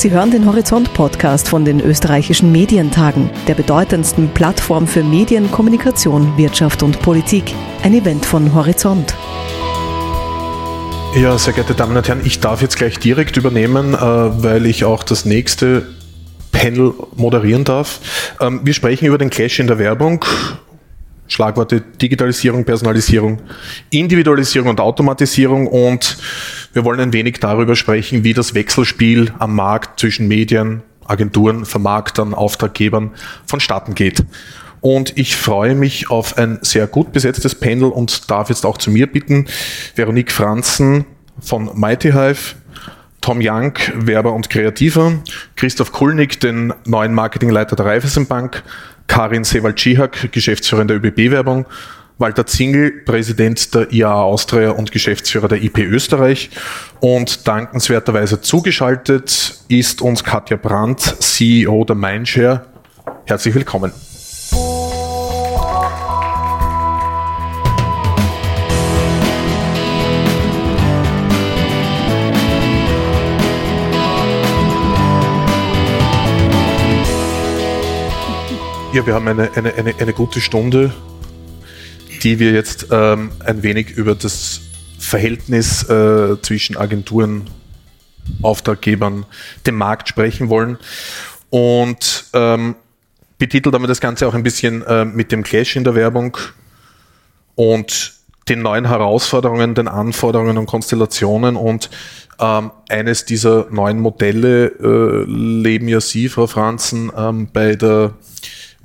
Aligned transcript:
Sie 0.00 0.10
hören 0.10 0.30
den 0.30 0.46
Horizont-Podcast 0.46 1.46
von 1.46 1.66
den 1.66 1.78
österreichischen 1.78 2.50
Medientagen, 2.50 3.28
der 3.46 3.54
bedeutendsten 3.54 4.30
Plattform 4.30 4.86
für 4.86 5.04
Medien, 5.04 5.50
Kommunikation, 5.50 6.38
Wirtschaft 6.38 6.82
und 6.82 7.02
Politik. 7.02 7.54
Ein 7.82 7.92
Event 7.92 8.24
von 8.24 8.54
Horizont. 8.54 9.14
Ja, 11.14 11.36
sehr 11.36 11.52
geehrte 11.52 11.74
Damen 11.74 11.94
und 11.94 12.08
Herren, 12.08 12.22
ich 12.24 12.40
darf 12.40 12.62
jetzt 12.62 12.76
gleich 12.76 12.98
direkt 12.98 13.36
übernehmen, 13.36 13.92
äh, 13.92 13.98
weil 13.98 14.64
ich 14.64 14.86
auch 14.86 15.02
das 15.02 15.26
nächste 15.26 15.86
Panel 16.50 16.94
moderieren 17.16 17.64
darf. 17.64 18.00
Ähm, 18.40 18.62
wir 18.64 18.72
sprechen 18.72 19.04
über 19.04 19.18
den 19.18 19.28
Clash 19.28 19.60
in 19.60 19.66
der 19.66 19.78
Werbung. 19.78 20.24
Schlagworte 21.28 21.82
Digitalisierung, 21.82 22.64
Personalisierung, 22.64 23.42
Individualisierung 23.90 24.70
und 24.70 24.80
Automatisierung 24.80 25.66
und 25.66 26.16
wir 26.72 26.84
wollen 26.84 27.00
ein 27.00 27.12
wenig 27.12 27.40
darüber 27.40 27.76
sprechen, 27.76 28.24
wie 28.24 28.34
das 28.34 28.54
Wechselspiel 28.54 29.32
am 29.38 29.54
Markt 29.54 30.00
zwischen 30.00 30.28
Medien, 30.28 30.82
Agenturen, 31.06 31.64
Vermarktern, 31.64 32.34
Auftraggebern 32.34 33.10
vonstatten 33.46 33.94
geht. 33.94 34.24
Und 34.80 35.18
ich 35.18 35.36
freue 35.36 35.74
mich 35.74 36.10
auf 36.10 36.38
ein 36.38 36.58
sehr 36.62 36.86
gut 36.86 37.12
besetztes 37.12 37.54
Panel 37.54 37.90
und 37.90 38.30
darf 38.30 38.48
jetzt 38.48 38.64
auch 38.64 38.78
zu 38.78 38.90
mir 38.90 39.06
bitten, 39.06 39.46
Veronique 39.94 40.32
Franzen 40.32 41.04
von 41.40 41.70
Mighty 41.74 42.12
Hive, 42.12 42.54
Tom 43.20 43.40
Young, 43.42 43.74
Werber 43.94 44.32
und 44.32 44.48
Kreativer, 44.48 45.12
Christoph 45.56 45.92
Kulnig, 45.92 46.40
den 46.40 46.72
neuen 46.86 47.12
Marketingleiter 47.12 47.76
der 47.76 47.86
Raiffeisenbank, 47.86 48.62
Karin 49.08 49.44
Sewald-Schihak, 49.44 50.32
Geschäftsführerin 50.32 50.88
der 50.88 50.96
ÖBB-Werbung, 50.96 51.66
Walter 52.20 52.44
Zingel, 52.44 52.90
Präsident 52.90 53.74
der 53.74 53.90
IAA 53.92 54.22
Austria 54.22 54.72
und 54.72 54.92
Geschäftsführer 54.92 55.48
der 55.48 55.62
IP 55.62 55.78
Österreich. 55.78 56.50
Und 57.00 57.48
dankenswerterweise 57.48 58.42
zugeschaltet 58.42 59.58
ist 59.68 60.02
uns 60.02 60.22
Katja 60.22 60.58
Brandt, 60.58 61.00
CEO 61.00 61.82
der 61.84 61.96
Mindshare. 61.96 62.66
Herzlich 63.24 63.54
willkommen. 63.54 63.92
Ja, 78.92 79.06
wir 79.06 79.14
haben 79.14 79.26
eine, 79.26 79.50
eine, 79.54 79.72
eine, 79.72 79.94
eine 79.98 80.12
gute 80.12 80.42
Stunde, 80.42 80.92
die 82.22 82.38
wir 82.38 82.52
jetzt 82.52 82.88
ähm, 82.90 83.30
ein 83.44 83.62
wenig 83.62 83.90
über 83.90 84.14
das 84.14 84.60
Verhältnis 84.98 85.82
äh, 85.88 86.40
zwischen 86.42 86.76
Agenturen, 86.76 87.48
Auftraggebern, 88.42 89.26
dem 89.66 89.76
Markt 89.76 90.08
sprechen 90.08 90.48
wollen. 90.48 90.78
Und 91.48 92.26
ähm, 92.32 92.76
betitelt 93.38 93.74
haben 93.74 93.82
wir 93.82 93.88
das 93.88 94.00
Ganze 94.00 94.28
auch 94.28 94.34
ein 94.34 94.42
bisschen 94.42 94.82
äh, 94.82 95.04
mit 95.04 95.32
dem 95.32 95.42
Clash 95.42 95.74
in 95.74 95.84
der 95.84 95.94
Werbung 95.94 96.36
und 97.56 98.12
den 98.48 98.62
neuen 98.62 98.86
Herausforderungen, 98.88 99.74
den 99.74 99.88
Anforderungen 99.88 100.58
und 100.58 100.66
Konstellationen. 100.66 101.56
Und 101.56 101.90
ähm, 102.38 102.70
eines 102.88 103.24
dieser 103.24 103.66
neuen 103.70 104.00
Modelle 104.00 104.66
äh, 104.66 105.24
leben 105.26 105.88
ja 105.88 106.00
Sie, 106.00 106.28
Frau 106.28 106.46
Franzen, 106.46 107.10
ähm, 107.16 107.48
bei 107.52 107.76
der 107.76 108.14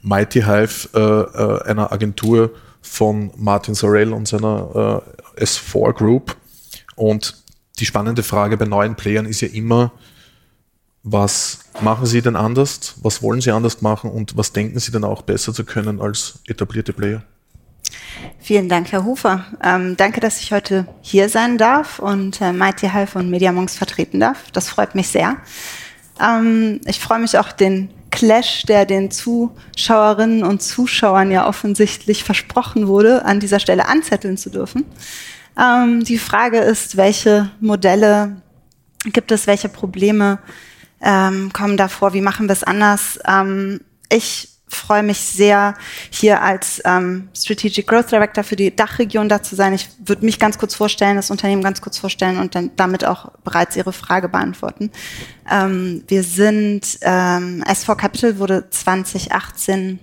Mighty 0.01 0.41
Hive, 0.41 0.89
äh, 0.93 0.99
äh, 0.99 1.69
einer 1.69 1.91
Agentur 1.91 2.51
von 2.85 3.31
Martin 3.35 3.75
Sorrell 3.75 4.13
und 4.13 4.27
seiner 4.27 5.03
äh, 5.37 5.43
S4 5.43 5.93
Group. 5.93 6.35
Und 6.95 7.43
die 7.79 7.85
spannende 7.85 8.23
Frage 8.23 8.57
bei 8.57 8.65
neuen 8.65 8.95
Playern 8.95 9.25
ist 9.25 9.41
ja 9.41 9.49
immer, 9.49 9.91
was 11.03 11.59
machen 11.81 12.05
Sie 12.05 12.21
denn 12.21 12.35
anders? 12.35 12.95
Was 13.01 13.21
wollen 13.21 13.41
Sie 13.41 13.51
anders 13.51 13.81
machen? 13.81 14.09
Und 14.09 14.37
was 14.37 14.53
denken 14.53 14.79
Sie 14.79 14.91
denn 14.91 15.03
auch 15.03 15.21
besser 15.21 15.53
zu 15.53 15.63
können 15.63 16.01
als 16.01 16.39
etablierte 16.47 16.93
Player? 16.93 17.23
Vielen 18.39 18.69
Dank, 18.69 18.91
Herr 18.91 19.05
Hofer. 19.05 19.45
Ähm, 19.63 19.97
danke, 19.97 20.19
dass 20.19 20.39
ich 20.39 20.51
heute 20.51 20.87
hier 21.01 21.29
sein 21.29 21.57
darf 21.57 21.99
und 21.99 22.41
äh, 22.41 22.53
Mighty 22.53 22.89
Hive 22.89 23.19
und 23.19 23.29
Mediamonks 23.29 23.75
vertreten 23.75 24.19
darf. 24.19 24.51
Das 24.51 24.69
freut 24.69 24.95
mich 24.95 25.09
sehr. 25.09 25.37
Ähm, 26.19 26.81
ich 26.85 26.99
freue 26.99 27.19
mich 27.19 27.37
auch, 27.37 27.51
den 27.51 27.89
Clash, 28.15 28.63
der 28.63 28.85
den 28.85 29.11
Zuschauerinnen 29.11 30.43
und 30.43 30.61
Zuschauern 30.63 31.31
ja 31.31 31.47
offensichtlich 31.47 32.23
versprochen 32.23 32.87
wurde, 32.87 33.25
an 33.25 33.41
dieser 33.41 33.59
Stelle 33.59 33.87
anzetteln 33.87 34.37
zu 34.37 34.49
dürfen. 34.49 34.85
Ähm, 35.59 36.03
die 36.03 36.17
Frage 36.17 36.59
ist, 36.59 36.95
welche 36.95 37.51
Modelle 37.59 38.41
gibt 39.03 39.31
es, 39.31 39.47
welche 39.47 39.67
Probleme 39.67 40.39
ähm, 41.01 41.51
kommen 41.51 41.75
da 41.75 41.89
vor, 41.89 42.13
wie 42.13 42.21
machen 42.21 42.47
wir 42.47 42.53
es 42.53 42.63
anders? 42.63 43.19
Ähm, 43.27 43.81
ich 44.09 44.49
freue 44.67 45.03
mich 45.03 45.19
sehr, 45.19 45.75
hier 46.09 46.41
als 46.41 46.81
ähm, 46.85 47.29
Strategic 47.35 47.87
Growth 47.87 48.11
Director 48.11 48.43
für 48.43 48.55
die 48.55 48.75
Dachregion 48.75 49.29
da 49.29 49.41
zu 49.41 49.55
sein. 49.55 49.73
Ich 49.73 49.89
würde 50.03 50.25
mich 50.25 50.39
ganz 50.39 50.57
kurz 50.57 50.75
vorstellen, 50.75 51.15
das 51.15 51.31
Unternehmen 51.31 51.63
ganz 51.63 51.81
kurz 51.81 51.97
vorstellen 51.97 52.39
und 52.39 52.55
dann 52.55 52.71
damit 52.75 53.05
auch 53.05 53.31
bereits 53.43 53.75
Ihre 53.75 53.93
Frage 53.93 54.29
beantworten. 54.29 54.91
Ähm, 55.49 56.03
wir 56.07 56.23
sind, 56.23 56.99
ähm, 57.01 57.63
S4 57.63 57.95
Capital 57.95 58.39
wurde 58.39 58.69
2018 58.69 59.99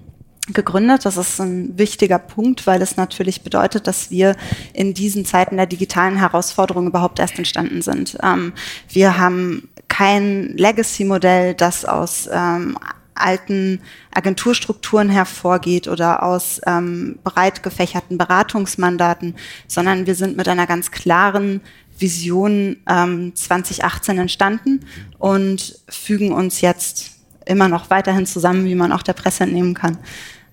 gegründet. 0.48 1.04
Das 1.04 1.16
ist 1.16 1.40
ein 1.40 1.78
wichtiger 1.78 2.18
Punkt, 2.18 2.66
weil 2.66 2.82
es 2.82 2.96
natürlich 2.96 3.42
bedeutet, 3.42 3.86
dass 3.86 4.10
wir 4.10 4.36
in 4.72 4.94
diesen 4.94 5.24
Zeiten 5.24 5.56
der 5.56 5.66
digitalen 5.66 6.16
Herausforderung 6.16 6.86
überhaupt 6.86 7.18
erst 7.18 7.38
entstanden 7.38 7.82
sind. 7.82 8.18
Ähm, 8.22 8.52
wir 8.88 9.18
haben 9.18 9.68
kein 9.88 10.56
Legacy-Modell, 10.56 11.54
das 11.54 11.84
aus 11.84 12.28
ähm, 12.32 12.76
alten 13.22 13.80
Agenturstrukturen 14.12 15.08
hervorgeht 15.08 15.88
oder 15.88 16.22
aus 16.22 16.60
ähm, 16.66 17.18
breit 17.24 17.62
gefächerten 17.62 18.18
Beratungsmandaten, 18.18 19.34
sondern 19.66 20.06
wir 20.06 20.14
sind 20.14 20.36
mit 20.36 20.48
einer 20.48 20.66
ganz 20.66 20.90
klaren 20.90 21.60
Vision 21.98 22.76
ähm, 22.88 23.34
2018 23.34 24.18
entstanden 24.18 24.80
und 25.18 25.80
fügen 25.88 26.32
uns 26.32 26.60
jetzt 26.60 27.12
immer 27.46 27.68
noch 27.68 27.90
weiterhin 27.90 28.26
zusammen, 28.26 28.64
wie 28.64 28.74
man 28.74 28.92
auch 28.92 29.02
der 29.02 29.12
Presse 29.14 29.44
entnehmen 29.44 29.74
kann. 29.74 29.98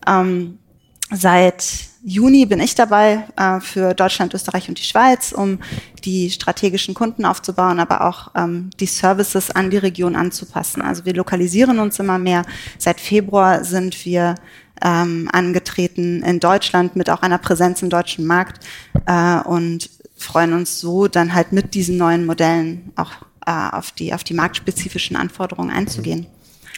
Ähm, 0.07 0.59
seit 1.12 1.89
Juni 2.04 2.46
bin 2.46 2.60
ich 2.60 2.76
dabei 2.76 3.26
äh, 3.36 3.60
für 3.60 3.94
Deutschland, 3.94 4.34
Österreich 4.34 4.70
und 4.70 4.80
die 4.80 4.84
Schweiz, 4.84 5.32
um 5.32 5.60
die 6.06 6.32
strategischen 6.32 6.94
Kunden 6.94 7.26
aufzubauen, 7.26 7.80
aber 7.80 8.08
auch 8.08 8.32
ähm, 8.36 8.70
die 8.80 8.86
Services 8.86 9.52
an 9.52 9.70
die 9.70 9.78
Region 9.78 10.16
anzupassen. 10.16 10.82
Also 10.82 11.06
wir 11.06 11.14
lokalisieren 11.14 11.80
uns 11.80 12.00
immer 12.00 12.18
mehr. 12.18 12.46
Seit 12.78 13.02
Februar 13.02 13.64
sind 13.66 14.06
wir 14.06 14.36
ähm, 14.82 15.30
angetreten 15.34 16.24
in 16.24 16.40
Deutschland 16.40 16.96
mit 16.96 17.10
auch 17.10 17.22
einer 17.22 17.38
Präsenz 17.38 17.82
im 17.82 17.90
deutschen 17.90 18.26
Markt 18.26 18.66
äh, 19.06 19.40
und 19.42 19.90
freuen 20.16 20.54
uns 20.54 20.80
so 20.80 21.08
dann 21.08 21.34
halt 21.34 21.52
mit 21.52 21.74
diesen 21.74 21.98
neuen 21.98 22.26
Modellen 22.26 22.92
auch 22.96 23.12
äh, 23.46 23.52
auf, 23.52 23.92
die, 23.92 24.14
auf 24.14 24.24
die 24.24 24.34
marktspezifischen 24.34 25.16
Anforderungen 25.16 25.70
einzugehen. 25.72 26.28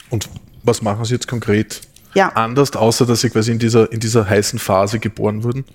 Und 0.09 0.29
was 0.63 0.81
machen 0.81 1.05
Sie 1.05 1.13
jetzt 1.13 1.27
konkret 1.27 1.81
ja. 2.13 2.29
anders, 2.29 2.75
außer 2.75 3.05
dass 3.05 3.21
Sie 3.21 3.29
quasi 3.29 3.51
in 3.51 3.59
dieser, 3.59 3.91
in 3.91 3.99
dieser 3.99 4.27
heißen 4.29 4.59
Phase 4.59 4.99
geboren 4.99 5.43
wurden? 5.43 5.65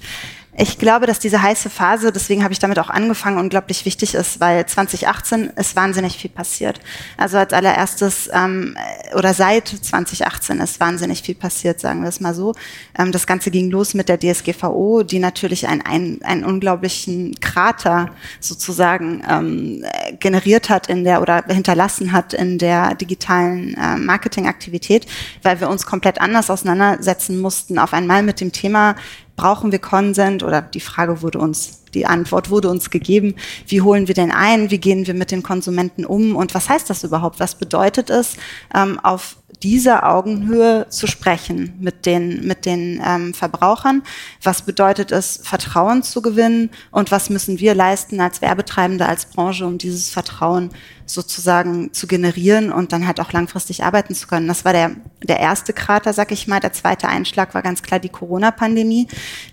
Ich 0.59 0.79
glaube, 0.79 1.07
dass 1.07 1.19
diese 1.19 1.43
heiße 1.43 1.69
Phase, 1.69 2.13
deswegen 2.13 2.43
habe 2.43 2.53
ich 2.53 2.59
damit 2.59 2.79
auch 2.79 2.89
angefangen, 2.89 3.39
unglaublich 3.39 3.85
wichtig 3.85 4.15
ist, 4.15 4.41
weil 4.41 4.65
2018 4.65 5.51
ist 5.57 5.77
wahnsinnig 5.77 6.17
viel 6.17 6.31
passiert. 6.31 6.81
Also 7.19 7.37
als 7.37 7.53
allererstes 7.53 8.31
ähm, 8.33 8.75
oder 9.15 9.35
seit 9.35 9.69
2018 9.69 10.61
ist 10.61 10.81
wahnsinnig 10.81 11.21
viel 11.21 11.35
passiert, 11.35 11.79
sagen 11.81 12.01
wir 12.01 12.09
es 12.09 12.21
mal 12.21 12.33
so. 12.33 12.55
Ähm, 12.99 13.13
das 13.13 13.27
Ganze 13.27 13.51
ging 13.51 13.71
los 13.71 13.93
mit 13.93 14.09
der 14.09 14.19
DSGVO, 14.19 15.03
die 15.03 15.19
natürlich 15.19 15.69
einen, 15.69 15.83
einen, 15.83 16.23
einen 16.23 16.45
unglaublichen 16.45 17.39
Krater 17.41 18.11
sozusagen 18.41 19.23
ähm, 19.29 19.85
generiert 20.21 20.71
hat 20.71 20.87
in 20.89 21.05
der 21.05 21.21
oder 21.21 21.45
hinterlassen 21.49 22.13
hat 22.13 22.33
in 22.33 22.57
der 22.57 22.95
digitalen 22.95 23.75
äh, 23.75 23.97
Marketingaktivität, 23.99 25.07
weil 25.43 25.61
wir 25.61 25.69
uns 25.69 25.85
komplett 25.85 26.19
anders 26.19 26.49
auseinandersetzen 26.49 27.41
mussten 27.41 27.79
auf 27.79 27.93
einmal 27.93 28.23
mit 28.23 28.41
dem 28.41 28.53
Thema, 28.53 28.95
brauchen 29.37 29.73
wir 29.73 29.79
Consent? 29.79 30.43
Oder 30.43 30.63
die 30.63 30.81
Frage 30.81 31.23
wurde 31.23 31.39
uns, 31.39 31.83
die 31.95 32.07
Antwort 32.07 32.51
wurde 32.51 32.69
uns 32.69 32.91
gegeben, 32.91 33.37
wie 33.69 33.83
holen 33.83 34.09
wir 34.09 34.15
den 34.15 34.33
ein, 34.33 34.71
wie 34.71 34.79
gehen 34.79 35.07
wir 35.07 35.15
mit 35.15 35.31
den 35.31 35.43
Konsumenten 35.43 36.05
um? 36.05 36.35
Und 36.35 36.55
was 36.55 36.69
heißt 36.69 36.91
das 36.91 37.05
überhaupt, 37.05 37.39
was 37.39 37.55
bedeutet 37.55 38.11
es, 38.11 38.37
ähm, 38.75 38.99
auf 39.01 39.37
dieser 39.63 40.09
Augenhöhe 40.09 40.87
zu 40.91 41.07
sprechen 41.07 41.75
mit 41.81 42.07
den, 42.07 42.47
mit 42.47 42.67
den 42.67 43.03
ähm, 43.05 43.33
Verbrauchern. 43.33 44.03
Was 44.43 44.63
bedeutet 44.63 45.13
es, 45.13 45.41
Vertrauen 45.43 46.03
zu 46.03 46.21
gewinnen? 46.21 46.71
Und 46.91 47.11
was 47.11 47.31
müssen 47.31 47.59
wir 47.59 47.75
leisten 47.75 48.21
als 48.21 48.43
Werbetreibende, 48.43 49.07
als 49.07 49.27
Branche, 49.27 49.67
um 49.67 49.79
dieses 49.79 50.11
Vertrauen 50.11 50.71
sozusagen 51.07 51.93
zu 51.93 52.07
generieren 52.07 52.73
und 52.73 52.93
dann 52.93 53.07
halt 53.07 53.21
auch 53.21 53.33
langfristig 53.33 53.85
arbeiten 53.85 54.15
zu 54.15 54.27
können. 54.27 54.49
Das 54.49 54.65
war 54.65 54.73
der, 54.73 54.91
der 55.23 55.39
erste 55.39 55.73
Krater, 55.73 56.13
sag 56.13 56.33
ich 56.33 56.49
mal. 56.49 56.61
Der 56.61 56.73
zweite 56.73 57.09
Einschlag 57.09 57.55
war 57.55 57.63
ganz 57.63 57.83
klar 57.83 58.01
die 58.01 58.09
Corona-Pandemie, 58.09 59.07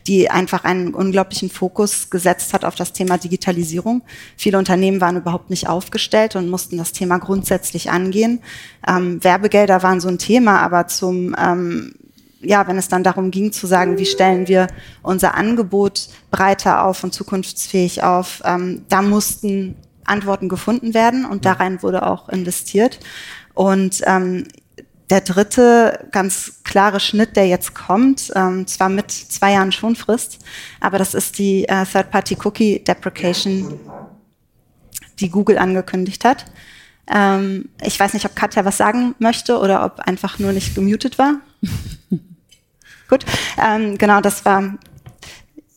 die 0.07 0.29
einfach 0.29 0.63
einen 0.63 0.93
unglaublichen 0.93 1.49
Fokus 1.49 2.09
gesetzt 2.09 2.53
hat 2.53 2.65
auf 2.65 2.75
das 2.75 2.91
Thema 2.91 3.17
Digitalisierung. 3.17 4.01
Viele 4.35 4.57
Unternehmen 4.57 4.99
waren 4.99 5.17
überhaupt 5.17 5.51
nicht 5.51 5.69
aufgestellt 5.69 6.35
und 6.35 6.49
mussten 6.49 6.77
das 6.77 6.91
Thema 6.91 7.19
grundsätzlich 7.19 7.91
angehen. 7.91 8.41
Ähm, 8.87 9.23
Werbegelder 9.23 9.83
waren 9.83 10.01
so 10.01 10.09
ein 10.09 10.17
Thema, 10.17 10.59
aber 10.61 10.87
zum 10.87 11.35
ähm, 11.39 11.93
ja, 12.43 12.67
wenn 12.67 12.77
es 12.77 12.89
dann 12.89 13.03
darum 13.03 13.31
ging 13.31 13.51
zu 13.51 13.67
sagen, 13.67 13.97
wie 13.97 14.05
stellen 14.05 14.47
wir 14.47 14.67
unser 15.01 15.35
Angebot 15.35 16.09
breiter 16.29 16.83
auf 16.85 17.03
und 17.03 17.13
zukunftsfähig 17.13 18.03
auf, 18.03 18.41
ähm, 18.45 18.83
da 18.89 19.01
mussten 19.01 19.75
Antworten 20.05 20.49
gefunden 20.49 20.93
werden 20.93 21.25
und 21.25 21.45
da 21.45 21.53
rein 21.53 21.81
wurde 21.81 22.05
auch 22.05 22.29
investiert. 22.29 22.99
Und 23.53 24.01
ähm, 24.05 24.45
der 25.09 25.21
dritte 25.21 26.07
ganz 26.11 26.63
klare 26.63 26.99
Schnitt, 26.99 27.35
der 27.35 27.47
jetzt 27.47 27.75
kommt, 27.75 28.31
ähm, 28.35 28.65
zwar 28.67 28.89
mit 28.89 29.11
zwei 29.11 29.53
Jahren 29.53 29.71
Schonfrist, 29.71 30.39
aber 30.79 30.97
das 30.97 31.13
ist 31.13 31.37
die 31.37 31.67
äh, 31.67 31.85
Third-Party-Cookie 31.85 32.83
Deprecation, 32.83 33.79
die 35.19 35.29
Google 35.29 35.57
angekündigt 35.57 36.25
hat. 36.25 36.45
Ähm, 37.07 37.69
ich 37.81 37.99
weiß 37.99 38.13
nicht, 38.13 38.25
ob 38.25 38.35
Katja 38.35 38.65
was 38.65 38.77
sagen 38.77 39.13
möchte 39.19 39.59
oder 39.59 39.85
ob 39.85 39.99
einfach 39.99 40.39
nur 40.39 40.53
nicht 40.53 40.73
gemutet 40.73 41.17
war. 41.17 41.35
Gut, 43.09 43.25
ähm, 43.63 43.97
genau, 43.97 44.21
das 44.21 44.45
war, 44.45 44.63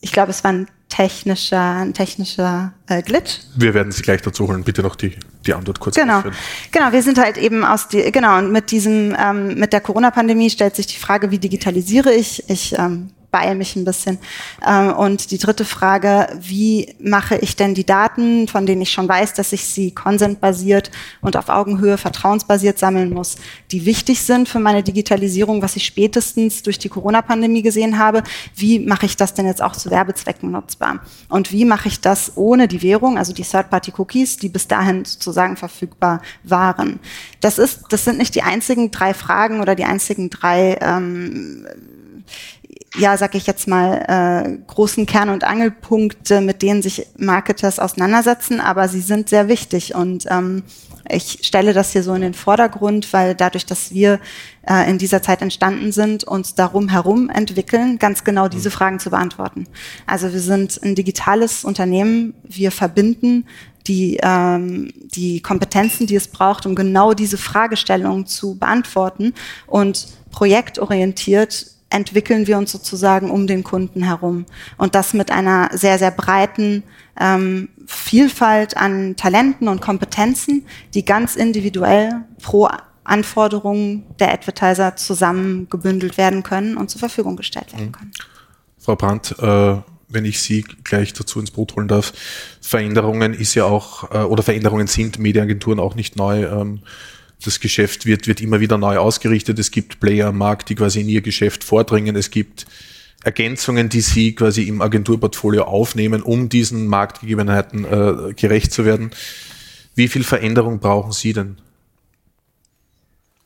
ich 0.01 0.11
glaube, 0.11 0.31
es 0.31 0.43
war 0.43 0.53
ein 0.53 0.67
technischer, 0.89 1.75
ein 1.77 1.93
technischer 1.93 2.73
äh, 2.87 3.01
Glitch. 3.01 3.39
Wir 3.55 3.73
werden 3.73 3.91
Sie 3.91 4.01
gleich 4.01 4.21
dazu 4.21 4.47
holen. 4.47 4.63
Bitte 4.63 4.81
noch 4.81 4.95
die, 4.95 5.17
die 5.45 5.53
Antwort 5.53 5.79
kurz 5.79 5.95
Genau, 5.95 6.23
genau. 6.71 6.91
Wir 6.91 7.03
sind 7.03 7.17
halt 7.17 7.37
eben 7.37 7.63
aus 7.63 7.87
die, 7.87 8.11
genau 8.11 8.37
und 8.37 8.51
mit 8.51 8.71
diesem, 8.71 9.15
ähm, 9.19 9.55
mit 9.55 9.73
der 9.73 9.81
Corona-Pandemie 9.81 10.49
stellt 10.49 10.75
sich 10.75 10.87
die 10.87 10.97
Frage, 10.97 11.31
wie 11.31 11.39
digitalisiere 11.39 12.13
ich? 12.13 12.49
Ich 12.49 12.77
ähm, 12.77 13.11
beeile 13.37 13.55
mich 13.55 13.75
ein 13.75 13.85
bisschen. 13.85 14.17
Ähm, 14.65 14.93
und 14.93 15.31
die 15.31 15.37
dritte 15.37 15.65
Frage, 15.65 16.27
wie 16.39 16.95
mache 16.99 17.37
ich 17.37 17.55
denn 17.55 17.73
die 17.73 17.85
Daten, 17.85 18.47
von 18.47 18.65
denen 18.65 18.81
ich 18.81 18.91
schon 18.91 19.07
weiß, 19.07 19.33
dass 19.33 19.53
ich 19.53 19.65
sie 19.65 19.91
konsentbasiert 19.91 20.91
und 21.21 21.37
auf 21.37 21.49
Augenhöhe 21.49 21.97
vertrauensbasiert 21.97 22.79
sammeln 22.79 23.11
muss, 23.11 23.35
die 23.71 23.85
wichtig 23.85 24.21
sind 24.21 24.49
für 24.49 24.59
meine 24.59 24.83
Digitalisierung, 24.83 25.61
was 25.61 25.75
ich 25.75 25.85
spätestens 25.85 26.63
durch 26.63 26.79
die 26.79 26.89
Corona-Pandemie 26.89 27.61
gesehen 27.61 27.99
habe. 27.99 28.23
Wie 28.55 28.79
mache 28.79 29.05
ich 29.05 29.17
das 29.17 29.33
denn 29.33 29.45
jetzt 29.45 29.61
auch 29.61 29.73
zu 29.73 29.91
Werbezwecken 29.91 30.51
nutzbar? 30.51 30.99
Und 31.29 31.51
wie 31.51 31.65
mache 31.65 31.87
ich 31.87 32.01
das 32.01 32.33
ohne 32.35 32.67
die 32.67 32.81
Währung, 32.81 33.17
also 33.17 33.33
die 33.33 33.43
Third-Party-Cookies, 33.43 34.37
die 34.37 34.49
bis 34.49 34.67
dahin 34.67 35.05
sozusagen 35.05 35.57
verfügbar 35.57 36.21
waren? 36.43 36.99
Das 37.41 37.59
ist, 37.59 37.83
das 37.89 38.03
sind 38.03 38.17
nicht 38.17 38.33
die 38.35 38.41
einzigen 38.41 38.89
drei 38.91 39.13
Fragen 39.13 39.61
oder 39.61 39.75
die 39.75 39.83
einzigen 39.83 40.29
drei 40.29 40.77
ähm, 40.81 41.67
ja, 42.95 43.17
sag 43.17 43.35
ich 43.35 43.47
jetzt 43.47 43.67
mal, 43.67 44.03
äh, 44.07 44.57
großen 44.67 45.05
Kern- 45.05 45.29
und 45.29 45.43
Angelpunkte, 45.43 46.41
mit 46.41 46.61
denen 46.61 46.81
sich 46.81 47.07
Marketers 47.17 47.79
auseinandersetzen, 47.79 48.59
aber 48.59 48.87
sie 48.87 49.01
sind 49.01 49.29
sehr 49.29 49.47
wichtig. 49.47 49.95
Und 49.95 50.25
ähm, 50.29 50.63
ich 51.09 51.39
stelle 51.43 51.73
das 51.73 51.91
hier 51.91 52.03
so 52.03 52.13
in 52.13 52.21
den 52.21 52.33
Vordergrund, 52.33 53.13
weil 53.13 53.35
dadurch, 53.35 53.65
dass 53.65 53.91
wir 53.91 54.19
äh, 54.67 54.89
in 54.89 54.97
dieser 54.97 55.21
Zeit 55.21 55.41
entstanden 55.41 55.91
sind, 55.91 56.23
uns 56.23 56.55
darum 56.55 56.89
herum 56.89 57.29
entwickeln, 57.29 57.99
ganz 57.99 58.23
genau 58.23 58.47
diese 58.47 58.71
Fragen 58.71 58.99
zu 58.99 59.09
beantworten. 59.09 59.67
Also 60.05 60.33
wir 60.33 60.41
sind 60.41 60.81
ein 60.83 60.95
digitales 60.95 61.63
Unternehmen, 61.63 62.33
wir 62.43 62.71
verbinden 62.71 63.45
die, 63.87 64.19
ähm, 64.21 64.91
die 64.95 65.41
Kompetenzen, 65.41 66.07
die 66.07 66.15
es 66.15 66.27
braucht, 66.27 66.65
um 66.65 66.75
genau 66.75 67.13
diese 67.13 67.37
Fragestellungen 67.37 68.25
zu 68.25 68.57
beantworten 68.57 69.33
und 69.65 70.07
projektorientiert 70.31 71.76
entwickeln 71.89 72.47
wir 72.47 72.57
uns 72.57 72.71
sozusagen 72.71 73.31
um 73.31 73.47
den 73.47 73.63
Kunden 73.63 74.03
herum. 74.03 74.45
Und 74.77 74.95
das 74.95 75.13
mit 75.13 75.31
einer 75.31 75.69
sehr, 75.73 75.97
sehr 75.99 76.11
breiten 76.11 76.83
ähm, 77.19 77.69
Vielfalt 77.85 78.75
an 78.75 79.15
Talenten 79.15 79.67
und 79.67 79.81
Kompetenzen, 79.81 80.65
die 80.93 81.05
ganz 81.05 81.35
individuell 81.35 82.11
pro 82.41 82.67
Anforderungen 83.05 84.03
der 84.19 84.33
Advertiser 84.33 84.97
zusammengebündelt 84.97 86.17
werden 86.17 86.43
können 86.43 86.75
und 86.75 86.89
zur 86.89 86.99
Verfügung 86.99 87.37
gestellt 87.37 87.71
werden 87.71 87.87
mhm. 87.87 87.91
können. 87.93 88.11
Frau 88.77 88.95
Brandt, 88.95 89.35
äh, 89.39 89.77
wenn 90.09 90.25
ich 90.25 90.41
Sie 90.41 90.63
gleich 90.83 91.13
dazu 91.13 91.39
ins 91.39 91.51
Boot 91.51 91.75
holen 91.75 91.87
darf, 91.87 92.13
Veränderungen 92.61 93.33
ist 93.33 93.55
ja 93.55 93.65
auch, 93.65 94.11
äh, 94.11 94.19
oder 94.19 94.43
Veränderungen 94.43 94.87
sind 94.87 95.19
Medienagenturen 95.19 95.79
auch 95.79 95.95
nicht 95.95 96.15
neu. 96.17 96.43
Ähm, 96.45 96.81
das 97.43 97.59
Geschäft 97.59 98.05
wird, 98.05 98.27
wird 98.27 98.41
immer 98.41 98.59
wieder 98.59 98.77
neu 98.77 98.97
ausgerichtet. 98.97 99.59
Es 99.59 99.71
gibt 99.71 99.99
Player 99.99 100.27
am 100.27 100.37
Markt, 100.37 100.69
die 100.69 100.75
quasi 100.75 101.01
in 101.01 101.09
ihr 101.09 101.21
Geschäft 101.21 101.63
vordringen. 101.63 102.15
Es 102.15 102.31
gibt 102.31 102.65
Ergänzungen, 103.23 103.89
die 103.89 104.01
sie 104.01 104.35
quasi 104.35 104.63
im 104.63 104.81
Agenturportfolio 104.81 105.63
aufnehmen, 105.63 106.21
um 106.21 106.49
diesen 106.49 106.87
Marktgegebenheiten 106.87 107.85
äh, 107.85 108.33
gerecht 108.33 108.71
zu 108.71 108.85
werden. 108.85 109.11
Wie 109.95 110.07
viel 110.07 110.23
Veränderung 110.23 110.79
brauchen 110.79 111.11
Sie 111.11 111.33
denn? 111.33 111.57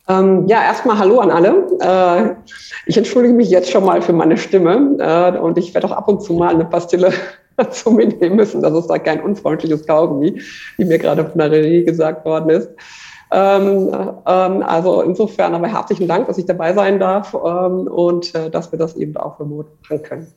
Ähm, 0.07 0.47
ja, 0.47 0.63
erstmal 0.63 0.97
Hallo 0.97 1.19
an 1.19 1.31
alle. 1.31 1.67
Äh, 1.79 2.35
ich 2.85 2.97
entschuldige 2.97 3.33
mich 3.33 3.49
jetzt 3.49 3.71
schon 3.71 3.85
mal 3.85 4.01
für 4.01 4.13
meine 4.13 4.37
Stimme 4.37 4.97
äh, 4.99 5.37
und 5.37 5.57
ich 5.57 5.73
werde 5.73 5.87
auch 5.87 5.93
ab 5.93 6.07
und 6.07 6.21
zu 6.21 6.33
mal 6.33 6.53
eine 6.53 6.65
Pastille 6.65 7.13
zu 7.71 7.91
mir 7.91 8.07
nehmen 8.07 8.35
müssen. 8.35 8.61
Das 8.61 8.73
ist 8.73 8.87
da 8.87 8.99
kein 8.99 9.21
unfreundliches 9.21 9.85
Kaugummi, 9.85 10.41
wie 10.77 10.85
mir 10.85 10.97
gerade 10.97 11.25
von 11.25 11.37
der 11.37 11.51
Regie 11.51 11.85
gesagt 11.85 12.25
worden 12.25 12.49
ist. 12.49 12.69
Ähm, 13.31 13.89
ähm, 14.27 14.63
also 14.63 15.01
insofern 15.01 15.55
aber 15.55 15.67
herzlichen 15.67 16.07
Dank, 16.07 16.27
dass 16.27 16.37
ich 16.37 16.45
dabei 16.45 16.73
sein 16.73 16.99
darf 16.99 17.33
ähm, 17.33 17.87
und 17.87 18.35
äh, 18.35 18.49
dass 18.49 18.71
wir 18.71 18.79
das 18.79 18.95
eben 18.97 19.15
auch 19.15 19.39
remote 19.39 19.69
machen 19.83 20.03
können. 20.03 20.27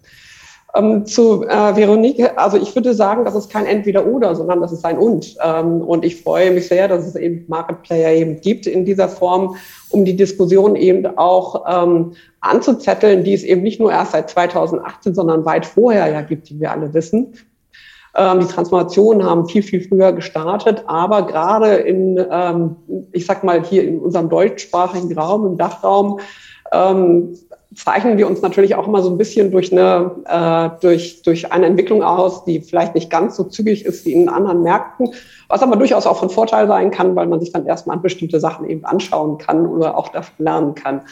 Ähm, 0.77 1.07
zu 1.07 1.45
äh, 1.45 1.77
Veronique, 1.77 2.37
also 2.37 2.57
ich 2.57 2.75
würde 2.75 2.95
sagen, 2.95 3.25
das 3.25 3.37
ist 3.37 3.51
kein 3.51 3.65
Entweder-Oder, 3.65 4.35
sondern 4.35 4.61
das 4.61 4.73
ist 4.73 4.85
ein 4.85 4.99
Und. 4.99 5.37
Ähm, 5.43 5.81
und 5.81 6.05
ich 6.05 6.21
freue 6.23 6.51
mich 6.51 6.67
sehr, 6.67 6.89
dass 6.89 7.07
es 7.07 7.15
eben 7.15 7.45
Market 7.47 7.83
Player 7.83 8.13
eben 8.13 8.41
gibt 8.41 8.67
in 8.67 8.85
dieser 8.85 9.09
Form, 9.09 9.57
um 9.91 10.05
die 10.05 10.17
Diskussion 10.17 10.75
eben 10.75 11.07
auch 11.17 11.65
ähm, 11.69 12.15
anzuzetteln, 12.41 13.23
die 13.23 13.35
es 13.35 13.45
eben 13.45 13.63
nicht 13.63 13.79
nur 13.79 13.93
erst 13.93 14.13
seit 14.13 14.31
2018, 14.31 15.15
sondern 15.15 15.45
weit 15.45 15.65
vorher 15.65 16.09
ja 16.09 16.23
gibt, 16.23 16.49
die 16.49 16.59
wir 16.59 16.73
alle 16.73 16.93
wissen. 16.93 17.35
Ähm, 18.17 18.41
die 18.41 18.47
Transformationen 18.47 19.25
haben 19.25 19.49
viel, 19.49 19.63
viel 19.63 19.81
früher 19.81 20.13
gestartet, 20.13 20.85
aber 20.87 21.27
gerade 21.27 21.75
in, 21.75 22.25
ähm, 22.31 22.77
ich 23.13 23.27
sag 23.27 23.43
mal, 23.43 23.63
hier 23.65 23.85
in 23.85 23.99
unserem 23.99 24.29
deutschsprachigen 24.29 25.17
Raum, 25.19 25.47
im 25.47 25.57
Dachraum, 25.57 26.21
ähm, 26.73 27.37
zeichnen 27.75 28.19
wir 28.19 28.27
uns 28.27 28.43
natürlich 28.43 28.75
auch 28.75 28.87
immer 28.87 29.03
so 29.03 29.11
ein 29.11 29.19
bisschen 29.19 29.51
durch 29.51 29.73
eine, 29.73 30.11
äh, 30.27 30.81
durch, 30.81 31.23
durch 31.23 31.53
eine 31.53 31.67
Entwicklung 31.67 32.03
aus, 32.03 32.45
die 32.45 32.61
vielleicht 32.61 32.95
nicht 32.95 33.11
ganz 33.11 33.37
so 33.37 33.45
zügig 33.45 33.85
ist 33.85 34.05
wie 34.07 34.13
in 34.13 34.29
anderen 34.29 34.63
Märkten, 34.63 35.11
was 35.49 35.63
aber 35.63 35.77
durchaus 35.77 36.07
auch 36.07 36.19
von 36.19 36.31
Vorteil 36.31 36.67
sein 36.67 36.91
kann, 36.91 37.17
weil 37.17 37.27
man 37.27 37.41
sich 37.41 37.53
dann 37.53 37.67
erstmal 37.67 37.99
bestimmte 37.99 38.41
Sachen 38.41 38.69
eben 38.69 38.85
anschauen 38.85 39.39
kann 39.39 39.67
oder 39.67 39.97
auch 39.97 40.09
davon 40.09 40.45
lernen 40.45 40.75
kann. 40.75 41.03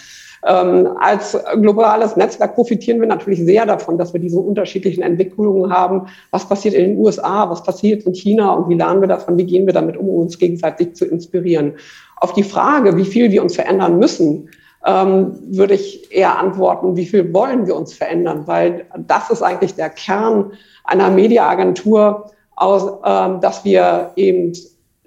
Ähm, 0.44 0.88
als 0.98 1.38
globales 1.60 2.16
Netzwerk 2.16 2.56
profitieren 2.56 3.00
wir 3.00 3.06
natürlich 3.06 3.40
sehr 3.40 3.64
davon, 3.64 3.96
dass 3.96 4.12
wir 4.12 4.20
diese 4.20 4.40
unterschiedlichen 4.40 5.02
Entwicklungen 5.02 5.72
haben. 5.72 6.08
Was 6.32 6.48
passiert 6.48 6.74
in 6.74 6.90
den 6.90 6.98
USA, 6.98 7.48
was 7.48 7.62
passiert 7.62 8.04
in 8.04 8.14
China 8.14 8.52
und 8.52 8.68
wie 8.68 8.74
lernen 8.74 9.00
wir 9.00 9.08
davon, 9.08 9.38
wie 9.38 9.44
gehen 9.44 9.66
wir 9.66 9.72
damit 9.72 9.96
um, 9.96 10.08
um 10.08 10.22
uns 10.22 10.38
gegenseitig 10.38 10.94
zu 10.94 11.04
inspirieren. 11.04 11.74
Auf 12.16 12.32
die 12.32 12.42
Frage, 12.42 12.96
wie 12.96 13.04
viel 13.04 13.30
wir 13.30 13.42
uns 13.42 13.54
verändern 13.54 13.98
müssen, 13.98 14.48
ähm, 14.84 15.38
würde 15.56 15.74
ich 15.74 16.12
eher 16.12 16.38
antworten, 16.38 16.96
wie 16.96 17.06
viel 17.06 17.32
wollen 17.32 17.66
wir 17.66 17.76
uns 17.76 17.92
verändern, 17.92 18.46
weil 18.46 18.86
das 19.06 19.30
ist 19.30 19.42
eigentlich 19.42 19.74
der 19.74 19.90
Kern 19.90 20.52
einer 20.84 21.10
Mediaagentur, 21.10 22.32
aus, 22.56 23.00
ähm, 23.04 23.40
dass 23.40 23.64
wir 23.64 24.12
eben 24.16 24.52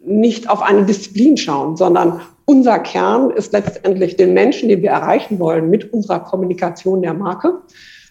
nicht 0.04 0.50
auf 0.50 0.62
eine 0.62 0.84
Disziplin 0.84 1.38
schauen, 1.38 1.78
sondern 1.78 2.22
unser 2.46 2.80
Kern 2.80 3.32
ist 3.32 3.54
letztendlich 3.54 4.18
den 4.18 4.34
Menschen, 4.34 4.70
den 4.70 4.82
wir 4.82 4.92
erreichen 4.92 5.40
wollen 5.40 5.70
mit 5.70 5.92
unserer 5.94 6.20
Kommunikation 6.20 7.02
der 7.02 7.14
Marke. 7.14 7.62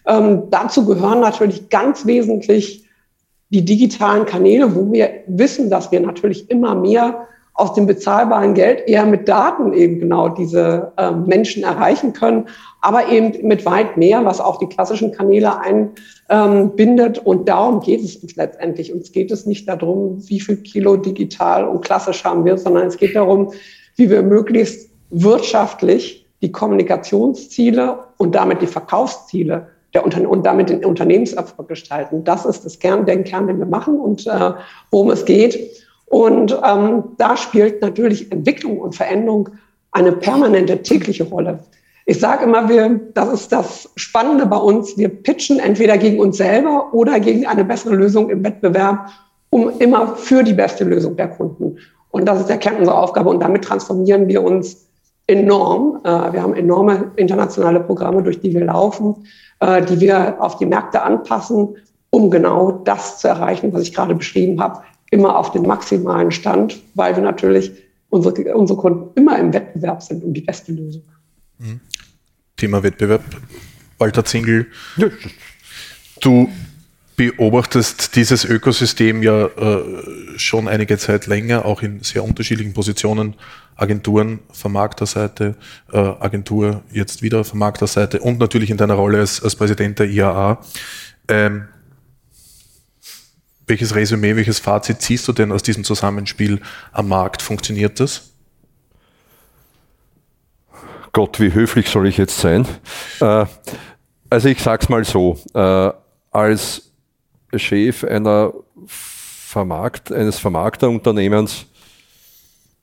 Ähm, 0.05 0.43
dazu 0.49 0.85
gehören 0.85 1.21
natürlich 1.21 1.69
ganz 1.69 2.05
wesentlich 2.05 2.85
die 3.49 3.63
digitalen 3.63 4.25
Kanäle, 4.25 4.75
wo 4.75 4.91
wir 4.91 5.09
wissen, 5.27 5.69
dass 5.69 5.91
wir 5.91 6.01
natürlich 6.01 6.49
immer 6.49 6.75
mehr 6.75 7.27
aus 7.55 7.73
dem 7.73 7.87
bezahlbaren 7.87 8.53
Geld 8.53 8.87
eher 8.87 9.05
mit 9.05 9.29
Daten 9.29 9.73
eben 9.73 9.99
genau 9.99 10.27
diese 10.27 10.91
äh, 10.97 11.11
Menschen 11.11 11.63
erreichen 11.63 12.11
können, 12.11 12.49
aber 12.81 13.09
eben 13.09 13.47
mit 13.47 13.65
weit 13.65 13.95
mehr, 13.95 14.25
was 14.25 14.41
auch 14.41 14.59
die 14.59 14.67
klassischen 14.67 15.13
Kanäle 15.13 15.53
einbindet. 16.29 17.19
und 17.19 17.47
darum 17.47 17.79
geht 17.79 18.03
es 18.03 18.17
uns 18.17 18.35
letztendlich. 18.35 18.93
Uns 18.93 19.13
geht 19.13 19.31
es 19.31 19.45
nicht 19.45 19.69
darum, 19.69 20.17
wie 20.27 20.41
viel 20.41 20.57
Kilo 20.57 20.97
digital 20.97 21.65
und 21.65 21.81
klassisch 21.81 22.25
haben 22.25 22.43
wir, 22.43 22.57
sondern 22.57 22.87
es 22.87 22.97
geht 22.97 23.15
darum, 23.15 23.53
wie 23.95 24.09
wir 24.09 24.21
möglichst 24.21 24.89
wirtschaftlich 25.09 26.27
die 26.41 26.51
Kommunikationsziele 26.51 27.99
und 28.17 28.35
damit 28.35 28.61
die 28.61 28.67
Verkaufsziele 28.67 29.69
der 29.93 30.03
und 30.03 30.45
damit 30.45 30.69
den 30.69 30.83
Unternehmenserfolg 30.83 31.69
gestalten. 31.69 32.25
Das 32.25 32.45
ist 32.45 32.65
das 32.65 32.79
Kern, 32.79 33.05
der 33.05 33.23
Kern, 33.23 33.47
den 33.47 33.59
wir 33.59 33.65
machen 33.65 33.97
und 33.97 34.27
äh, 34.27 34.51
worum 34.91 35.09
es 35.09 35.23
geht. 35.23 35.84
Und 36.05 36.57
ähm, 36.63 37.03
da 37.17 37.35
spielt 37.35 37.81
natürlich 37.81 38.31
Entwicklung 38.31 38.79
und 38.79 38.95
Veränderung 38.95 39.49
eine 39.91 40.11
permanente 40.11 40.81
tägliche 40.81 41.23
Rolle. 41.23 41.59
Ich 42.05 42.19
sage 42.19 42.43
immer, 42.43 42.69
wir, 42.69 42.99
das 43.13 43.33
ist 43.33 43.51
das 43.51 43.89
Spannende 43.95 44.45
bei 44.45 44.57
uns. 44.57 44.95
Wir 44.97 45.09
pitchen 45.09 45.59
entweder 45.59 45.97
gegen 45.97 46.19
uns 46.19 46.37
selber 46.37 46.93
oder 46.93 47.19
gegen 47.19 47.47
eine 47.47 47.65
bessere 47.65 47.95
Lösung 47.95 48.29
im 48.29 48.43
Wettbewerb, 48.43 49.09
um 49.49 49.71
immer 49.79 50.15
für 50.15 50.43
die 50.43 50.53
beste 50.53 50.83
Lösung 50.83 51.15
der 51.15 51.29
Kunden. 51.29 51.77
Und 52.11 52.25
das 52.25 52.41
ist 52.41 52.49
der 52.49 52.57
Kern 52.57 52.77
unserer 52.77 53.01
Aufgabe. 53.01 53.29
Und 53.29 53.39
damit 53.39 53.63
transformieren 53.63 54.27
wir 54.27 54.43
uns 54.43 54.85
enorm. 55.27 56.01
Äh, 56.03 56.33
wir 56.33 56.43
haben 56.43 56.53
enorme 56.53 57.11
internationale 57.15 57.79
Programme, 57.79 58.21
durch 58.21 58.39
die 58.39 58.53
wir 58.53 58.65
laufen, 58.65 59.25
äh, 59.59 59.81
die 59.81 59.99
wir 59.99 60.35
auf 60.39 60.57
die 60.57 60.65
Märkte 60.65 61.01
anpassen, 61.01 61.75
um 62.11 62.29
genau 62.29 62.71
das 62.71 63.19
zu 63.19 63.27
erreichen, 63.27 63.73
was 63.73 63.81
ich 63.81 63.93
gerade 63.93 64.13
beschrieben 64.13 64.61
habe, 64.61 64.81
immer 65.15 65.37
auf 65.37 65.53
den 65.53 65.63
maximalen 65.63 66.31
Stand, 66.31 66.81
weil 66.93 67.15
wir 67.15 67.23
natürlich 67.23 67.71
unsere, 68.09 68.33
unsere 68.53 68.77
Kunden 68.77 69.17
immer 69.17 69.39
im 69.39 69.53
Wettbewerb 69.53 70.03
sind 70.03 70.23
um 70.25 70.33
die 70.33 70.41
beste 70.41 70.73
Lösung. 70.73 71.03
Mhm. 71.57 71.79
Thema 72.57 72.83
Wettbewerb. 72.83 73.23
Walter 73.97 74.25
Zingel, 74.25 74.67
du 76.19 76.49
beobachtest 77.15 78.17
dieses 78.17 78.43
Ökosystem 78.43 79.23
ja 79.23 79.45
äh, 79.45 79.83
schon 80.35 80.67
einige 80.67 80.97
Zeit 80.97 81.27
länger, 81.27 81.63
auch 81.63 81.81
in 81.81 82.01
sehr 82.01 82.25
unterschiedlichen 82.25 82.73
Positionen. 82.73 83.35
Agenturen, 83.77 84.39
Vermarkterseite, 84.51 85.55
äh, 85.93 85.97
Agentur 85.97 86.83
jetzt 86.91 87.21
wieder 87.21 87.45
Vermarkterseite 87.45 88.19
und 88.19 88.39
natürlich 88.39 88.69
in 88.69 88.77
deiner 88.77 88.95
Rolle 88.95 89.19
als, 89.19 89.41
als 89.41 89.55
Präsident 89.55 89.99
der 89.99 90.09
IAA. 90.09 90.59
Ähm, 91.29 91.67
welches 93.67 93.95
Resümee, 93.95 94.35
welches 94.35 94.59
Fazit 94.59 95.01
ziehst 95.01 95.27
du 95.27 95.33
denn 95.33 95.51
aus 95.51 95.63
diesem 95.63 95.83
Zusammenspiel 95.83 96.61
am 96.91 97.07
Markt? 97.07 97.41
Funktioniert 97.41 97.99
das? 97.99 98.31
Gott, 101.13 101.39
wie 101.39 101.53
höflich 101.53 101.89
soll 101.89 102.07
ich 102.07 102.17
jetzt 102.17 102.39
sein? 102.39 102.67
Äh, 103.21 103.45
also 104.29 104.49
ich 104.49 104.61
sag's 104.61 104.89
mal 104.89 105.05
so, 105.05 105.39
äh, 105.53 105.91
als 106.31 106.91
Chef 107.55 108.03
einer 108.03 108.53
Vermarkt, 108.85 110.11
eines 110.11 110.39
Vermarkterunternehmens 110.39 111.65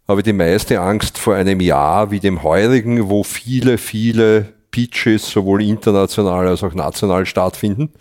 habe 0.09 0.21
ich 0.21 0.25
die 0.25 0.33
meiste 0.33 0.81
Angst 0.81 1.19
vor 1.19 1.35
einem 1.35 1.61
Jahr 1.61 2.11
wie 2.11 2.21
dem 2.21 2.43
heurigen, 2.43 3.09
wo 3.09 3.23
viele, 3.23 3.77
viele 3.77 4.53
Pitches 4.71 5.31
sowohl 5.31 5.63
international 5.63 6.49
als 6.49 6.63
auch 6.63 6.73
national 6.73 7.27
stattfinden, 7.27 7.93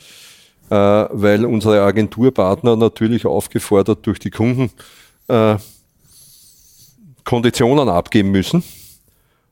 weil 0.73 1.45
unsere 1.45 1.81
Agenturpartner 1.81 2.75
natürlich 2.75 3.25
aufgefordert 3.25 4.05
durch 4.05 4.19
die 4.19 4.29
Kunden 4.29 4.71
äh, 5.27 5.57
Konditionen 7.23 7.89
abgeben 7.89 8.31
müssen 8.31 8.63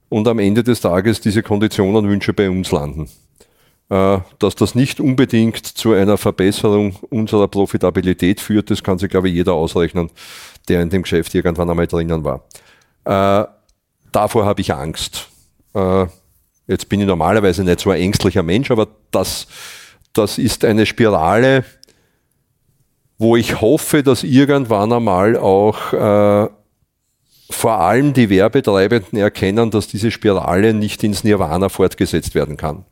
und 0.09 0.27
am 0.27 0.39
Ende 0.39 0.63
des 0.63 0.81
Tages 0.81 1.21
diese 1.21 1.43
Konditionen 1.43 2.07
Wünsche 2.09 2.33
bei 2.33 2.49
uns 2.49 2.71
landen. 2.71 3.09
Äh, 3.89 4.19
dass 4.37 4.55
das 4.55 4.75
nicht 4.75 4.99
unbedingt 4.99 5.65
zu 5.65 5.93
einer 5.93 6.17
Verbesserung 6.17 6.95
unserer 7.09 7.47
Profitabilität 7.47 8.39
führt, 8.39 8.69
das 8.69 8.83
kann 8.83 8.99
sich, 8.99 9.09
glaube 9.09 9.29
ich, 9.29 9.33
jeder 9.33 9.53
ausrechnen, 9.53 10.11
der 10.67 10.83
in 10.83 10.91
dem 10.91 11.01
Geschäft 11.01 11.33
irgendwann 11.33 11.69
einmal 11.69 11.87
drinnen 11.87 12.23
war. 12.23 12.43
Äh, 13.05 13.47
davor 14.11 14.45
habe 14.45 14.61
ich 14.61 14.73
Angst. 14.73 15.27
Äh, 15.73 16.05
jetzt 16.67 16.87
bin 16.87 17.01
ich 17.01 17.07
normalerweise 17.07 17.63
nicht 17.63 17.79
so 17.79 17.89
ein 17.89 17.99
ängstlicher 17.99 18.43
Mensch, 18.43 18.69
aber 18.69 18.87
das, 19.09 19.47
das 20.13 20.37
ist 20.37 20.65
eine 20.65 20.85
Spirale, 20.85 21.65
wo 23.17 23.35
ich 23.35 23.61
hoffe, 23.61 24.01
dass 24.03 24.23
irgendwann 24.23 24.93
einmal 24.93 25.37
auch 25.37 25.93
äh, 25.93 26.49
vor 27.49 27.79
allem 27.79 28.13
die 28.13 28.29
Werbetreibenden 28.29 29.19
erkennen, 29.19 29.71
dass 29.71 29.87
diese 29.87 30.11
Spirale 30.11 30.73
nicht 30.73 31.03
ins 31.03 31.23
Nirvana 31.23 31.69
fortgesetzt 31.69 32.35
werden 32.35 32.57
kann. 32.57 32.85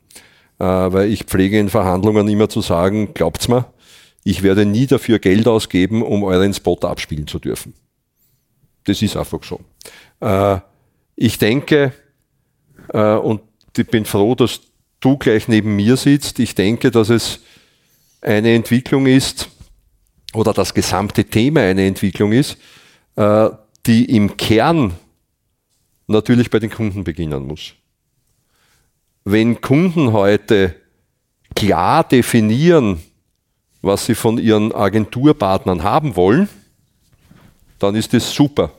Äh, 0.58 0.64
weil 0.64 1.10
ich 1.10 1.24
pflege 1.24 1.58
in 1.58 1.70
Verhandlungen 1.70 2.28
immer 2.28 2.48
zu 2.48 2.60
sagen, 2.60 3.14
glaubt's 3.14 3.48
mir, 3.48 3.66
ich 4.24 4.42
werde 4.42 4.66
nie 4.66 4.86
dafür 4.86 5.18
Geld 5.18 5.46
ausgeben, 5.46 6.02
um 6.02 6.24
euren 6.24 6.52
Spot 6.52 6.78
abspielen 6.82 7.26
zu 7.26 7.38
dürfen. 7.38 7.74
Das 8.84 9.00
ist 9.00 9.16
einfach 9.16 9.42
so. 9.44 9.60
Äh, 10.20 10.58
ich 11.14 11.38
denke, 11.38 11.92
äh, 12.92 13.14
und 13.14 13.40
ich 13.76 13.86
bin 13.86 14.04
froh, 14.04 14.34
dass 14.34 14.60
du 15.00 15.16
gleich 15.16 15.48
neben 15.48 15.76
mir 15.76 15.96
sitzt, 15.96 16.38
ich 16.38 16.54
denke, 16.54 16.90
dass 16.90 17.08
es 17.08 17.40
eine 18.20 18.54
Entwicklung 18.54 19.06
ist, 19.06 19.48
oder 20.34 20.52
das 20.52 20.74
gesamte 20.74 21.24
Thema 21.24 21.62
eine 21.62 21.86
Entwicklung 21.86 22.32
ist, 22.32 22.58
die 23.86 24.04
im 24.04 24.36
Kern 24.36 24.92
natürlich 26.06 26.50
bei 26.50 26.58
den 26.58 26.70
Kunden 26.70 27.04
beginnen 27.04 27.46
muss 27.46 27.74
wenn 29.30 29.60
Kunden 29.60 30.12
heute 30.12 30.74
klar 31.54 32.04
definieren, 32.04 33.02
was 33.82 34.06
sie 34.06 34.14
von 34.14 34.38
ihren 34.38 34.74
Agenturpartnern 34.74 35.82
haben 35.82 36.16
wollen, 36.16 36.48
dann 37.78 37.94
ist 37.94 38.14
das 38.14 38.32
super. 38.32 38.72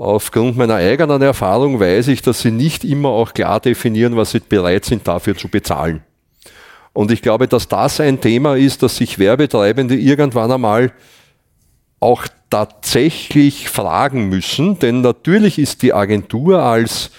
Aufgrund 0.00 0.56
meiner 0.56 0.76
eigenen 0.76 1.20
Erfahrung 1.20 1.78
weiß 1.78 2.08
ich, 2.08 2.22
dass 2.22 2.40
sie 2.40 2.50
nicht 2.50 2.84
immer 2.84 3.10
auch 3.10 3.34
klar 3.34 3.60
definieren, 3.60 4.16
was 4.16 4.30
sie 4.30 4.40
bereit 4.40 4.86
sind 4.86 5.06
dafür 5.06 5.36
zu 5.36 5.48
bezahlen. 5.48 6.02
Und 6.94 7.10
ich 7.10 7.20
glaube, 7.20 7.46
dass 7.46 7.68
das 7.68 8.00
ein 8.00 8.18
Thema 8.18 8.56
ist, 8.56 8.82
dass 8.82 8.96
sich 8.96 9.18
Werbetreibende 9.18 9.96
irgendwann 9.96 10.52
einmal 10.52 10.92
auch 12.00 12.26
tatsächlich 12.48 13.68
fragen 13.68 14.30
müssen, 14.30 14.78
denn 14.78 15.02
natürlich 15.02 15.58
ist 15.58 15.82
die 15.82 15.92
Agentur 15.92 16.62
als 16.62 17.10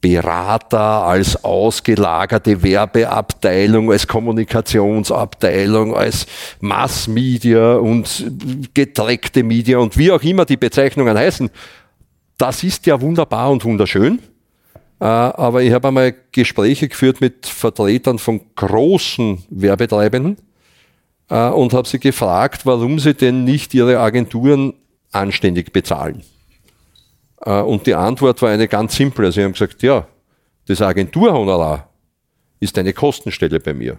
Berater, 0.00 1.04
als 1.04 1.42
ausgelagerte 1.44 2.62
Werbeabteilung, 2.62 3.90
als 3.90 4.06
Kommunikationsabteilung, 4.06 5.96
als 5.96 6.26
Massmedia 6.60 7.74
und 7.74 8.30
getreckte 8.74 9.42
Media 9.42 9.78
und 9.78 9.98
wie 9.98 10.12
auch 10.12 10.22
immer 10.22 10.44
die 10.44 10.56
Bezeichnungen 10.56 11.18
heißen. 11.18 11.50
Das 12.38 12.62
ist 12.62 12.86
ja 12.86 13.00
wunderbar 13.00 13.50
und 13.50 13.64
wunderschön. 13.64 14.20
Äh, 15.00 15.04
aber 15.04 15.62
ich 15.62 15.72
habe 15.72 15.88
einmal 15.88 16.14
Gespräche 16.30 16.88
geführt 16.88 17.20
mit 17.20 17.46
Vertretern 17.46 18.18
von 18.18 18.40
großen 18.54 19.42
Werbetreibenden 19.50 20.36
äh, 21.28 21.48
und 21.48 21.74
habe 21.74 21.88
sie 21.88 21.98
gefragt, 21.98 22.66
warum 22.66 22.98
sie 22.98 23.14
denn 23.14 23.44
nicht 23.44 23.74
ihre 23.74 23.98
Agenturen 23.98 24.74
anständig 25.10 25.72
bezahlen. 25.72 26.22
Äh, 27.44 27.60
und 27.60 27.86
die 27.86 27.94
Antwort 27.94 28.40
war 28.42 28.50
eine 28.50 28.68
ganz 28.68 28.94
simple. 28.94 29.32
Sie 29.32 29.42
haben 29.42 29.52
gesagt, 29.52 29.82
ja, 29.82 30.06
das 30.66 30.80
Agenturhonorar 30.80 31.88
ist 32.60 32.78
eine 32.78 32.92
Kostenstelle 32.92 33.58
bei 33.58 33.74
mir. 33.74 33.98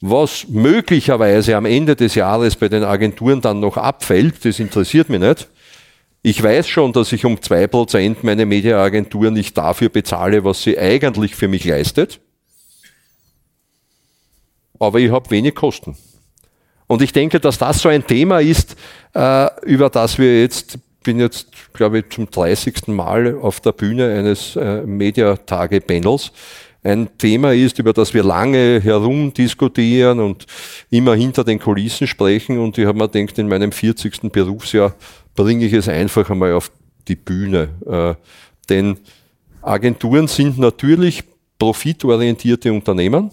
Was 0.00 0.48
möglicherweise 0.48 1.56
am 1.56 1.66
Ende 1.66 1.96
des 1.96 2.14
Jahres 2.14 2.56
bei 2.56 2.68
den 2.68 2.84
Agenturen 2.84 3.40
dann 3.40 3.60
noch 3.60 3.76
abfällt, 3.76 4.44
das 4.44 4.58
interessiert 4.58 5.08
mich 5.08 5.20
nicht. 5.20 5.48
Ich 6.22 6.42
weiß 6.42 6.68
schon, 6.68 6.92
dass 6.92 7.12
ich 7.12 7.24
um 7.24 7.40
zwei 7.40 7.66
Prozent 7.66 8.24
meine 8.24 8.44
Mediaagentur 8.44 9.30
nicht 9.30 9.56
dafür 9.56 9.88
bezahle, 9.88 10.44
was 10.44 10.62
sie 10.62 10.78
eigentlich 10.78 11.34
für 11.34 11.48
mich 11.48 11.64
leistet. 11.64 12.20
Aber 14.78 14.98
ich 14.98 15.10
habe 15.10 15.30
wenig 15.30 15.54
Kosten. 15.54 15.96
Und 16.86 17.02
ich 17.02 17.12
denke, 17.12 17.38
dass 17.38 17.58
das 17.58 17.82
so 17.82 17.88
ein 17.88 18.06
Thema 18.06 18.40
ist, 18.40 18.76
äh, 19.14 19.48
über 19.64 19.90
das 19.90 20.18
wir 20.18 20.40
jetzt 20.40 20.78
bin 21.04 21.20
jetzt, 21.20 21.48
glaube 21.72 22.00
ich, 22.00 22.10
zum 22.10 22.30
30. 22.30 22.88
Mal 22.88 23.38
auf 23.40 23.60
der 23.60 23.72
Bühne 23.72 24.12
eines 24.12 24.56
äh, 24.56 24.82
Mediatage-Panels. 24.82 26.32
Ein 26.82 27.08
Thema 27.18 27.54
ist, 27.54 27.78
über 27.78 27.92
das 27.92 28.14
wir 28.14 28.22
lange 28.22 28.80
herumdiskutieren 28.82 30.20
und 30.20 30.46
immer 30.90 31.14
hinter 31.14 31.44
den 31.44 31.58
Kulissen 31.58 32.06
sprechen. 32.06 32.58
Und 32.58 32.78
ich 32.78 32.86
habe 32.86 32.98
mir 32.98 33.08
gedacht, 33.08 33.38
in 33.38 33.48
meinem 33.48 33.72
40. 33.72 34.30
Berufsjahr 34.30 34.94
bringe 35.38 35.66
ich 35.66 35.72
es 35.72 35.88
einfach 35.88 36.28
einmal 36.30 36.52
auf 36.52 36.72
die 37.06 37.14
Bühne. 37.14 37.68
Äh, 37.86 38.14
denn 38.68 38.98
Agenturen 39.62 40.26
sind 40.26 40.58
natürlich 40.58 41.22
profitorientierte 41.60 42.72
Unternehmen. 42.72 43.30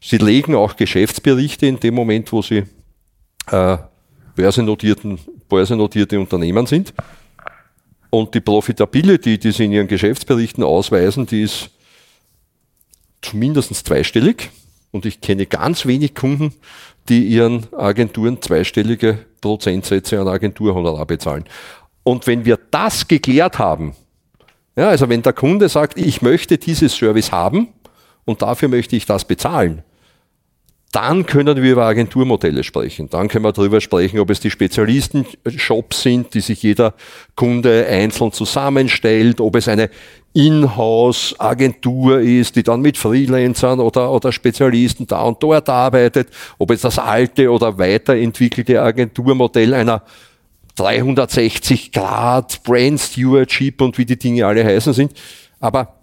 Sie 0.00 0.16
legen 0.16 0.54
auch 0.54 0.76
Geschäftsberichte 0.76 1.66
in 1.66 1.78
dem 1.78 1.94
Moment, 1.94 2.32
wo 2.32 2.40
sie 2.40 2.64
äh, 3.50 3.76
börsennotierten 4.34 5.18
börsennotierte 5.50 6.18
Unternehmen 6.18 6.64
sind. 6.64 6.94
Und 8.08 8.34
die 8.34 8.40
Profitability, 8.40 9.36
die 9.36 9.52
sie 9.52 9.66
in 9.66 9.72
ihren 9.72 9.88
Geschäftsberichten 9.88 10.64
ausweisen, 10.64 11.26
die 11.26 11.42
ist 11.42 11.68
zumindest 13.20 13.74
zweistellig. 13.86 14.50
Und 14.92 15.06
ich 15.06 15.20
kenne 15.20 15.46
ganz 15.46 15.86
wenig 15.86 16.14
Kunden, 16.14 16.52
die 17.08 17.24
ihren 17.24 17.66
Agenturen 17.74 18.40
zweistellige 18.42 19.18
Prozentsätze 19.40 20.20
an 20.20 20.28
Agenturhonorar 20.28 21.06
bezahlen. 21.06 21.44
Und 22.02 22.26
wenn 22.26 22.44
wir 22.44 22.58
das 22.70 23.06
geklärt 23.06 23.58
haben, 23.58 23.94
ja, 24.76 24.88
also 24.88 25.08
wenn 25.08 25.22
der 25.22 25.32
Kunde 25.32 25.68
sagt, 25.68 25.98
ich 25.98 26.22
möchte 26.22 26.58
dieses 26.58 26.94
Service 26.94 27.32
haben 27.32 27.68
und 28.24 28.42
dafür 28.42 28.68
möchte 28.68 28.96
ich 28.96 29.06
das 29.06 29.24
bezahlen, 29.24 29.82
dann 30.92 31.24
können 31.24 31.62
wir 31.62 31.72
über 31.72 31.86
Agenturmodelle 31.86 32.64
sprechen. 32.64 33.08
Dann 33.10 33.28
können 33.28 33.44
wir 33.44 33.52
darüber 33.52 33.80
sprechen, 33.80 34.18
ob 34.18 34.30
es 34.30 34.40
die 34.40 34.50
Spezialisten-Shops 34.50 36.02
sind, 36.02 36.34
die 36.34 36.40
sich 36.40 36.62
jeder 36.62 36.94
Kunde 37.36 37.86
einzeln 37.86 38.32
zusammenstellt, 38.32 39.40
ob 39.40 39.54
es 39.54 39.68
eine 39.68 39.88
Inhouse-Agentur 40.32 42.20
ist, 42.20 42.54
die 42.54 42.62
dann 42.62 42.80
mit 42.80 42.96
Freelancern 42.96 43.80
oder, 43.80 44.12
oder 44.12 44.30
Spezialisten 44.30 45.06
da 45.06 45.22
und 45.22 45.42
dort 45.42 45.68
arbeitet, 45.68 46.28
ob 46.58 46.70
es 46.70 46.82
das 46.82 46.98
alte 46.98 47.50
oder 47.50 47.78
weiterentwickelte 47.78 48.80
Agenturmodell 48.80 49.74
einer 49.74 50.02
360 50.76 51.90
Grad 51.90 52.62
Brand 52.62 53.00
Stewardship 53.00 53.80
und 53.80 53.98
wie 53.98 54.06
die 54.06 54.18
Dinge 54.18 54.46
alle 54.46 54.64
heißen 54.64 54.92
sind. 54.92 55.12
Aber 55.58 55.96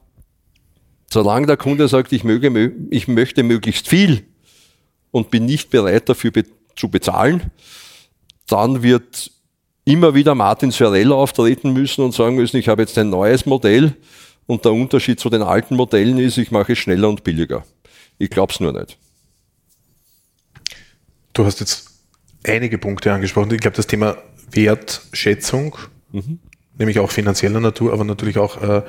solange 1.10 1.48
der 1.48 1.58
Kunde 1.58 1.88
sagt, 1.88 2.12
ich, 2.12 2.24
möge, 2.24 2.74
ich 2.90 3.08
möchte 3.08 3.44
möglichst 3.44 3.88
viel 3.88 4.26
und 5.12 5.32
bin 5.32 5.46
nicht 5.46 5.70
bereit 5.70 6.10
dafür 6.10 6.32
be 6.32 6.44
zu 6.76 6.90
bezahlen, 6.90 7.50
dann 8.48 8.84
wird 8.84 9.32
immer 9.88 10.13
wieder 10.13 10.36
Martin 10.36 10.72
Sorell 10.72 11.13
auftreten 11.13 11.72
müssen 11.72 12.03
und 12.03 12.13
sagen 12.13 12.36
müssen, 12.36 12.58
ich 12.58 12.67
habe 12.67 12.82
jetzt 12.82 12.98
ein 12.98 13.10
neues 13.10 13.46
Modell 13.46 13.96
und 14.46 14.65
der 14.65 14.74
Unterschied 14.74 15.20
zu 15.20 15.29
den 15.29 15.41
alten 15.41 15.75
Modellen 15.75 16.17
ist, 16.17 16.38
ich 16.38 16.51
mache 16.51 16.74
es 16.74 16.79
schneller 16.79 17.08
und 17.08 17.24
billiger. 17.24 17.65
Ich 18.17 18.29
glaube 18.29 18.51
es 18.51 18.60
nur 18.60 18.74
nicht. 18.74 18.98
Du 21.32 21.46
hast 21.46 21.62
jetzt 21.62 21.89
einige 22.46 22.77
Punkte 22.77 23.13
angesprochen. 23.13 23.51
Ich 23.51 23.62
glaube, 23.62 23.77
das 23.77 23.88
Thema 23.88 24.17
Wertschätzung, 24.51 25.77
mhm. 26.12 26.39
nämlich 26.77 27.00
auch 27.00 27.10
finanzieller 27.10 27.62
Natur, 27.62 27.94
aber 27.94 28.03
natürlich 28.03 28.38
auch 28.38 28.62
äh, 28.62 28.82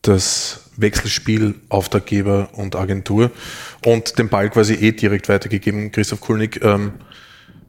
das 0.00 0.70
Wechselspiel 0.76 1.56
Auftraggeber 1.68 2.48
und 2.54 2.74
Agentur 2.74 3.30
und 3.84 4.18
den 4.18 4.30
Ball 4.30 4.48
quasi 4.48 4.74
eh 4.74 4.92
direkt 4.92 5.28
weitergegeben. 5.28 5.92
Christoph 5.92 6.20
Kulnig, 6.20 6.64
ähm, 6.64 6.94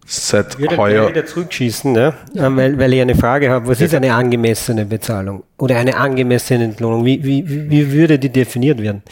seit 0.06 0.56
ich 0.56 0.60
würde 0.60 0.78
heuer. 0.78 1.10
wieder 1.10 1.26
zurückschießen, 1.26 1.92
ne? 1.92 2.14
weil, 2.34 2.78
weil 2.78 2.94
ich 2.94 3.02
eine 3.02 3.16
Frage 3.16 3.50
habe, 3.50 3.68
was 3.68 3.82
ist 3.82 3.94
eine 3.94 4.14
angemessene 4.14 4.86
Bezahlung 4.86 5.44
oder 5.58 5.78
eine 5.78 5.96
angemessene 5.96 6.66
Entlohnung? 6.66 7.06
Wie, 7.06 7.24
wie, 7.24 7.70
wie 7.70 7.92
würde 7.92 8.20
die 8.20 8.30
definiert 8.30 8.82
werden? 8.82 9.04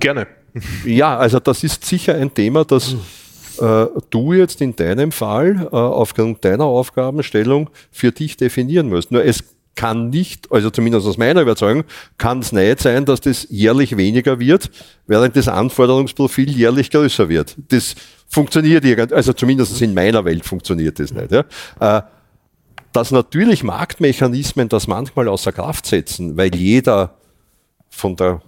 Gerne. 0.00 0.26
Ja, 0.84 1.16
also 1.16 1.40
das 1.40 1.64
ist 1.64 1.84
sicher 1.84 2.14
ein 2.14 2.32
Thema, 2.32 2.64
das 2.64 2.94
äh, 3.60 3.86
du 4.10 4.32
jetzt 4.32 4.60
in 4.60 4.74
deinem 4.76 5.12
Fall 5.12 5.68
äh, 5.72 5.76
aufgrund 5.76 6.44
deiner 6.44 6.64
Aufgabenstellung 6.64 7.70
für 7.90 8.12
dich 8.12 8.36
definieren 8.36 8.88
musst. 8.88 9.10
Nur 9.10 9.24
es 9.24 9.44
kann 9.74 10.10
nicht, 10.10 10.50
also 10.52 10.70
zumindest 10.70 11.06
aus 11.06 11.18
meiner 11.18 11.40
Überzeugung, 11.40 11.84
kann 12.18 12.40
es 12.40 12.52
nicht 12.52 12.80
sein, 12.80 13.04
dass 13.04 13.20
das 13.20 13.46
jährlich 13.50 13.96
weniger 13.96 14.38
wird, 14.38 14.70
während 15.06 15.36
das 15.36 15.48
Anforderungsprofil 15.48 16.50
jährlich 16.50 16.90
größer 16.90 17.28
wird. 17.28 17.56
Das 17.68 17.94
funktioniert 18.28 18.84
irgendwie, 18.84 19.14
also 19.14 19.32
zumindest 19.32 19.80
in 19.80 19.94
meiner 19.94 20.24
Welt 20.24 20.44
funktioniert 20.44 20.98
das 20.98 21.12
nicht. 21.12 21.30
Ja. 21.30 21.44
Äh, 21.80 22.02
dass 22.92 23.10
natürlich 23.10 23.64
Marktmechanismen 23.64 24.68
das 24.68 24.86
manchmal 24.86 25.28
außer 25.28 25.52
Kraft 25.52 25.86
setzen, 25.86 26.36
weil 26.36 26.54
jeder 26.54 27.16
von 27.90 28.16
der 28.16 28.40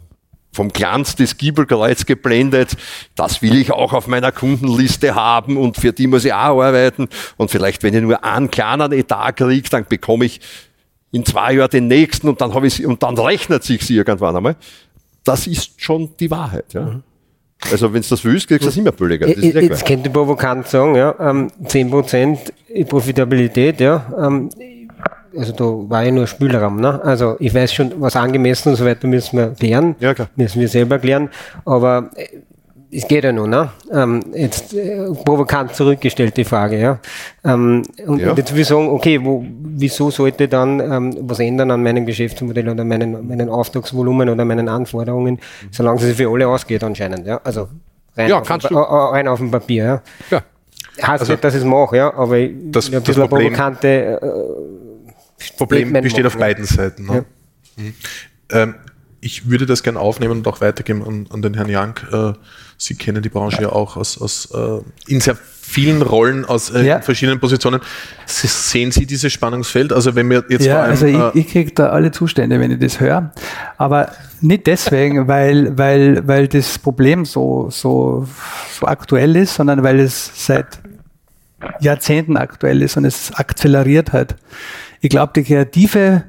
vom 0.57 0.71
Glanz 0.71 1.15
des 1.15 1.37
Giebelkreuz 1.37 2.07
geblendet. 2.07 2.77
Das 3.15 3.43
will 3.43 3.57
ich 3.57 3.71
auch 3.73 3.93
auf 3.93 4.09
meiner 4.09 4.33
Kundenliste 4.33 5.15
haben 5.15 5.59
und 5.59 5.77
für 5.77 5.93
die 5.93 6.07
muss 6.07 6.25
ich 6.25 6.33
auch 6.33 6.63
arbeiten. 6.63 7.09
Und 7.37 7.51
vielleicht, 7.51 7.83
wenn 7.83 7.95
ich 7.95 8.01
nur 8.01 8.25
einen 8.25 8.51
kleinen 8.51 8.91
Etat 8.93 9.33
kriege, 9.33 9.69
dann 9.69 9.85
bekomme 9.87 10.25
ich 10.25 10.41
in 11.13 11.25
zwei 11.25 11.53
Jahren 11.53 11.71
den 11.71 11.87
nächsten 11.89 12.29
und 12.29 12.41
dann 12.41 12.55
habe 12.55 12.67
ich 12.67 12.85
und 12.85 13.03
dann 13.03 13.19
rechnet 13.19 13.63
sich 13.63 13.83
sie 13.83 13.97
irgendwann 13.97 14.35
einmal. 14.35 14.57
Das 15.25 15.47
ist 15.47 15.81
schon 15.81 16.17
die 16.19 16.31
Wahrheit. 16.31 16.73
Ja. 16.73 16.83
Mhm. 16.83 17.03
Also 17.71 17.93
wenn 17.93 18.03
du 18.03 18.09
das 18.09 18.25
willst, 18.25 18.49
kriegst 18.49 18.63
du 18.63 18.67
das 18.67 18.77
immer 18.77 18.93
billiger. 18.93 19.27
Das 19.27 19.43
ja 19.43 19.61
Jetzt 19.61 19.85
könnte 19.87 20.09
ich 20.09 20.13
provokant 20.13 20.67
sagen, 20.69 20.95
ja, 20.95 21.15
ähm, 21.19 21.51
10% 21.65 22.53
Profitabilität, 22.89 23.81
ja, 23.81 24.07
ähm, 24.19 24.51
also 25.37 25.53
da 25.53 25.65
war 25.91 26.03
ja 26.05 26.11
nur 26.11 26.27
Spielraum, 26.27 26.81
ne? 26.81 27.03
Also 27.03 27.37
ich 27.41 27.55
weiß 27.55 27.73
schon, 27.73 27.93
was 28.01 28.17
angemessen 28.17 28.71
und 28.71 28.77
so 28.77 28.85
weiter 28.85 29.07
müssen 29.07 29.37
wir 29.39 29.49
klären, 29.49 29.97
ja, 30.01 30.15
klar. 30.15 30.29
müssen 30.37 30.61
wir 30.61 30.69
selber 30.69 30.99
klären, 30.99 31.31
aber 31.65 32.11
äh, 32.15 32.29
es 32.91 33.07
geht 33.09 33.25
ja 33.25 33.33
nur, 33.33 33.49
ne? 33.49 33.71
Ähm, 33.93 34.23
jetzt 34.35 34.73
äh, 34.75 35.11
provokant 35.25 35.75
zurückgestellt 35.75 36.37
die 36.37 36.45
Frage, 36.45 36.79
ja. 36.79 36.99
Ähm, 37.45 37.83
und 38.07 38.21
ja. 38.21 38.35
jetzt 38.35 38.53
will 38.53 38.61
ich 38.61 38.69
sagen, 38.69 38.89
okay, 38.89 39.23
wo, 39.23 39.45
wieso 39.49 40.11
sollte 40.11 40.49
dann 40.49 40.81
ähm, 40.81 41.17
was 41.21 41.41
ändern 41.41 41.71
an 41.71 41.83
meinem 41.83 42.07
Geschäftsmodell 42.07 42.69
oder 42.69 42.85
meinen, 42.85 43.27
meinen 43.27 43.49
Auftragsvolumen 43.49 44.29
oder 44.29 44.45
meinen 44.45 44.69
Anforderungen, 44.69 45.41
solange 45.71 46.01
es 46.03 46.17
für 46.17 46.31
alle 46.31 46.49
ausgeht 46.49 46.85
anscheinend, 46.85 47.27
ja. 47.27 47.41
Also 47.43 47.69
rein, 48.17 48.31
ja, 48.31 48.41
auf, 48.41 48.47
kannst 48.47 48.71
dem, 48.71 48.77
du. 48.77 48.81
rein 48.81 49.29
auf 49.29 49.39
dem 49.39 49.51
Papier, 49.51 49.85
ja. 49.85 50.03
ja. 50.31 50.43
Heißt 51.03 51.21
also, 51.21 51.33
nicht, 51.33 51.45
dass 51.45 51.55
ich 51.55 51.61
es 51.61 51.67
mache, 51.67 51.97
ja, 51.97 52.15
aber 52.15 52.39
das, 52.47 52.93
ein 52.93 53.03
bisschen 53.03 53.29
Problem, 53.29 53.53
provokante 53.53 54.21
äh, 54.23 55.57
Problem 55.59 55.93
besteht 55.93 56.25
auf 56.25 56.37
beiden 56.37 56.65
Seiten. 56.65 57.07
Ne? 57.07 57.25
Ja. 57.79 58.65
Mhm. 58.65 58.75
Ich 59.21 59.49
würde 59.51 59.67
das 59.67 59.83
gerne 59.83 59.99
aufnehmen 59.99 60.39
und 60.39 60.49
auch 60.49 60.61
weitergeben 60.61 61.03
an, 61.05 61.27
an 61.31 61.43
den 61.43 61.55
Herrn 61.55 61.69
Jank. 61.69 62.07
Äh, 62.13 62.33
Sie 62.79 62.95
kennen 62.95 63.23
die 63.23 63.31
Branche 63.31 63.63
ja 63.63 63.69
auch 63.71 63.97
aus, 63.97 64.21
aus 64.21 64.51
äh, 64.53 64.81
in 65.11 65.21
sehr 65.21 65.37
vielen 65.67 66.03
Rollen 66.03 66.45
aus 66.45 66.71
äh, 66.71 66.85
ja. 66.85 67.01
verschiedenen 67.01 67.41
Positionen. 67.41 67.81
Sehen 68.27 68.93
Sie 68.93 69.07
dieses 69.07 69.33
Spannungsfeld? 69.33 69.93
Also 69.93 70.15
wenn 70.15 70.29
wir 70.31 70.45
jetzt 70.49 70.67
ja, 70.67 70.83
allem, 70.83 70.91
also 70.91 71.07
ich, 71.07 71.47
ich 71.47 71.53
kriege 71.53 71.73
da 71.73 71.89
alle 71.89 72.13
Zustände, 72.13 72.61
wenn 72.61 72.71
ich 72.71 72.79
das 72.79 73.01
höre, 73.01 73.33
aber 73.79 74.13
nicht 74.41 74.67
deswegen, 74.67 75.27
weil, 75.27 75.77
weil, 75.77 76.27
weil 76.29 76.49
das 76.49 76.79
Problem 76.79 77.25
so, 77.25 77.69
so, 77.71 78.29
so 78.79 78.87
aktuell 78.87 79.35
ist, 79.37 79.55
sondern 79.55 79.83
weil 79.83 79.99
es 79.99 80.31
seit 80.47 80.79
Jahrzehnten 81.81 82.37
aktuell 82.37 82.83
ist 82.83 82.97
und 82.97 83.05
es 83.05 83.33
akzeleriert 83.35 84.13
hat. 84.13 84.37
Ich 85.01 85.11
glaube, 85.11 85.33
die 85.35 85.45
kreative 85.45 86.25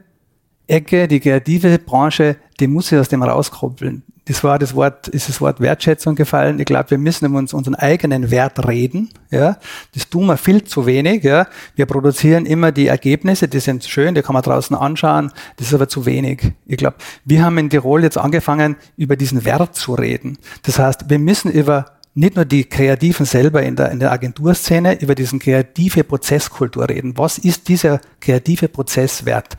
Ecke, 0.68 1.08
die 1.08 1.20
kreative 1.20 1.80
Branche, 1.80 2.38
die 2.60 2.68
muss 2.68 2.88
sich 2.88 3.00
aus 3.00 3.10
dem 3.10 3.24
rauskoppeln 3.24 4.04
das 4.28 4.44
war 4.44 4.60
das 4.60 4.76
Wort, 4.76 5.08
ist 5.08 5.30
das 5.30 5.40
Wort 5.40 5.62
Wertschätzung 5.62 6.16
gefallen. 6.16 6.60
Ich 6.60 6.66
glaube, 6.66 6.92
wir 6.92 6.98
müssen 6.98 7.34
uns 7.34 7.54
unseren 7.54 7.76
eigenen 7.76 8.30
Wert 8.30 8.68
reden. 8.68 9.10
Ja, 9.32 9.58
das 9.94 10.10
tun 10.10 10.26
wir 10.26 10.38
viel 10.38 10.64
zu 10.66 10.86
wenig. 10.86 11.24
Ja, 11.24 11.48
wir 11.76 11.86
produzieren 11.86 12.46
immer 12.46 12.72
die 12.72 12.88
Ergebnisse, 12.88 13.48
die 13.48 13.60
sind 13.60 13.86
schön, 13.86 14.16
die 14.16 14.22
kann 14.22 14.34
man 14.34 14.44
draußen 14.44 14.76
anschauen. 14.76 15.32
Das 15.56 15.68
ist 15.68 15.74
aber 15.74 15.88
zu 15.88 16.06
wenig. 16.06 16.52
Ich 16.66 16.78
glaube, 16.78 16.98
wir 17.24 17.44
haben 17.44 17.58
in 17.58 17.70
Tirol 17.70 18.04
jetzt 18.04 18.18
angefangen, 18.18 18.76
über 18.98 19.16
diesen 19.16 19.46
Wert 19.46 19.76
zu 19.76 19.94
reden. 19.94 20.38
Das 20.64 20.78
heißt, 20.78 21.10
wir 21.10 21.20
müssen 21.20 21.50
über 21.50 21.86
nicht 22.14 22.36
nur 22.36 22.46
die 22.46 22.66
Kreativen 22.66 23.26
selber 23.26 23.62
in 23.62 23.76
der, 23.76 23.92
in 23.92 24.00
der 24.00 24.12
Agenturszene, 24.12 25.00
über 25.02 25.14
diesen 25.14 25.40
kreative 25.40 26.04
Prozesskultur 26.04 26.90
reden. 26.90 27.14
Was 27.16 27.38
ist 27.38 27.68
dieser 27.70 28.02
kreative 28.20 28.68
Prozess 28.68 29.24
wert? 29.24 29.56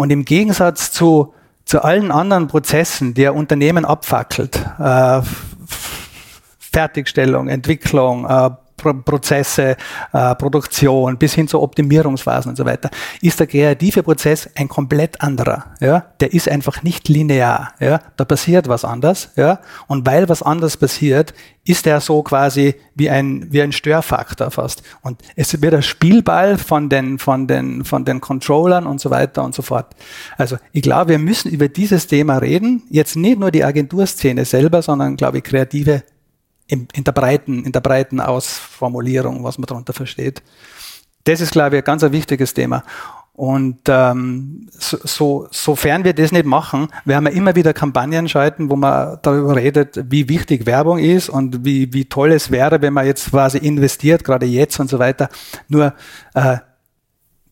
Und 0.00 0.08
im 0.10 0.24
Gegensatz 0.24 0.92
zu 0.92 1.34
zu 1.66 1.84
allen 1.84 2.10
anderen 2.10 2.48
Prozessen, 2.48 3.12
die 3.12 3.28
ein 3.28 3.34
Unternehmen 3.34 3.84
abfackelt, 3.84 4.56
äh, 4.78 5.20
Fertigstellung, 6.58 7.48
Entwicklung, 7.48 8.24
äh, 8.24 8.50
Prozesse, 8.82 9.76
äh, 10.12 10.34
Produktion 10.34 11.18
bis 11.18 11.34
hin 11.34 11.48
zur 11.48 11.62
Optimierungsphasen 11.62 12.50
und 12.50 12.56
so 12.56 12.64
weiter, 12.64 12.90
ist 13.22 13.40
der 13.40 13.46
kreative 13.46 14.02
Prozess 14.02 14.48
ein 14.54 14.68
komplett 14.68 15.20
anderer. 15.20 15.66
Ja? 15.80 16.06
Der 16.20 16.32
ist 16.32 16.48
einfach 16.48 16.82
nicht 16.82 17.08
linear. 17.08 17.74
Ja? 17.80 18.00
Da 18.16 18.24
passiert 18.24 18.68
was 18.68 18.84
anders. 18.84 19.30
Ja? 19.36 19.60
Und 19.86 20.06
weil 20.06 20.28
was 20.28 20.42
anders 20.42 20.76
passiert, 20.76 21.34
ist 21.64 21.86
er 21.86 22.00
so 22.00 22.22
quasi 22.22 22.74
wie 22.94 23.10
ein, 23.10 23.46
wie 23.50 23.62
ein 23.62 23.72
Störfaktor 23.72 24.50
fast. 24.50 24.82
Und 25.02 25.20
es 25.36 25.60
wird 25.60 25.74
ein 25.74 25.82
Spielball 25.82 26.58
von 26.58 26.88
den, 26.88 27.18
von 27.18 27.46
den, 27.46 27.84
von 27.84 28.04
den 28.04 28.20
Controllern 28.20 28.86
und 28.86 29.00
so 29.00 29.10
weiter 29.10 29.44
und 29.44 29.54
so 29.54 29.62
fort. 29.62 29.94
Also 30.38 30.56
ich 30.72 30.82
glaube, 30.82 31.10
wir 31.10 31.18
müssen 31.18 31.50
über 31.50 31.68
dieses 31.68 32.06
Thema 32.06 32.38
reden. 32.38 32.82
Jetzt 32.90 33.16
nicht 33.16 33.38
nur 33.38 33.50
die 33.50 33.64
Agenturszene 33.64 34.44
selber, 34.44 34.82
sondern 34.82 35.16
glaube 35.16 35.38
ich 35.38 35.44
kreative 35.44 36.02
in, 36.70 36.88
in, 36.92 37.04
der 37.04 37.12
breiten, 37.12 37.64
in 37.64 37.72
der 37.72 37.80
breiten 37.80 38.20
Ausformulierung, 38.20 39.42
was 39.44 39.58
man 39.58 39.66
darunter 39.66 39.92
versteht. 39.92 40.42
Das 41.24 41.40
ist, 41.40 41.52
glaube 41.52 41.76
ich, 41.76 41.82
ein 41.82 41.84
ganz 41.84 42.02
ein 42.02 42.12
wichtiges 42.12 42.54
Thema. 42.54 42.82
Und 43.32 43.80
ähm, 43.88 44.68
so, 44.70 44.98
so, 45.02 45.48
sofern 45.50 46.04
wir 46.04 46.12
das 46.12 46.30
nicht 46.30 46.44
machen, 46.44 46.88
werden 47.06 47.24
wir 47.24 47.32
immer 47.32 47.54
wieder 47.56 47.72
Kampagnen 47.72 48.28
schalten, 48.28 48.68
wo 48.68 48.76
man 48.76 49.18
darüber 49.22 49.56
redet, 49.56 49.98
wie 50.10 50.28
wichtig 50.28 50.66
Werbung 50.66 50.98
ist 50.98 51.30
und 51.30 51.64
wie, 51.64 51.92
wie 51.92 52.04
toll 52.04 52.32
es 52.32 52.50
wäre, 52.50 52.82
wenn 52.82 52.92
man 52.92 53.06
jetzt 53.06 53.30
quasi 53.30 53.58
investiert, 53.58 54.24
gerade 54.24 54.46
jetzt 54.46 54.78
und 54.78 54.90
so 54.90 54.98
weiter. 54.98 55.30
Nur 55.68 55.94
äh, 56.34 56.58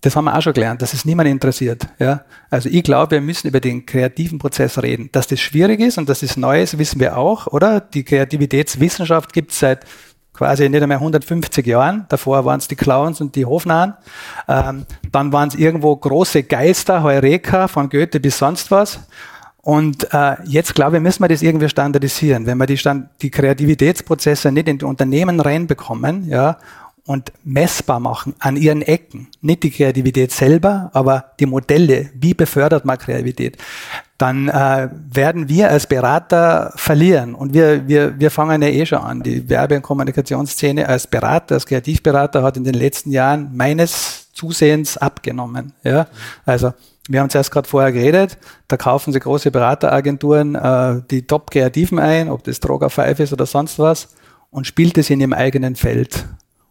das 0.00 0.14
haben 0.14 0.26
wir 0.26 0.36
auch 0.36 0.42
schon 0.42 0.52
gelernt, 0.52 0.80
dass 0.80 0.94
es 0.94 1.04
niemand 1.04 1.28
interessiert. 1.28 1.86
Ja? 1.98 2.24
Also 2.50 2.68
ich 2.68 2.82
glaube, 2.84 3.12
wir 3.12 3.20
müssen 3.20 3.48
über 3.48 3.60
den 3.60 3.84
kreativen 3.84 4.38
Prozess 4.38 4.80
reden. 4.80 5.08
Dass 5.12 5.26
das 5.26 5.40
schwierig 5.40 5.80
ist 5.80 5.98
und 5.98 6.08
dass 6.08 6.20
das 6.20 6.36
neu 6.36 6.62
ist, 6.62 6.78
wissen 6.78 7.00
wir 7.00 7.16
auch, 7.16 7.48
oder? 7.48 7.80
Die 7.80 8.04
Kreativitätswissenschaft 8.04 9.32
gibt 9.32 9.52
es 9.52 9.58
seit 9.58 9.84
quasi 10.32 10.68
nicht 10.68 10.82
einmal 10.82 10.98
150 10.98 11.66
Jahren. 11.66 12.06
Davor 12.08 12.44
waren 12.44 12.60
es 12.60 12.68
die 12.68 12.76
Clowns 12.76 13.20
und 13.20 13.34
die 13.34 13.44
Hofnahen. 13.44 13.94
Ähm, 14.46 14.86
dann 15.10 15.32
waren 15.32 15.48
es 15.48 15.56
irgendwo 15.56 15.96
große 15.96 16.44
Geister, 16.44 17.02
Heureka, 17.02 17.66
von 17.66 17.88
Goethe 17.90 18.20
bis 18.20 18.38
sonst 18.38 18.70
was. 18.70 19.00
Und 19.60 20.14
äh, 20.14 20.36
jetzt 20.44 20.76
glaube 20.76 20.96
ich, 20.96 21.02
müssen 21.02 21.24
wir 21.24 21.28
das 21.28 21.42
irgendwie 21.42 21.68
standardisieren. 21.68 22.46
Wenn 22.46 22.56
wir 22.56 22.66
die, 22.66 22.78
Stand 22.78 23.10
die 23.20 23.30
Kreativitätsprozesse 23.30 24.52
nicht 24.52 24.68
in 24.68 24.78
die 24.78 24.84
Unternehmen 24.84 25.40
reinbekommen, 25.40 26.28
ja, 26.28 26.56
und 27.08 27.32
messbar 27.42 28.00
machen 28.00 28.34
an 28.38 28.58
ihren 28.58 28.82
Ecken, 28.82 29.28
nicht 29.40 29.62
die 29.62 29.70
Kreativität 29.70 30.30
selber, 30.30 30.90
aber 30.92 31.32
die 31.40 31.46
Modelle, 31.46 32.10
wie 32.12 32.34
befördert 32.34 32.84
man 32.84 32.98
Kreativität, 32.98 33.56
dann 34.18 34.48
äh, 34.48 34.90
werden 34.92 35.48
wir 35.48 35.70
als 35.70 35.86
Berater 35.86 36.70
verlieren. 36.76 37.34
Und 37.34 37.54
wir, 37.54 37.88
wir, 37.88 38.20
wir 38.20 38.30
fangen 38.30 38.60
ja 38.60 38.68
eh 38.68 38.84
schon 38.84 38.98
an. 38.98 39.22
Die 39.22 39.48
Werbe- 39.48 39.76
und 39.76 39.82
Kommunikationsszene 39.82 40.86
als 40.86 41.06
Berater, 41.06 41.54
als 41.54 41.64
Kreativberater 41.64 42.42
hat 42.42 42.58
in 42.58 42.64
den 42.64 42.74
letzten 42.74 43.10
Jahren 43.10 43.56
meines 43.56 44.30
Zusehens 44.34 44.98
abgenommen. 44.98 45.72
Ja? 45.84 46.08
Also 46.44 46.74
wir 47.08 47.20
haben 47.20 47.30
zuerst 47.30 47.50
gerade 47.50 47.66
vorher 47.66 47.90
geredet, 47.90 48.36
da 48.66 48.76
kaufen 48.76 49.14
sie 49.14 49.20
große 49.20 49.50
Berateragenturen 49.50 50.56
äh, 50.56 51.00
die 51.10 51.26
Top-Kreativen 51.26 51.98
ein, 51.98 52.28
ob 52.28 52.44
das 52.44 52.60
Droger 52.60 52.90
5 52.90 53.18
ist 53.20 53.32
oder 53.32 53.46
sonst 53.46 53.78
was, 53.78 54.08
und 54.50 54.66
spielt 54.66 54.98
es 54.98 55.08
in 55.08 55.20
ihrem 55.20 55.32
eigenen 55.32 55.74
Feld 55.74 56.26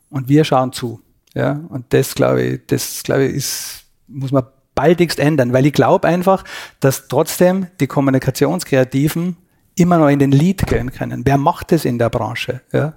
und 0.10 0.30
wir 0.30 0.44
schauen 0.44 0.74
zu. 0.74 1.02
Ja, 1.34 1.62
und 1.70 1.86
das 1.90 2.16
glaube 2.16 2.42
ich, 2.44 2.62
das 2.68 3.04
glaube 3.04 3.26
ich, 3.26 3.36
ist, 3.36 3.84
muss 4.08 4.32
man 4.32 4.44
baldigst 4.76 5.20
ändern, 5.20 5.54
weil 5.54 5.66
ich 5.66 5.74
glaube 5.74 6.08
einfach, 6.08 6.44
dass 6.80 7.08
trotzdem 7.08 7.68
die 7.80 7.88
Kommunikationskreativen 7.88 9.38
immer 9.76 9.98
noch 9.98 10.10
in 10.10 10.20
den 10.20 10.32
Lead 10.32 10.66
gehen 10.68 10.92
können. 10.92 11.24
Wer 11.26 11.38
macht 11.38 11.72
das 11.72 11.86
in 11.86 12.00
der 12.00 12.10
Branche? 12.10 12.62
Ja? 12.72 12.94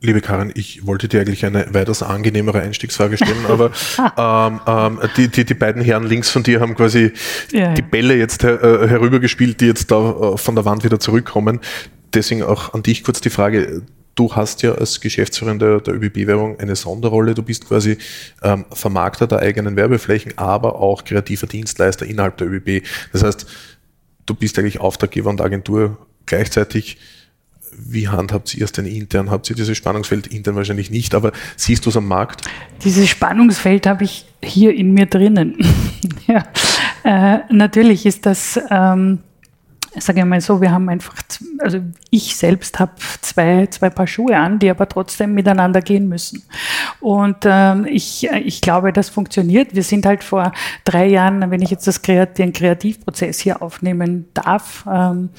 Liebe 0.00 0.20
Karin, 0.20 0.52
ich 0.54 0.86
wollte 0.86 1.08
dir 1.08 1.20
eigentlich 1.20 1.44
eine 1.44 1.74
weitaus 1.74 2.04
angenehmere 2.04 2.60
Einstiegsfrage 2.60 3.16
stellen, 3.16 3.46
aber 3.48 3.72
ähm, 4.16 4.60
ähm, 4.66 5.00
die, 5.16 5.28
die, 5.28 5.44
die 5.44 5.54
beiden 5.54 5.82
Herren 5.82 6.04
links 6.04 6.30
von 6.30 6.44
dir 6.44 6.60
haben 6.60 6.76
quasi 6.76 7.12
ja, 7.50 7.74
die 7.74 7.82
Bälle 7.82 8.14
jetzt 8.16 8.44
her, 8.44 8.62
äh, 8.62 8.88
herübergespielt, 8.88 9.60
die 9.60 9.66
jetzt 9.66 9.90
da 9.90 10.34
äh, 10.34 10.36
von 10.36 10.54
der 10.54 10.64
Wand 10.64 10.84
wieder 10.84 11.00
zurückkommen. 11.00 11.60
Deswegen 12.14 12.44
auch 12.44 12.74
an 12.74 12.84
dich 12.84 13.02
kurz 13.02 13.20
die 13.20 13.30
Frage 13.30 13.82
du 14.18 14.34
hast 14.34 14.62
ja 14.62 14.72
als 14.72 15.00
Geschäftsführer 15.00 15.54
der, 15.54 15.80
der 15.80 15.94
ÖBB-Werbung 15.94 16.58
eine 16.58 16.74
Sonderrolle. 16.74 17.34
Du 17.34 17.42
bist 17.42 17.68
quasi 17.68 17.98
ähm, 18.42 18.64
Vermarkter 18.72 19.26
der 19.26 19.38
eigenen 19.38 19.76
Werbeflächen, 19.76 20.36
aber 20.36 20.80
auch 20.80 21.04
kreativer 21.04 21.46
Dienstleister 21.46 22.04
innerhalb 22.04 22.36
der 22.38 22.48
ÖBB. 22.48 22.84
Das 23.12 23.22
heißt, 23.22 23.46
du 24.26 24.34
bist 24.34 24.58
eigentlich 24.58 24.80
Auftraggeber 24.80 25.30
und 25.30 25.40
Agentur 25.40 25.98
gleichzeitig. 26.26 26.98
Wie 27.80 28.08
handhabt 28.08 28.54
ihr 28.54 28.64
es 28.64 28.72
denn 28.72 28.86
intern? 28.86 29.30
Habt 29.30 29.48
ihr 29.50 29.54
dieses 29.54 29.76
Spannungsfeld 29.76 30.26
intern 30.26 30.56
wahrscheinlich 30.56 30.90
nicht, 30.90 31.14
aber 31.14 31.32
siehst 31.54 31.86
du 31.86 31.90
es 31.90 31.96
am 31.96 32.08
Markt? 32.08 32.42
Dieses 32.82 33.08
Spannungsfeld 33.08 33.86
habe 33.86 34.02
ich 34.02 34.24
hier 34.42 34.74
in 34.74 34.94
mir 34.94 35.06
drinnen. 35.06 35.56
ja. 36.26 36.44
Äh, 37.04 37.40
natürlich 37.52 38.04
ist 38.04 38.26
das 38.26 38.58
ähm, 38.70 39.20
sage 39.96 40.20
ich 40.20 40.26
mal 40.26 40.40
so, 40.40 40.60
wir 40.60 40.70
haben 40.70 40.88
einfach, 40.88 41.14
also 41.58 41.80
ich 42.10 42.36
selbst 42.36 42.78
habe 42.78 42.92
zwei, 43.20 43.66
zwei 43.66 43.90
Paar 43.90 44.06
Schuhe 44.06 44.36
an, 44.36 44.58
die 44.58 44.70
aber 44.70 44.88
trotzdem 44.88 45.34
miteinander 45.34 45.80
gehen 45.80 46.08
müssen. 46.08 46.42
Und 47.00 47.38
ähm, 47.44 47.86
ich, 47.88 48.28
ich 48.28 48.60
glaube, 48.60 48.92
das 48.92 49.08
funktioniert. 49.08 49.74
Wir 49.74 49.82
sind 49.82 50.06
halt 50.06 50.24
vor 50.24 50.52
drei 50.84 51.06
Jahren, 51.06 51.50
wenn 51.50 51.62
ich 51.62 51.70
jetzt 51.70 51.86
das 51.86 52.02
Kreat 52.02 52.38
den 52.38 52.52
Kreativprozess 52.52 53.40
hier 53.40 53.62
aufnehmen 53.62 54.26
darf, 54.34 54.84
ähm, 54.90 55.30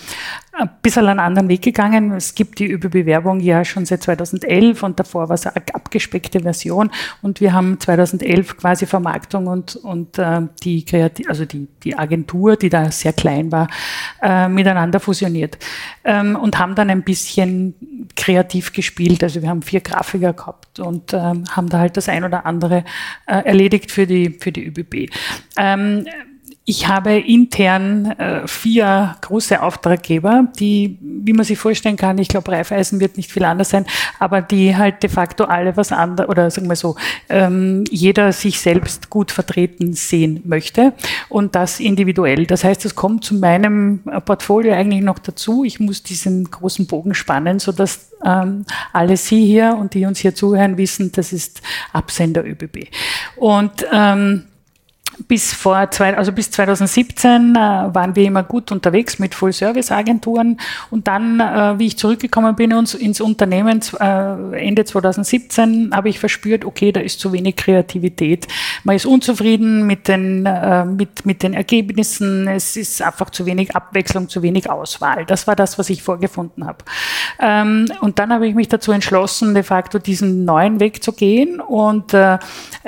ein 0.60 0.70
bisschen 0.82 1.08
einen 1.08 1.20
anderen 1.20 1.48
Weg 1.48 1.62
gegangen. 1.62 2.12
Es 2.12 2.36
gibt 2.36 2.60
die 2.60 2.72
ÖB-Bewerbung 2.72 3.40
ja 3.40 3.64
schon 3.64 3.86
seit 3.86 4.04
2011 4.04 4.84
und 4.84 5.00
davor 5.00 5.30
war 5.30 5.36
es 5.36 5.48
eine 5.48 5.64
abgespeckte 5.74 6.42
Version 6.42 6.92
und 7.22 7.40
wir 7.42 7.54
haben 7.54 7.80
2011 7.80 8.58
quasi 8.58 8.86
Vermarktung 8.86 9.48
und, 9.48 9.76
und 9.78 10.18
äh, 10.18 10.42
die, 10.64 10.84
Kreativ 10.84 11.30
also 11.30 11.46
die, 11.46 11.68
die 11.84 11.98
Agentur, 11.98 12.56
die 12.58 12.70
da 12.70 12.92
sehr 12.92 13.14
klein 13.14 13.52
war, 13.52 13.68
äh, 14.22 14.38
miteinander 14.47 14.99
fusioniert 14.99 15.58
ähm, 16.04 16.36
und 16.36 16.58
haben 16.60 16.75
dann 16.75 16.89
ein 16.89 17.04
bisschen 17.04 18.08
kreativ 18.15 18.73
gespielt. 18.73 19.23
Also 19.23 19.41
wir 19.41 19.49
haben 19.49 19.62
vier 19.62 19.82
Grafiker 19.82 20.34
gehabt 20.34 20.80
und 20.80 21.13
ähm, 21.13 21.43
haben 21.52 21.69
da 21.69 21.80
halt 21.80 21.97
das 21.97 22.08
ein 22.10 22.23
oder 22.23 22.45
andere 22.45 22.84
äh, 23.28 23.43
erledigt 23.45 23.91
für 23.91 24.08
die, 24.08 24.38
für 24.39 24.52
die 24.52 24.65
ÖBB. 24.65 25.12
Ähm, 25.58 26.06
ich 26.70 26.88
habe 26.88 27.18
intern 27.18 28.12
äh, 28.20 28.48
vier 28.48 29.16
große 29.22 29.60
Auftraggeber, 29.60 30.50
die, 30.60 31.00
wie 31.02 31.34
man 31.34 31.44
sich 31.44 31.58
vorstellen 31.58 31.98
kann, 31.98 32.20
ich 32.20 32.28
glaube, 32.28 32.52
Reifeisen 32.52 33.00
wird 33.00 33.18
nicht 33.18 33.32
viel 33.32 33.44
anders 33.44 33.72
sein, 33.72 33.88
aber 34.20 34.44
die 34.44 34.78
halt 34.78 35.02
de 35.02 35.10
facto 35.10 35.46
alle 35.46 35.76
was 35.78 35.92
anderes, 35.92 36.30
oder 36.30 36.52
sagen 36.52 36.70
wir 36.70 36.76
so, 36.76 36.96
ähm, 37.28 37.86
jeder 37.90 38.32
sich 38.34 38.60
selbst 38.60 39.10
gut 39.10 39.32
vertreten 39.32 39.94
sehen 39.94 40.42
möchte 40.46 40.94
und 41.28 41.56
das 41.56 41.80
individuell. 41.80 42.46
Das 42.46 42.64
heißt, 42.64 42.86
es 42.86 42.94
kommt 42.94 43.24
zu 43.24 43.34
meinem 43.34 44.04
Portfolio 44.26 44.74
eigentlich 44.74 45.02
noch 45.02 45.18
dazu. 45.18 45.64
Ich 45.64 45.80
muss 45.80 46.04
diesen 46.04 46.52
großen 46.52 46.86
Bogen 46.86 47.16
spannen, 47.16 47.58
sodass 47.58 48.12
ähm, 48.24 48.66
alle 48.94 49.18
Sie 49.18 49.44
hier 49.44 49.76
und 49.76 49.96
die 49.96 50.06
uns 50.06 50.20
hier 50.20 50.36
zuhören 50.36 50.78
wissen, 50.78 51.12
das 51.14 51.34
ist 51.34 51.64
Absender 51.94 52.46
ÖBB. 52.46 52.90
Und 53.38 53.88
ähm, 53.92 54.44
bis 55.28 55.54
vor 55.54 55.92
zwei, 55.92 56.16
also 56.16 56.32
bis 56.32 56.52
2017 56.52 57.56
äh, 57.56 57.60
waren 57.60 58.16
wir 58.16 58.26
immer 58.26 58.44
gut 58.44 58.72
unterwegs 58.72 59.20
mit 59.20 59.36
Full-Service-Agenturen 59.36 60.60
und 60.90 61.08
dann, 61.08 61.40
äh, 61.40 61.78
wie 61.78 61.88
ich 61.88 61.98
zurückgekommen 61.98 62.56
bin 62.56 62.74
uns, 62.74 62.94
ins 62.94 63.22
Unternehmen 63.22 63.82
äh, 64.00 64.68
Ende 64.68 64.86
2017, 64.86 65.92
habe 65.94 66.10
ich 66.10 66.20
verspürt, 66.20 66.66
okay, 66.66 66.92
da 66.92 67.00
ist 67.02 67.20
zu 67.20 67.34
wenig 67.34 67.58
Kreativität. 67.58 68.48
Man 68.84 68.96
ist 68.96 69.06
unzufrieden 69.06 69.86
mit 69.86 70.08
den, 70.08 70.46
äh, 70.46 70.86
mit, 70.86 71.26
mit 71.26 71.44
den 71.44 71.54
Ergebnissen, 71.54 72.48
es 72.48 72.78
ist 72.78 73.02
einfach 73.02 73.30
zu 73.30 73.46
wenig 73.46 73.76
Abwechslung, 73.76 74.30
zu 74.30 74.42
wenig 74.42 74.70
Auswahl. 74.70 75.26
Das 75.26 75.48
war 75.48 75.56
das, 75.56 75.78
was 75.78 75.90
ich 75.90 76.02
vorgefunden 76.02 76.66
habe. 76.66 76.80
Ähm, 77.40 77.86
und 78.02 78.20
dann 78.20 78.32
habe 78.32 78.48
ich 78.48 78.56
mich 78.56 78.70
dazu 78.70 78.92
entschlossen, 78.92 79.54
de 79.54 79.64
facto 79.64 80.00
diesen 80.00 80.46
neuen 80.46 80.80
Weg 80.80 81.04
zu 81.04 81.12
gehen 81.12 81.60
und 81.60 82.14
äh, 82.14 82.38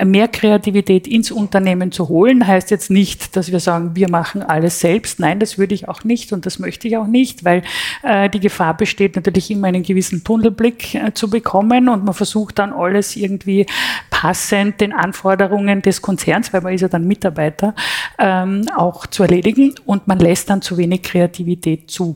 mehr 0.04 0.28
Kreativität 0.28 1.08
ins 1.08 1.32
Unternehmen 1.32 1.92
zu 1.92 2.08
holen 2.08 2.21
holen 2.22 2.46
heißt 2.46 2.70
jetzt 2.70 2.92
nicht, 2.92 3.36
dass 3.36 3.52
wir 3.52 3.60
sagen, 3.60 3.96
wir 3.96 4.08
machen 4.08 4.44
alles 4.44 4.80
selbst. 4.80 5.20
Nein, 5.20 5.40
das 5.40 5.58
würde 5.58 5.74
ich 5.74 5.88
auch 5.88 6.04
nicht 6.04 6.32
und 6.34 6.46
das 6.46 6.60
möchte 6.60 6.88
ich 6.88 6.96
auch 6.98 7.08
nicht, 7.08 7.44
weil 7.44 7.64
äh, 8.04 8.30
die 8.30 8.40
Gefahr 8.40 8.78
besteht 8.78 9.16
natürlich 9.16 9.50
immer 9.50 9.68
einen 9.68 9.82
gewissen 9.82 10.24
Tunnelblick 10.24 10.94
äh, 10.94 11.14
zu 11.16 11.32
bekommen 11.32 11.90
und 11.90 12.06
man 12.06 12.14
versucht 12.14 12.60
dann 12.60 12.74
alles 12.74 13.16
irgendwie 13.16 13.66
passend 14.12 14.82
den 14.82 14.94
Anforderungen 14.94 15.82
des 15.82 16.04
Konzerns, 16.04 16.54
weil 16.54 16.62
man 16.62 16.74
ist 16.74 16.82
ja 16.82 16.90
dann 16.90 17.08
Mitarbeiter, 17.08 17.74
ähm, 18.20 18.66
auch 18.78 19.08
zu 19.08 19.24
erledigen 19.24 19.74
und 19.86 20.08
man 20.08 20.20
lässt 20.20 20.52
dann 20.52 20.62
zu 20.62 20.78
wenig 20.78 21.02
Kreativität 21.02 21.90
zu. 21.90 22.16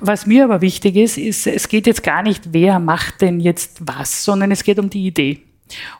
Was 0.00 0.26
mir 0.26 0.44
aber 0.44 0.60
wichtig 0.60 0.94
ist, 0.94 1.18
ist, 1.18 1.48
es 1.48 1.66
geht 1.66 1.88
jetzt 1.88 2.04
gar 2.04 2.22
nicht, 2.22 2.52
wer 2.52 2.78
macht 2.78 3.20
denn 3.20 3.40
jetzt 3.40 3.80
was, 3.84 4.24
sondern 4.24 4.52
es 4.52 4.62
geht 4.62 4.78
um 4.78 4.88
die 4.88 5.08
Idee. 5.08 5.49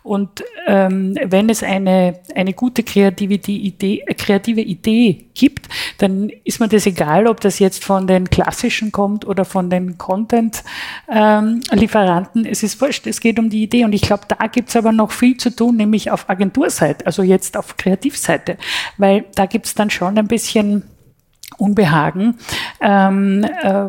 Und 0.02 0.44
ähm, 0.66 1.16
wenn 1.24 1.48
es 1.48 1.62
eine, 1.62 2.18
eine 2.34 2.52
gute 2.52 2.82
kreative 2.82 3.34
Idee, 3.34 4.04
kreative 4.16 4.60
Idee 4.60 5.26
gibt, 5.34 5.68
dann 5.98 6.30
ist 6.44 6.58
mir 6.60 6.68
das 6.68 6.86
egal, 6.86 7.26
ob 7.26 7.40
das 7.40 7.58
jetzt 7.58 7.84
von 7.84 8.06
den 8.06 8.30
klassischen 8.30 8.92
kommt 8.92 9.26
oder 9.26 9.44
von 9.44 9.68
den 9.70 9.98
Content-Lieferanten. 9.98 12.44
Ähm, 12.44 12.50
es 12.50 12.62
ist 12.62 12.80
wurscht, 12.80 13.06
es 13.06 13.20
geht 13.20 13.38
um 13.38 13.50
die 13.50 13.62
Idee. 13.62 13.84
Und 13.84 13.92
ich 13.92 14.00
glaube, 14.02 14.22
da 14.28 14.46
gibt 14.46 14.70
es 14.70 14.76
aber 14.76 14.92
noch 14.92 15.10
viel 15.12 15.36
zu 15.36 15.54
tun, 15.54 15.76
nämlich 15.76 16.10
auf 16.10 16.28
Agenturseite, 16.28 17.06
also 17.06 17.22
jetzt 17.22 17.56
auf 17.56 17.76
Kreativseite, 17.76 18.56
weil 18.98 19.24
da 19.34 19.46
gibt 19.46 19.66
es 19.66 19.74
dann 19.74 19.90
schon 19.90 20.18
ein 20.18 20.28
bisschen 20.28 20.84
Unbehagen, 21.58 22.38
ähm, 22.80 23.44
äh, 23.44 23.86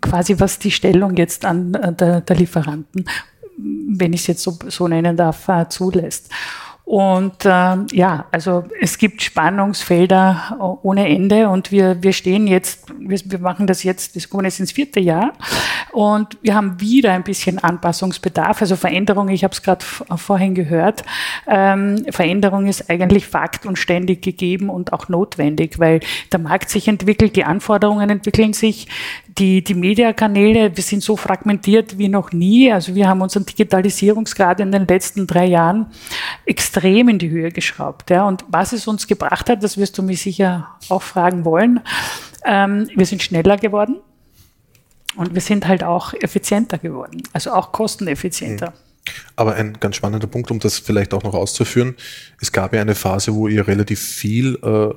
quasi 0.00 0.36
was 0.38 0.58
die 0.58 0.72
Stellung 0.72 1.16
jetzt 1.16 1.44
an 1.44 1.74
äh, 1.74 1.92
der, 1.92 2.20
der 2.20 2.36
Lieferanten 2.36 3.06
wenn 3.56 4.12
ich 4.12 4.20
es 4.22 4.26
jetzt 4.26 4.42
so, 4.42 4.58
so 4.68 4.88
nennen 4.88 5.16
darf, 5.16 5.48
äh, 5.48 5.68
zulässt. 5.68 6.30
Und 6.86 7.44
äh, 7.44 7.76
ja, 7.92 8.26
also 8.30 8.62
es 8.80 8.96
gibt 8.96 9.20
Spannungsfelder 9.20 10.56
äh, 10.56 10.86
ohne 10.86 11.08
Ende. 11.08 11.48
Und 11.48 11.72
wir, 11.72 12.00
wir 12.00 12.12
stehen 12.12 12.46
jetzt, 12.46 12.86
wir, 12.96 13.18
wir 13.24 13.40
machen 13.40 13.66
das 13.66 13.82
jetzt, 13.82 14.14
das 14.14 14.30
kommen 14.30 14.44
jetzt 14.44 14.60
ins 14.60 14.70
vierte 14.70 15.00
Jahr. 15.00 15.32
Und 15.90 16.38
wir 16.42 16.54
haben 16.54 16.80
wieder 16.80 17.12
ein 17.12 17.24
bisschen 17.24 17.58
Anpassungsbedarf, 17.58 18.60
also 18.60 18.76
Veränderung, 18.76 19.30
ich 19.30 19.42
habe 19.42 19.52
es 19.52 19.62
gerade 19.62 19.84
vorhin 19.84 20.54
gehört, 20.54 21.02
ähm, 21.46 22.04
Veränderung 22.10 22.66
ist 22.66 22.90
eigentlich 22.90 23.26
Fakt 23.26 23.66
und 23.66 23.78
ständig 23.78 24.22
gegeben 24.22 24.68
und 24.68 24.92
auch 24.92 25.08
notwendig, 25.08 25.78
weil 25.78 26.00
der 26.32 26.38
Markt 26.38 26.68
sich 26.68 26.86
entwickelt, 26.86 27.34
die 27.34 27.44
Anforderungen 27.44 28.10
entwickeln 28.10 28.52
sich, 28.52 28.88
die, 29.38 29.62
die 29.62 29.74
Mediakanäle, 29.74 30.76
wir 30.76 30.82
sind 30.82 31.02
so 31.02 31.16
fragmentiert 31.16 31.98
wie 31.98 32.08
noch 32.08 32.32
nie. 32.32 32.72
Also 32.72 32.94
wir 32.94 33.08
haben 33.08 33.20
unseren 33.20 33.44
Digitalisierungsgrad 33.44 34.60
in 34.60 34.72
den 34.72 34.86
letzten 34.86 35.26
drei 35.26 35.46
Jahren 35.46 35.86
extrem 36.46 37.08
in 37.08 37.18
die 37.18 37.30
Höhe 37.30 37.50
geschraubt. 37.50 38.10
Ja. 38.10 38.26
Und 38.26 38.44
was 38.48 38.72
es 38.72 38.86
uns 38.86 39.06
gebracht 39.06 39.50
hat, 39.50 39.62
das 39.62 39.76
wirst 39.76 39.98
du 39.98 40.02
mich 40.02 40.22
sicher 40.22 40.68
auch 40.88 41.02
fragen 41.02 41.44
wollen. 41.44 41.80
Ähm, 42.44 42.88
wir 42.94 43.06
sind 43.06 43.22
schneller 43.22 43.56
geworden 43.56 43.96
und 45.16 45.34
wir 45.34 45.40
sind 45.40 45.66
halt 45.66 45.82
auch 45.84 46.14
effizienter 46.14 46.78
geworden, 46.78 47.22
also 47.32 47.52
auch 47.52 47.72
kosteneffizienter. 47.72 48.70
Mhm. 48.70 48.86
Aber 49.36 49.54
ein 49.54 49.74
ganz 49.78 49.96
spannender 49.96 50.26
Punkt, 50.26 50.50
um 50.50 50.58
das 50.58 50.78
vielleicht 50.78 51.14
auch 51.14 51.22
noch 51.22 51.34
auszuführen. 51.34 51.94
Es 52.40 52.50
gab 52.50 52.74
ja 52.74 52.80
eine 52.80 52.94
Phase, 52.94 53.34
wo 53.34 53.46
ihr 53.46 53.68
relativ 53.68 54.00
viel 54.00 54.56
äh, 54.62 54.94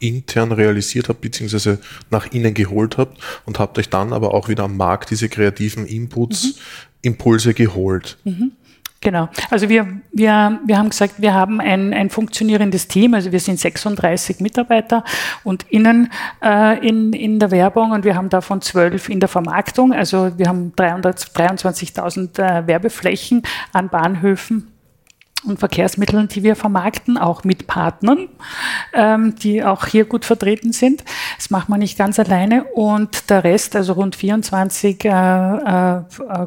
intern 0.00 0.52
realisiert 0.52 1.08
habt, 1.08 1.20
beziehungsweise 1.20 1.78
nach 2.10 2.26
innen 2.32 2.54
geholt 2.54 2.98
habt 2.98 3.18
und 3.46 3.58
habt 3.58 3.78
euch 3.78 3.88
dann 3.88 4.12
aber 4.12 4.34
auch 4.34 4.48
wieder 4.48 4.64
am 4.64 4.76
Markt 4.76 5.10
diese 5.10 5.28
kreativen 5.28 5.86
Inputs, 5.86 6.44
mhm. 6.44 6.52
Impulse 7.02 7.54
geholt. 7.54 8.18
Mhm. 8.24 8.52
Genau. 9.02 9.30
Also 9.48 9.70
wir, 9.70 9.88
wir, 10.12 10.60
wir 10.66 10.78
haben 10.78 10.90
gesagt, 10.90 11.14
wir 11.16 11.32
haben 11.32 11.58
ein, 11.58 11.94
ein 11.94 12.10
funktionierendes 12.10 12.86
Team. 12.86 13.14
Also 13.14 13.32
wir 13.32 13.40
sind 13.40 13.58
36 13.58 14.40
Mitarbeiter 14.40 15.04
und 15.42 15.64
innen 15.70 16.12
äh, 16.42 16.86
in, 16.86 17.14
in 17.14 17.38
der 17.38 17.50
Werbung 17.50 17.92
und 17.92 18.04
wir 18.04 18.14
haben 18.14 18.28
davon 18.28 18.60
zwölf 18.60 19.08
in 19.08 19.18
der 19.18 19.30
Vermarktung. 19.30 19.94
Also 19.94 20.36
wir 20.36 20.48
haben 20.48 20.74
323.000 20.76 22.38
äh, 22.38 22.66
Werbeflächen 22.66 23.42
an 23.72 23.88
Bahnhöfen 23.88 24.68
und 25.44 25.58
Verkehrsmitteln, 25.58 26.28
die 26.28 26.42
wir 26.42 26.56
vermarkten, 26.56 27.16
auch 27.16 27.44
mit 27.44 27.66
Partnern, 27.66 28.28
ähm, 28.92 29.34
die 29.36 29.64
auch 29.64 29.86
hier 29.86 30.04
gut 30.04 30.24
vertreten 30.24 30.72
sind. 30.72 31.04
Das 31.36 31.50
macht 31.50 31.68
man 31.68 31.80
nicht 31.80 31.96
ganz 31.96 32.18
alleine. 32.18 32.64
Und 32.64 33.30
der 33.30 33.44
Rest, 33.44 33.74
also 33.76 33.94
rund 33.94 34.16
24 34.16 35.04
äh, 35.04 35.08
äh, 35.08 36.02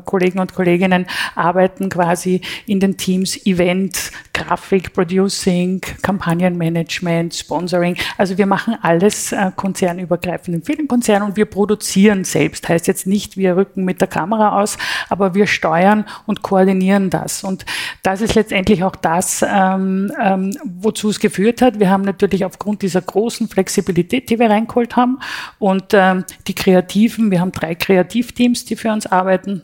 Kollegen 0.06 0.40
und 0.40 0.54
Kolleginnen, 0.54 1.08
arbeiten 1.36 1.90
quasi 1.90 2.42
in 2.66 2.80
den 2.80 2.98
Teams 2.98 3.46
Event, 3.46 4.12
Grafik, 4.34 4.94
Producing, 4.94 5.82
Kampagnenmanagement, 6.02 7.34
Sponsoring. 7.34 7.98
Also 8.18 8.38
wir 8.38 8.46
machen 8.46 8.76
alles 8.82 9.32
äh, 9.32 9.52
konzernübergreifend 9.56 10.56
in 10.56 10.64
vielen 10.64 10.88
Konzernen 10.88 11.30
und 11.30 11.38
wir 11.38 11.46
produzieren 11.46 12.24
selbst. 12.24 12.70
Heißt 12.70 12.88
jetzt 12.88 13.08
nicht, 13.08 13.38
wir 13.38 13.56
rücken 13.56 13.86
mit 13.86 14.02
der 14.02 14.08
Kamera 14.08 14.62
aus, 14.62 14.78
aber 15.10 15.34
wir 15.34 15.48
steuern 15.48 16.06
und 16.26 16.42
koordinieren 16.42 17.10
das. 17.10 17.44
Und 17.44 17.66
das 18.04 18.22
ist 18.22 18.36
letztendlich 18.36 18.83
auch 18.84 18.96
das, 18.96 19.44
ähm, 19.48 20.12
ähm, 20.22 20.58
wozu 20.64 21.10
es 21.10 21.20
geführt 21.20 21.62
hat. 21.62 21.80
Wir 21.80 21.90
haben 21.90 22.04
natürlich 22.04 22.46
aufgrund 22.46 22.82
dieser 22.82 23.02
großen 23.02 23.48
Flexibilität, 23.48 24.30
die 24.30 24.40
wir 24.40 24.50
reingeholt 24.50 24.96
haben 24.96 25.20
und 25.60 25.94
ähm, 25.94 26.26
die 26.48 26.56
Kreativen, 26.56 27.32
wir 27.32 27.42
haben 27.42 27.52
drei 27.52 27.76
Kreativteams, 27.76 28.66
die 28.66 28.76
für 28.76 28.92
uns 28.92 29.06
arbeiten 29.08 29.64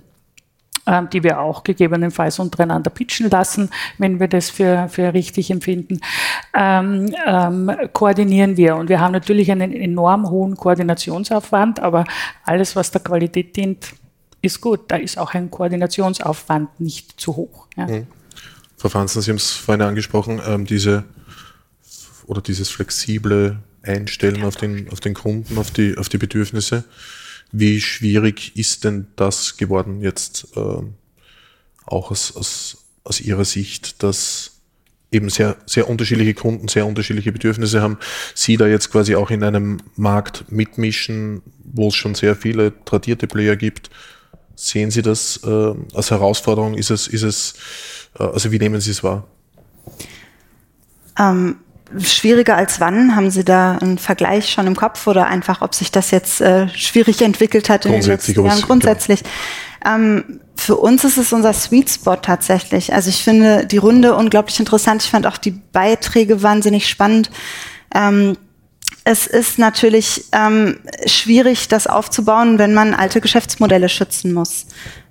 ähm, 0.90 1.10
die 1.12 1.24
wir 1.24 1.40
auch 1.40 1.64
gegebenenfalls 1.64 2.40
untereinander 2.40 2.90
pitchen 2.90 3.30
lassen, 3.30 3.70
wenn 3.98 4.20
wir 4.20 4.28
das 4.28 4.50
für, 4.50 4.88
für 4.90 5.14
richtig 5.14 5.52
empfinden, 5.52 6.00
ähm, 6.54 7.14
ähm, 7.28 7.72
koordinieren 7.94 8.58
wir. 8.58 8.76
Und 8.76 8.90
wir 8.90 9.00
haben 9.00 9.12
natürlich 9.12 9.52
einen 9.52 9.72
enorm 9.72 10.30
hohen 10.30 10.56
Koordinationsaufwand, 10.56 11.80
aber 11.80 12.06
alles, 12.44 12.76
was 12.76 12.92
der 12.92 13.02
Qualität 13.02 13.56
dient, 13.56 13.94
ist 14.42 14.62
gut. 14.62 14.82
Da 14.88 14.96
ist 14.96 15.18
auch 15.20 15.34
ein 15.34 15.52
Koordinationsaufwand 15.52 16.80
nicht 16.80 17.20
zu 17.20 17.36
hoch. 17.36 17.68
Ja. 17.76 17.86
Mhm. 17.86 18.08
Frau 18.80 18.88
Franzen, 18.88 19.22
Sie 19.22 19.30
haben 19.30 19.38
es 19.38 19.52
vorhin 19.52 19.82
angesprochen, 19.82 20.42
ähm, 20.46 20.65
diese 20.65 21.04
oder 22.26 22.42
dieses 22.42 22.70
flexible 22.70 23.60
Einstellen 23.84 24.44
auf 24.44 24.56
den, 24.56 24.89
auf 24.89 25.02
den 25.02 25.13
Kunden, 25.13 25.58
auf 25.58 25.72
die, 25.72 25.98
auf 25.98 26.08
die 26.08 26.18
Bedürfnisse. 26.18 26.86
Wie 27.52 27.82
schwierig 27.82 28.56
ist 28.56 28.86
denn 28.86 29.08
das 29.18 29.58
geworden 29.58 30.02
jetzt 30.02 30.48
ähm, 30.56 30.94
auch 31.86 32.10
aus, 32.12 32.36
aus, 32.38 32.86
aus 33.04 33.20
Ihrer 33.20 33.44
Sicht, 33.44 34.02
dass 34.02 34.62
eben 35.12 35.30
sehr, 35.30 35.58
sehr 35.65 35.89
unterschiedliche 35.89 36.36
Kunden 36.36 36.70
sehr 36.70 36.86
unterschiedliche 36.86 37.34
Bedürfnisse 37.34 37.82
haben. 37.82 37.98
Sie 38.34 38.56
da 38.56 38.68
jetzt 38.68 38.92
quasi 38.92 39.15
auch 39.15 39.30
in 39.30 39.44
einem 39.44 39.82
Markt 39.98 40.52
mitmischen, 40.52 41.42
wo 41.65 41.89
es 41.89 41.96
schon 41.96 42.15
sehr 42.15 42.36
viele 42.36 42.74
tradierte 42.86 43.28
Player 43.28 43.58
gibt. 43.58 43.89
Sehen 44.56 44.92
Sie 44.92 45.02
das 45.02 45.42
äh, 45.44 45.74
als 45.94 46.12
Herausforderung? 46.12 46.76
Ist 46.76 46.92
es, 46.92 47.08
ist 47.08 47.24
es 47.24 47.56
also 48.15 48.52
wie 48.52 48.60
nehmen 48.60 48.82
Sie 48.82 48.91
es 48.91 49.04
wahr? 49.04 49.26
Ähm, 51.17 51.58
schwieriger 51.98 52.56
als 52.56 52.80
wann? 52.80 53.15
Haben 53.15 53.32
Sie 53.32 53.43
da 53.43 53.78
einen 53.78 53.98
Vergleich 53.98 54.50
schon 54.50 54.67
im 54.67 54.76
Kopf 54.76 55.08
oder 55.08 55.28
einfach, 55.28 55.62
ob 55.62 55.76
sich 55.76 55.91
das 55.91 56.12
jetzt 56.12 56.41
äh, 56.41 56.67
schwierig 56.69 57.22
entwickelt 57.22 57.69
hat 57.69 57.86
in 57.86 57.93
den 57.93 58.04
letzten 58.04 58.43
Jahren? 58.43 58.62
Grundsätzlich. 58.62 59.24
Genau. 59.24 59.95
Ähm, 59.95 60.41
für 60.56 60.76
uns 60.76 61.04
ist 61.04 61.17
es 61.17 61.32
unser 61.32 61.54
Sweet 61.54 61.89
Spot 61.89 62.17
tatsächlich. 62.17 62.93
Also 62.93 63.10
ich 63.10 63.24
finde 63.24 63.65
die 63.65 63.78
Runde 63.78 64.15
unglaublich 64.15 64.60
interessant. 64.60 65.04
Ich 65.04 65.10
fand 65.10 65.26
auch 65.26 65.38
die 65.38 65.52
Beiträge 65.52 66.43
wahnsinnig 66.43 66.88
spannend. 66.88 67.32
Ähm, 67.95 68.38
es 69.04 69.28
ist 69.28 69.58
natürlich 69.58 70.26
ähm, 70.32 70.80
schwierig, 71.06 71.68
das 71.68 71.88
aufzubauen, 71.88 72.60
wenn 72.60 72.74
man 72.74 72.94
alte 72.94 73.22
Geschäftsmodelle 73.22 73.90
schützen 73.90 74.34
muss. 74.34 74.66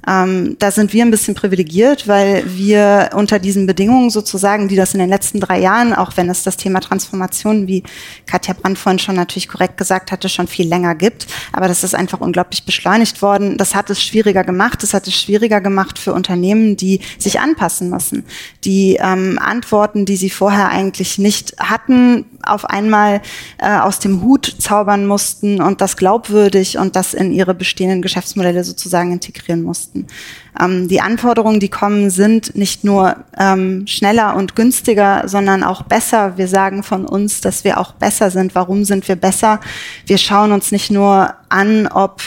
Ähm, 0.09 0.57
da 0.59 0.71
sind 0.71 0.93
wir 0.93 1.05
ein 1.05 1.11
bisschen 1.11 1.35
privilegiert, 1.35 2.09
weil 2.09 2.45
wir 2.47 3.11
unter 3.15 3.39
diesen 3.39 3.67
Bedingungen 3.67 4.09
sozusagen, 4.09 4.69
die 4.69 4.77
das 4.77 4.95
in 4.95 5.01
den 5.01 5.09
letzten 5.09 5.39
drei 5.41 5.61
Jahren, 5.61 5.93
auch 5.93 6.17
wenn 6.17 6.31
es 6.31 6.45
das 6.45 6.57
Thema 6.57 6.81
Transformation, 6.81 7.67
wie 7.67 7.83
Katja 8.25 8.55
Brandt 8.55 8.79
vorhin 8.79 8.99
schon 8.99 9.17
natürlich 9.17 9.49
korrekt 9.49 9.77
gesagt 9.77 10.11
hatte, 10.11 10.29
schon 10.29 10.47
viel 10.47 10.67
länger 10.67 10.95
gibt. 10.95 11.27
Aber 11.53 11.69
das 11.69 11.85
ist 11.85 11.95
einfach 11.95 12.21
unglaublich 12.21 12.65
beschleunigt 12.65 13.21
worden. 13.21 13.59
Das 13.59 13.75
hat 13.75 13.91
es 13.91 14.03
schwieriger 14.03 14.45
gemacht. 14.45 14.83
Das 14.83 14.95
hat 14.95 15.07
es 15.07 15.21
schwieriger 15.21 15.61
gemacht 15.61 15.99
für 15.99 16.15
Unternehmen, 16.15 16.77
die 16.77 17.01
sich 17.19 17.41
anpassen 17.41 17.91
müssen. 17.91 18.25
Die 18.65 18.99
ähm, 19.01 19.39
Antworten, 19.39 20.07
die 20.07 20.17
sie 20.17 20.31
vorher 20.31 20.69
eigentlich 20.71 21.19
nicht 21.19 21.59
hatten, 21.59 22.25
auf 22.43 22.65
einmal 22.65 23.21
äh, 23.59 23.78
aus 23.85 23.99
dem 23.99 24.23
Hut 24.23 24.57
zaubern 24.59 25.07
mussten 25.07 25.61
und 25.61 25.81
das 25.81 25.97
glaubwürdig 25.97 26.79
und 26.79 26.97
das 26.97 27.15
in 27.15 27.33
ihre 27.33 27.55
bestehenden 27.55 28.03
Geschäftsmodelle 28.03 28.65
sozusagen 28.65 29.13
integrieren 29.13 29.63
mussten. 29.63 30.07
Ähm, 30.61 30.89
die 30.89 31.01
Anforderungen, 31.01 31.61
die 31.61 31.69
kommen, 31.69 32.11
sind 32.11 32.57
nicht 32.57 32.85
nur 32.85 33.17
ähm, 33.39 33.87
schneller 33.87 34.37
und 34.37 34.57
günstiger, 34.57 35.23
sondern 35.27 35.63
auch 35.63 35.83
besser. 35.83 36.37
Wir 36.37 36.49
sagen 36.49 36.83
von 36.83 37.07
uns, 37.07 37.41
dass 37.41 37.65
wir 37.65 37.79
auch 37.79 37.93
besser 37.93 38.31
sind. 38.31 38.55
Warum 38.55 38.85
sind 38.85 39.07
wir 39.09 39.17
besser? 39.17 39.61
Wir 40.07 40.19
schauen 40.19 40.53
uns 40.53 40.73
nicht 40.73 40.91
nur 40.91 41.35
an, 41.49 41.87
ob 41.87 42.23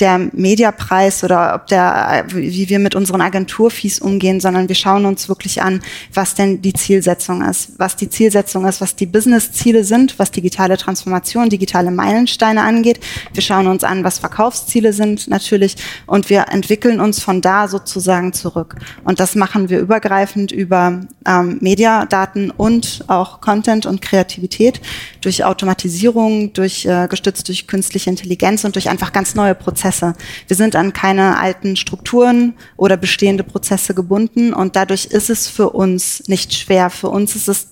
der 0.00 0.18
Mediapreis 0.32 1.24
oder 1.24 1.54
ob 1.54 1.68
der, 1.68 2.26
wie 2.28 2.68
wir 2.68 2.78
mit 2.78 2.94
unseren 2.94 3.22
Agenturfees 3.22 4.00
umgehen, 4.00 4.40
sondern 4.40 4.68
wir 4.68 4.74
schauen 4.74 5.06
uns 5.06 5.28
wirklich 5.28 5.62
an, 5.62 5.80
was 6.12 6.34
denn 6.34 6.60
die 6.60 6.74
Zielsetzung 6.74 7.42
ist, 7.42 7.72
was 7.78 7.96
die 7.96 8.10
Zielsetzung 8.10 8.66
ist, 8.66 8.80
was 8.80 8.96
die 8.96 9.06
Business-Ziele 9.06 9.84
sind, 9.84 10.18
was 10.18 10.30
digitale 10.30 10.76
Transformation, 10.76 11.48
digitale 11.48 11.90
Meilensteine 11.90 12.62
angeht. 12.62 13.00
Wir 13.32 13.42
schauen 13.42 13.66
uns 13.66 13.84
an, 13.84 14.04
was 14.04 14.18
Verkaufsziele 14.18 14.92
sind 14.92 15.28
natürlich 15.28 15.76
und 16.06 16.28
wir 16.28 16.46
entwickeln 16.50 17.00
uns 17.00 17.22
von 17.22 17.40
da 17.40 17.66
sozusagen 17.66 18.34
zurück. 18.34 18.76
Und 19.04 19.18
das 19.18 19.34
machen 19.34 19.70
wir 19.70 19.78
übergreifend 19.78 20.52
über 20.52 21.00
ähm, 21.26 21.56
Mediadaten 21.60 22.50
und 22.50 23.04
auch 23.06 23.40
Content 23.40 23.86
und 23.86 24.02
Kreativität 24.02 24.82
durch 25.22 25.44
Automatisierung, 25.44 26.52
durch 26.52 26.84
äh, 26.84 27.06
gestützt 27.08 27.48
durch 27.48 27.66
künstliche 27.66 28.10
Intelligenz 28.10 28.64
und 28.64 28.74
durch 28.74 28.90
einfach 28.90 29.12
ganz 29.12 29.34
neue 29.34 29.54
Prozesse. 29.54 29.85
Wir 29.92 30.56
sind 30.56 30.76
an 30.76 30.92
keine 30.92 31.38
alten 31.38 31.76
Strukturen 31.76 32.54
oder 32.76 32.96
bestehende 32.96 33.44
Prozesse 33.44 33.94
gebunden 33.94 34.52
und 34.52 34.76
dadurch 34.76 35.06
ist 35.06 35.30
es 35.30 35.48
für 35.48 35.70
uns 35.70 36.28
nicht 36.28 36.54
schwer. 36.54 36.90
Für 36.90 37.08
uns 37.08 37.36
ist 37.36 37.48
es 37.48 37.68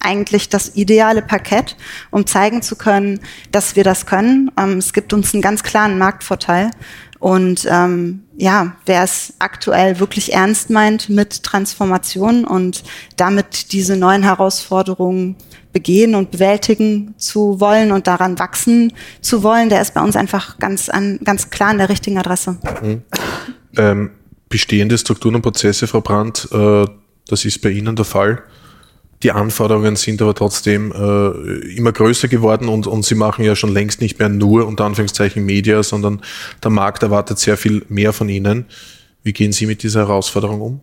eigentlich 0.00 0.48
das 0.48 0.76
ideale 0.76 1.22
Parkett, 1.22 1.76
um 2.10 2.26
zeigen 2.26 2.62
zu 2.62 2.76
können, 2.76 3.20
dass 3.52 3.76
wir 3.76 3.84
das 3.84 4.06
können. 4.06 4.50
Ähm, 4.58 4.78
es 4.78 4.92
gibt 4.92 5.12
uns 5.12 5.34
einen 5.34 5.42
ganz 5.42 5.62
klaren 5.62 5.98
Marktvorteil. 5.98 6.70
Und 7.18 7.66
ähm, 7.68 8.22
ja, 8.36 8.76
wer 8.86 9.02
es 9.02 9.34
aktuell 9.40 9.98
wirklich 9.98 10.34
ernst 10.34 10.70
meint 10.70 11.08
mit 11.08 11.42
Transformation 11.42 12.44
und 12.44 12.84
damit 13.16 13.72
diese 13.72 13.96
neuen 13.96 14.22
Herausforderungen 14.22 15.34
begehen 15.72 16.14
und 16.14 16.30
bewältigen 16.30 17.14
zu 17.18 17.60
wollen 17.60 17.92
und 17.92 18.06
daran 18.06 18.38
wachsen 18.38 18.92
zu 19.20 19.42
wollen, 19.42 19.68
der 19.68 19.82
ist 19.82 19.94
bei 19.94 20.00
uns 20.00 20.16
einfach 20.16 20.58
ganz, 20.58 20.88
an, 20.88 21.18
ganz 21.24 21.50
klar 21.50 21.70
an 21.70 21.78
der 21.78 21.88
richtigen 21.88 22.18
Adresse. 22.18 22.56
Mhm. 22.82 23.02
Ähm, 23.76 24.10
bestehende 24.48 24.96
Strukturen 24.96 25.36
und 25.36 25.42
Prozesse, 25.42 25.86
Frau 25.86 26.00
Brandt, 26.00 26.48
äh, 26.52 26.86
das 27.28 27.44
ist 27.44 27.60
bei 27.60 27.70
Ihnen 27.70 27.96
der 27.96 28.04
Fall. 28.04 28.42
Die 29.22 29.32
Anforderungen 29.32 29.96
sind 29.96 30.22
aber 30.22 30.34
trotzdem 30.34 30.92
äh, 30.92 31.76
immer 31.76 31.92
größer 31.92 32.28
geworden 32.28 32.68
und, 32.68 32.86
und 32.86 33.04
Sie 33.04 33.16
machen 33.16 33.44
ja 33.44 33.56
schon 33.56 33.72
längst 33.72 34.00
nicht 34.00 34.18
mehr 34.18 34.28
nur 34.28 34.66
unter 34.66 34.84
Anführungszeichen 34.84 35.44
Media, 35.44 35.82
sondern 35.82 36.22
der 36.62 36.70
Markt 36.70 37.02
erwartet 37.02 37.38
sehr 37.38 37.56
viel 37.56 37.84
mehr 37.88 38.12
von 38.12 38.28
Ihnen. 38.28 38.66
Wie 39.24 39.32
gehen 39.32 39.52
Sie 39.52 39.66
mit 39.66 39.82
dieser 39.82 40.00
Herausforderung 40.00 40.60
um? 40.60 40.80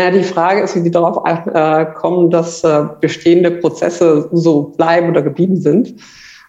Ja, 0.00 0.10
die 0.10 0.22
Frage 0.22 0.62
ist, 0.62 0.74
wie 0.74 0.80
Sie 0.80 0.90
darauf 0.90 1.22
äh, 1.26 1.84
kommen, 1.94 2.30
dass 2.30 2.64
äh, 2.64 2.84
bestehende 3.02 3.50
Prozesse 3.50 4.30
so 4.32 4.72
bleiben 4.74 5.10
oder 5.10 5.20
geblieben 5.20 5.60
sind. 5.60 5.90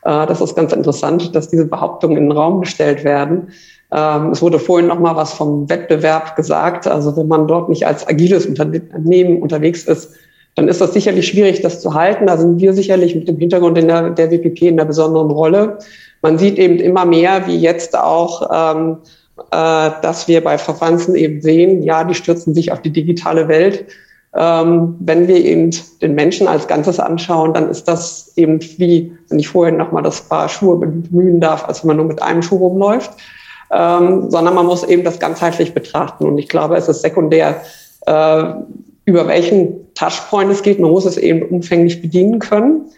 Äh, 0.04 0.26
das 0.26 0.40
ist 0.40 0.56
ganz 0.56 0.72
interessant, 0.72 1.36
dass 1.36 1.50
diese 1.50 1.66
Behauptungen 1.66 2.16
in 2.16 2.30
den 2.30 2.32
Raum 2.32 2.62
gestellt 2.62 3.04
werden. 3.04 3.50
Ähm, 3.92 4.30
es 4.30 4.42
wurde 4.42 4.58
vorhin 4.58 4.88
noch 4.88 5.00
mal 5.00 5.18
was 5.18 5.34
vom 5.34 5.70
Wettbewerb 5.70 6.38
gesagt. 6.38 6.88
Also 6.88 7.18
wenn 7.18 7.28
man 7.28 7.46
dort 7.46 7.68
nicht 7.68 7.86
als 7.86 8.08
agiles 8.08 8.46
Unternehmen 8.46 9.42
unterwegs 9.42 9.84
ist, 9.84 10.16
dann 10.56 10.70
ist 10.70 10.80
das 10.80 10.94
sicherlich 10.94 11.28
schwierig, 11.28 11.62
das 11.62 11.82
zu 11.82 11.94
halten. 11.94 12.28
Da 12.28 12.38
sind 12.38 12.62
wir 12.62 12.74
sicherlich 12.74 13.16
mit 13.16 13.28
dem 13.28 13.38
Hintergrund 13.38 13.78
in 13.78 13.90
der, 13.90 14.12
der 14.12 14.32
WPP 14.32 14.62
in 14.62 14.80
einer 14.80 14.88
besonderen 14.88 15.30
Rolle. 15.30 15.78
Man 16.22 16.38
sieht 16.38 16.58
eben 16.58 16.78
immer 16.78 17.04
mehr, 17.04 17.48
wie 17.48 17.58
jetzt 17.58 17.98
auch 17.98 18.50
ähm, 18.54 18.92
äh, 18.92 19.21
dass 19.50 20.28
wir 20.28 20.44
bei 20.44 20.58
Verwanzen 20.58 21.16
eben 21.16 21.42
sehen, 21.42 21.84
ja, 21.84 22.04
die 22.04 22.14
stürzen 22.14 22.54
sich 22.54 22.72
auf 22.72 22.82
die 22.82 22.92
digitale 22.92 23.48
Welt. 23.48 23.86
Ähm, 24.34 24.96
wenn 25.00 25.28
wir 25.28 25.44
eben 25.44 25.72
den 26.02 26.16
Menschen 26.16 26.48
als 26.48 26.68
Ganzes 26.68 27.00
anschauen, 27.00 27.54
dann 27.54 27.70
ist 27.70 27.86
das 27.86 28.32
eben 28.38 28.62
wie, 28.78 29.12
wenn 29.28 29.40
ich 29.40 29.50
vorhin 29.50 29.76
nochmal 29.76 30.04
das 30.04 30.22
Paar 30.22 30.48
Schuhe 30.48 30.78
bemühen 30.78 31.42
darf, 31.42 31.66
als 31.66 31.84
wenn 31.84 31.90
man 31.90 31.98
nur 31.98 32.06
mit 32.06 32.22
einem 32.22 32.42
Schuh 32.42 32.56
rumläuft, 32.56 33.12
ähm, 33.72 34.32
sondern 34.32 34.54
man 34.54 34.66
muss 34.66 34.84
eben 34.86 35.04
das 35.04 35.20
ganzheitlich 35.20 35.74
betrachten. 35.74 36.26
Und 36.26 36.38
ich 36.38 36.48
glaube, 36.48 36.78
es 36.78 36.88
ist 36.88 37.02
sekundär, 37.02 37.62
äh, 38.06 38.44
über 39.04 39.28
welchen 39.28 39.94
Touchpoint 39.96 40.52
es 40.52 40.64
geht. 40.64 40.80
Man 40.80 40.92
muss 40.92 41.06
es 41.06 41.18
eben 41.18 41.42
umfänglich 41.44 42.02
bedienen 42.02 42.40
können. 42.40 42.90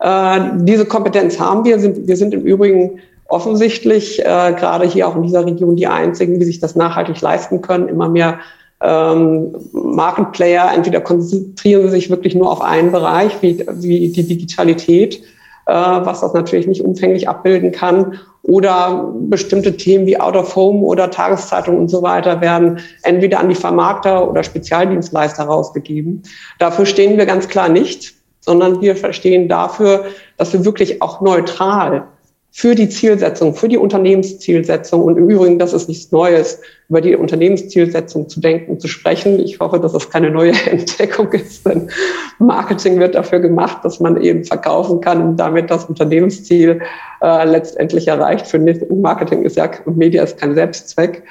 Äh, 0.00 0.40
diese 0.60 0.86
Kompetenz 0.86 1.38
haben 1.38 1.66
wir. 1.66 1.78
Sind, 1.78 2.08
wir 2.08 2.16
sind 2.16 2.32
im 2.32 2.42
Übrigen 2.42 3.00
offensichtlich 3.28 4.20
äh, 4.20 4.24
gerade 4.24 4.86
hier 4.86 5.06
auch 5.06 5.14
in 5.14 5.22
dieser 5.22 5.44
Region 5.44 5.76
die 5.76 5.86
einzigen, 5.86 6.40
die 6.40 6.46
sich 6.46 6.60
das 6.60 6.74
nachhaltig 6.74 7.20
leisten 7.20 7.60
können. 7.60 7.88
Immer 7.88 8.08
mehr 8.08 8.40
ähm, 8.80 9.54
Markenplayer, 9.72 10.72
entweder 10.74 11.00
konzentrieren 11.00 11.82
sie 11.82 11.90
sich 11.90 12.10
wirklich 12.10 12.34
nur 12.34 12.50
auf 12.50 12.62
einen 12.62 12.90
Bereich, 12.90 13.32
wie, 13.42 13.64
wie 13.74 14.08
die 14.08 14.26
Digitalität, 14.26 15.18
äh, 15.66 15.72
was 15.72 16.20
das 16.20 16.32
natürlich 16.32 16.66
nicht 16.66 16.82
umfänglich 16.82 17.28
abbilden 17.28 17.70
kann, 17.70 18.18
oder 18.42 19.12
bestimmte 19.14 19.76
Themen 19.76 20.06
wie 20.06 20.18
Out 20.18 20.36
of 20.36 20.56
Home 20.56 20.80
oder 20.80 21.10
Tageszeitungen 21.10 21.80
und 21.80 21.88
so 21.88 22.02
weiter 22.02 22.40
werden 22.40 22.78
entweder 23.02 23.40
an 23.40 23.50
die 23.50 23.54
Vermarkter 23.54 24.30
oder 24.30 24.42
Spezialdienstleister 24.42 25.44
rausgegeben. 25.44 26.22
Dafür 26.58 26.86
stehen 26.86 27.18
wir 27.18 27.26
ganz 27.26 27.48
klar 27.48 27.68
nicht, 27.68 28.14
sondern 28.40 28.80
wir 28.80 28.96
verstehen 28.96 29.48
dafür, 29.48 30.06
dass 30.38 30.54
wir 30.54 30.64
wirklich 30.64 31.02
auch 31.02 31.20
neutral 31.20 32.04
für 32.50 32.74
die 32.74 32.88
Zielsetzung, 32.88 33.54
für 33.54 33.68
die 33.68 33.76
Unternehmenszielsetzung 33.76 35.02
und 35.02 35.16
im 35.16 35.28
Übrigen, 35.28 35.58
das 35.58 35.72
ist 35.72 35.88
nichts 35.88 36.10
Neues, 36.10 36.60
über 36.88 37.00
die 37.00 37.14
Unternehmenszielsetzung 37.14 38.28
zu 38.28 38.40
denken, 38.40 38.80
zu 38.80 38.88
sprechen. 38.88 39.38
Ich 39.38 39.60
hoffe, 39.60 39.78
dass 39.78 39.94
es 39.94 40.08
keine 40.10 40.30
neue 40.30 40.52
Entdeckung 40.70 41.30
ist, 41.32 41.66
denn 41.66 41.90
Marketing 42.38 42.98
wird 42.98 43.14
dafür 43.14 43.40
gemacht, 43.40 43.84
dass 43.84 44.00
man 44.00 44.20
eben 44.20 44.44
verkaufen 44.44 45.00
kann 45.00 45.22
und 45.22 45.36
damit 45.36 45.70
das 45.70 45.84
Unternehmensziel 45.84 46.80
äh, 47.22 47.44
letztendlich 47.44 48.08
erreicht. 48.08 48.46
Für 48.46 48.58
Marketing 48.58 49.42
ist 49.42 49.56
ja, 49.56 49.70
Media 49.86 50.22
ist 50.22 50.38
kein 50.38 50.54
Selbstzweck. 50.54 51.24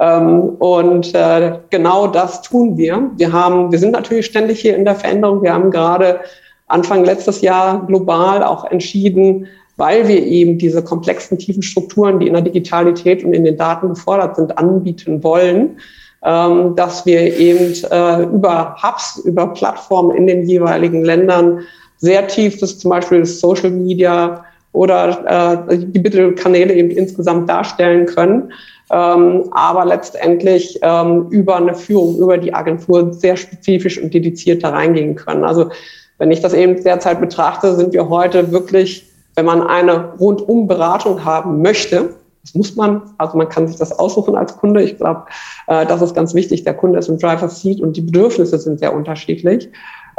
Ähm, 0.00 0.56
und 0.58 1.14
äh, 1.14 1.58
genau 1.70 2.06
das 2.06 2.42
tun 2.42 2.78
wir. 2.78 3.10
Wir 3.16 3.32
haben, 3.32 3.70
wir 3.70 3.78
sind 3.78 3.92
natürlich 3.92 4.26
ständig 4.26 4.60
hier 4.60 4.76
in 4.76 4.84
der 4.84 4.94
Veränderung. 4.94 5.42
Wir 5.42 5.52
haben 5.52 5.70
gerade 5.70 6.20
Anfang 6.66 7.04
letztes 7.04 7.42
Jahr 7.42 7.86
global 7.86 8.42
auch 8.42 8.64
entschieden, 8.64 9.46
weil 9.76 10.06
wir 10.08 10.24
eben 10.24 10.58
diese 10.58 10.82
komplexen, 10.82 11.38
tiefen 11.38 11.62
Strukturen, 11.62 12.20
die 12.20 12.26
in 12.26 12.34
der 12.34 12.42
Digitalität 12.42 13.24
und 13.24 13.32
in 13.32 13.44
den 13.44 13.56
Daten 13.56 13.90
gefordert 13.90 14.36
sind, 14.36 14.58
anbieten 14.58 15.22
wollen, 15.22 15.78
ähm, 16.24 16.76
dass 16.76 17.04
wir 17.06 17.36
eben 17.36 17.74
äh, 17.90 18.22
über 18.24 18.76
Hubs, 18.82 19.22
über 19.24 19.48
Plattformen 19.48 20.16
in 20.16 20.26
den 20.26 20.48
jeweiligen 20.48 21.04
Ländern 21.04 21.60
sehr 21.98 22.26
tief 22.26 22.58
das 22.58 22.78
zum 22.78 22.90
Beispiel 22.90 23.24
Social 23.24 23.70
Media 23.70 24.44
oder 24.72 25.66
äh, 25.68 25.78
die 25.78 26.00
Mittelkanäle 26.00 26.74
eben 26.74 26.90
insgesamt 26.90 27.48
darstellen 27.48 28.06
können, 28.06 28.52
ähm, 28.90 29.44
aber 29.52 29.84
letztendlich 29.84 30.78
ähm, 30.82 31.28
über 31.30 31.56
eine 31.56 31.74
Führung, 31.74 32.18
über 32.18 32.38
die 32.38 32.54
Agentur 32.54 33.12
sehr 33.12 33.36
spezifisch 33.36 34.00
und 34.00 34.12
dediziert 34.14 34.64
da 34.64 34.70
reingehen 34.70 35.14
können. 35.14 35.44
Also 35.44 35.70
wenn 36.18 36.30
ich 36.30 36.40
das 36.40 36.54
eben 36.54 36.82
derzeit 36.82 37.20
betrachte, 37.20 37.74
sind 37.74 37.92
wir 37.92 38.08
heute 38.08 38.52
wirklich 38.52 39.11
wenn 39.34 39.46
man 39.46 39.62
eine 39.62 40.12
rundum 40.18 40.66
Beratung 40.66 41.24
haben 41.24 41.62
möchte, 41.62 42.14
das 42.42 42.54
muss 42.54 42.74
man, 42.74 43.02
also 43.18 43.38
man 43.38 43.48
kann 43.48 43.68
sich 43.68 43.76
das 43.76 43.96
aussuchen 43.98 44.34
als 44.34 44.56
Kunde. 44.56 44.82
Ich 44.82 44.96
glaube, 44.96 45.24
äh, 45.68 45.86
das 45.86 46.02
ist 46.02 46.14
ganz 46.14 46.34
wichtig. 46.34 46.64
Der 46.64 46.74
Kunde 46.74 46.98
ist 46.98 47.08
im 47.08 47.18
Driver 47.18 47.48
Seat 47.48 47.80
und 47.80 47.96
die 47.96 48.00
Bedürfnisse 48.00 48.58
sind 48.58 48.80
sehr 48.80 48.94
unterschiedlich. 48.94 49.68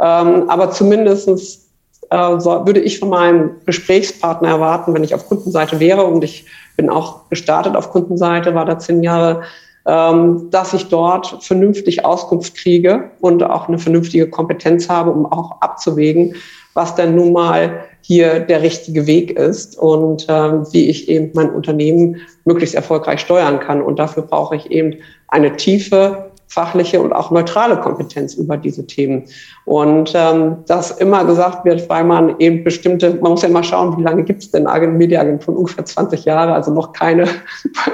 Ähm, 0.00 0.48
aber 0.48 0.70
zumindestens 0.70 1.68
äh, 2.10 2.40
so, 2.40 2.66
würde 2.66 2.80
ich 2.80 2.98
von 2.98 3.10
meinem 3.10 3.50
Gesprächspartner 3.66 4.48
erwarten, 4.48 4.94
wenn 4.94 5.04
ich 5.04 5.14
auf 5.14 5.28
Kundenseite 5.28 5.80
wäre 5.80 6.04
und 6.04 6.24
ich 6.24 6.46
bin 6.76 6.88
auch 6.88 7.28
gestartet 7.28 7.76
auf 7.76 7.90
Kundenseite, 7.90 8.54
war 8.54 8.64
da 8.64 8.78
zehn 8.78 9.02
Jahre, 9.02 9.42
ähm, 9.86 10.48
dass 10.50 10.72
ich 10.72 10.88
dort 10.88 11.44
vernünftig 11.44 12.06
Auskunft 12.06 12.56
kriege 12.56 13.10
und 13.20 13.42
auch 13.42 13.68
eine 13.68 13.78
vernünftige 13.78 14.30
Kompetenz 14.30 14.88
habe, 14.88 15.10
um 15.10 15.26
auch 15.26 15.60
abzuwägen, 15.60 16.34
was 16.74 16.94
denn 16.94 17.14
nun 17.14 17.32
mal 17.32 17.80
hier 18.00 18.40
der 18.40 18.62
richtige 18.62 19.06
Weg 19.06 19.38
ist 19.38 19.78
und 19.78 20.26
ähm, 20.28 20.66
wie 20.72 20.90
ich 20.90 21.08
eben 21.08 21.30
mein 21.34 21.50
Unternehmen 21.50 22.16
möglichst 22.44 22.74
erfolgreich 22.74 23.20
steuern 23.20 23.60
kann. 23.60 23.80
Und 23.80 23.98
dafür 23.98 24.24
brauche 24.24 24.56
ich 24.56 24.70
eben 24.70 24.96
eine 25.28 25.56
tiefe 25.56 26.30
fachliche 26.54 27.00
und 27.00 27.12
auch 27.12 27.32
neutrale 27.32 27.76
Kompetenz 27.78 28.34
über 28.34 28.56
diese 28.56 28.86
Themen. 28.86 29.24
Und 29.64 30.12
ähm, 30.14 30.58
das 30.66 30.92
immer 30.92 31.24
gesagt 31.24 31.64
wird, 31.64 31.88
weil 31.88 32.04
man 32.04 32.36
eben 32.38 32.62
bestimmte, 32.62 33.14
man 33.20 33.32
muss 33.32 33.42
ja 33.42 33.48
mal 33.48 33.64
schauen, 33.64 33.98
wie 33.98 34.02
lange 34.02 34.22
gibt 34.22 34.42
es 34.42 34.50
denn 34.52 34.64
Mediaagenturen? 34.96 35.58
Ungefähr 35.58 35.84
20 35.84 36.24
Jahre, 36.24 36.52
also 36.52 36.70
noch 36.70 36.92
keine 36.92 37.26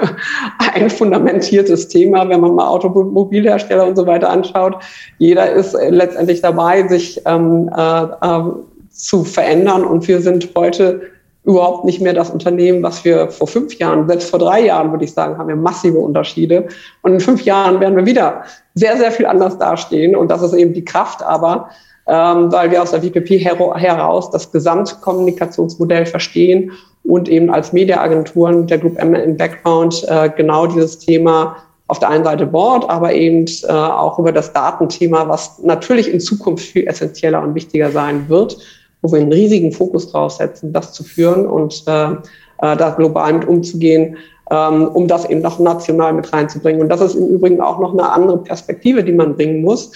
ein 0.75 0.89
fundamentiertes 0.89 1.87
Thema, 1.87 2.29
wenn 2.29 2.41
man 2.41 2.53
mal 2.53 2.67
Automobilhersteller 2.67 3.87
und 3.87 3.95
so 3.95 4.05
weiter 4.05 4.29
anschaut. 4.29 4.75
Jeder 5.17 5.49
ist 5.51 5.75
letztendlich 5.89 6.41
dabei, 6.41 6.87
sich 6.87 7.21
ähm, 7.25 7.69
äh, 7.75 8.03
äh, 8.03 8.43
zu 8.91 9.23
verändern. 9.23 9.83
Und 9.83 10.07
wir 10.07 10.21
sind 10.21 10.49
heute 10.55 11.01
überhaupt 11.43 11.85
nicht 11.85 12.01
mehr 12.01 12.13
das 12.13 12.29
Unternehmen, 12.29 12.83
was 12.83 13.03
wir 13.03 13.29
vor 13.29 13.47
fünf 13.47 13.73
Jahren, 13.79 14.07
selbst 14.07 14.29
vor 14.29 14.39
drei 14.39 14.65
Jahren, 14.65 14.91
würde 14.91 15.05
ich 15.05 15.13
sagen, 15.13 15.37
haben 15.37 15.47
wir 15.47 15.55
massive 15.55 15.97
Unterschiede. 15.97 16.67
Und 17.01 17.13
in 17.13 17.19
fünf 17.19 17.41
Jahren 17.43 17.79
werden 17.79 17.95
wir 17.95 18.05
wieder 18.05 18.43
sehr, 18.75 18.95
sehr 18.97 19.11
viel 19.11 19.25
anders 19.25 19.57
dastehen. 19.57 20.15
Und 20.15 20.29
das 20.29 20.43
ist 20.43 20.53
eben 20.53 20.73
die 20.73 20.85
Kraft 20.85 21.23
aber, 21.23 21.69
ähm, 22.07 22.51
weil 22.51 22.69
wir 22.69 22.81
aus 22.81 22.91
der 22.91 23.01
WPP 23.01 23.39
her 23.39 23.57
heraus 23.75 24.29
das 24.29 24.51
Gesamtkommunikationsmodell 24.51 26.05
verstehen 26.05 26.71
und 27.03 27.27
eben 27.27 27.49
als 27.49 27.73
Mediaagenturen 27.73 28.67
der 28.67 28.77
Group 28.77 28.97
M 28.99 29.15
im 29.15 29.35
Background 29.35 30.05
äh, 30.07 30.29
genau 30.29 30.67
dieses 30.67 30.99
Thema 30.99 31.55
auf 31.87 31.99
der 31.99 32.09
einen 32.09 32.23
Seite 32.23 32.45
Board, 32.45 32.89
aber 32.89 33.13
eben 33.13 33.45
äh, 33.63 33.71
auch 33.71 34.17
über 34.19 34.31
das 34.31 34.53
Datenthema, 34.53 35.27
was 35.27 35.59
natürlich 35.59 36.11
in 36.11 36.19
Zukunft 36.19 36.65
viel 36.65 36.87
essentieller 36.87 37.41
und 37.41 37.55
wichtiger 37.55 37.91
sein 37.91 38.29
wird 38.29 38.57
wo 39.01 39.11
wir 39.11 39.19
einen 39.19 39.33
riesigen 39.33 39.71
Fokus 39.71 40.11
drauf 40.11 40.33
setzen, 40.33 40.73
das 40.73 40.93
zu 40.93 41.03
führen 41.03 41.45
und 41.47 41.83
äh, 41.87 42.11
äh, 42.11 42.77
da 42.77 42.91
global 42.91 43.33
mit 43.33 43.47
umzugehen, 43.47 44.17
ähm, 44.49 44.87
um 44.89 45.07
das 45.07 45.29
eben 45.29 45.41
noch 45.41 45.59
national 45.59 46.13
mit 46.13 46.31
reinzubringen. 46.31 46.81
Und 46.81 46.89
das 46.89 47.01
ist 47.01 47.15
im 47.15 47.27
Übrigen 47.27 47.61
auch 47.61 47.79
noch 47.79 47.93
eine 47.93 48.09
andere 48.11 48.37
Perspektive, 48.37 49.03
die 49.03 49.13
man 49.13 49.35
bringen 49.35 49.61
muss. 49.61 49.91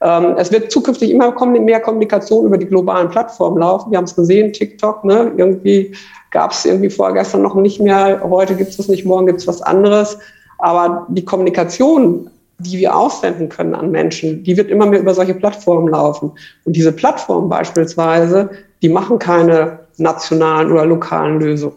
Ähm, 0.00 0.34
es 0.36 0.52
wird 0.52 0.70
zukünftig 0.70 1.10
immer 1.10 1.34
mehr 1.60 1.80
Kommunikation 1.80 2.46
über 2.46 2.58
die 2.58 2.66
globalen 2.66 3.08
Plattformen 3.10 3.58
laufen. 3.58 3.90
Wir 3.90 3.98
haben 3.98 4.04
es 4.04 4.14
gesehen, 4.14 4.52
TikTok, 4.52 5.04
ne? 5.04 5.32
irgendwie 5.36 5.94
gab 6.30 6.52
es 6.52 6.64
irgendwie 6.64 6.90
vorgestern 6.90 7.42
noch 7.42 7.54
nicht 7.54 7.80
mehr, 7.80 8.20
heute 8.22 8.54
gibt 8.54 8.70
es 8.70 8.78
es 8.78 8.88
nicht, 8.88 9.04
morgen 9.04 9.26
gibt 9.26 9.40
es 9.40 9.46
was 9.46 9.62
anderes. 9.62 10.18
Aber 10.58 11.06
die 11.08 11.24
Kommunikation 11.24 12.30
die 12.58 12.78
wir 12.78 12.96
aussenden 12.96 13.48
können 13.48 13.74
an 13.74 13.90
Menschen, 13.90 14.42
die 14.42 14.56
wird 14.56 14.68
immer 14.68 14.86
mehr 14.86 15.00
über 15.00 15.14
solche 15.14 15.34
Plattformen 15.34 15.88
laufen. 15.88 16.32
Und 16.64 16.74
diese 16.74 16.92
Plattformen 16.92 17.48
beispielsweise, 17.48 18.50
die 18.82 18.88
machen 18.88 19.18
keine 19.18 19.80
nationalen 19.96 20.72
oder 20.72 20.84
lokalen 20.84 21.40
Lösungen. 21.40 21.76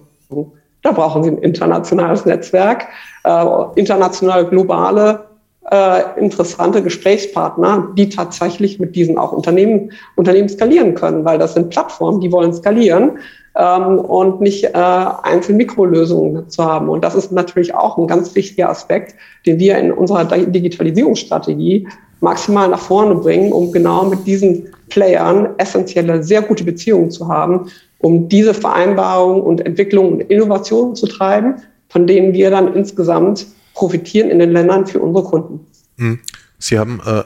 Da 0.82 0.92
brauchen 0.92 1.24
sie 1.24 1.30
ein 1.30 1.38
internationales 1.38 2.26
Netzwerk, 2.26 2.88
äh, 3.24 3.46
international 3.76 4.46
globale, 4.46 5.26
äh, 5.70 6.20
interessante 6.20 6.82
Gesprächspartner, 6.82 7.90
die 7.96 8.10
tatsächlich 8.10 8.80
mit 8.80 8.96
diesen 8.96 9.20
auch 9.20 9.32
Unternehmen, 9.32 9.92
Unternehmen 10.16 10.50
skalieren 10.50 10.96
können, 10.96 11.24
weil 11.24 11.38
das 11.38 11.54
sind 11.54 11.70
Plattformen, 11.70 12.20
die 12.22 12.32
wollen 12.32 12.54
skalieren 12.54 13.20
ähm, 13.56 14.00
und 14.00 14.42
nicht 14.42 14.64
äh, 14.64 14.72
einzelne 14.74 15.58
Mikrolösungen 15.58 16.50
zu 16.50 16.64
haben. 16.64 16.90
Und 16.90 17.04
das 17.04 17.16
ist 17.16 17.32
natürlich 17.32 17.74
auch 17.76 17.98
ein 17.98 18.08
ganz 18.08 18.34
wichtiger 18.36 18.70
Aspekt, 18.70 19.16
den 19.46 19.60
wir 19.60 19.78
in 19.78 19.92
unserer 19.92 20.26
Digitalisierungsstrategie 20.26 21.88
maximal 22.22 22.70
nach 22.70 22.80
vorne 22.80 23.16
bringen, 23.16 23.52
um 23.52 23.72
genau 23.72 24.06
mit 24.06 24.26
diesen 24.26 24.70
Playern 24.90 25.50
essentielle, 25.58 26.24
sehr 26.24 26.42
gute 26.42 26.64
Beziehungen 26.64 27.12
zu 27.12 27.28
haben, 27.28 27.68
um 28.00 28.30
diese 28.30 28.54
Vereinbarungen 28.54 29.42
und 29.42 29.66
Entwicklungen 29.66 30.14
und 30.14 30.22
Innovationen 30.22 30.96
zu 30.96 31.08
treiben, 31.08 31.56
von 31.90 32.08
denen 32.08 32.34
wir 32.34 32.52
dann 32.52 32.74
insgesamt 32.74 33.48
profitieren 33.74 34.30
in 34.30 34.40
den 34.40 34.52
Ländern 34.52 34.86
für 34.86 35.00
unsere 35.00 35.26
Kunden. 35.26 35.66
Hm. 35.98 36.20
Sie 36.58 36.78
haben 36.78 37.02
äh, 37.06 37.24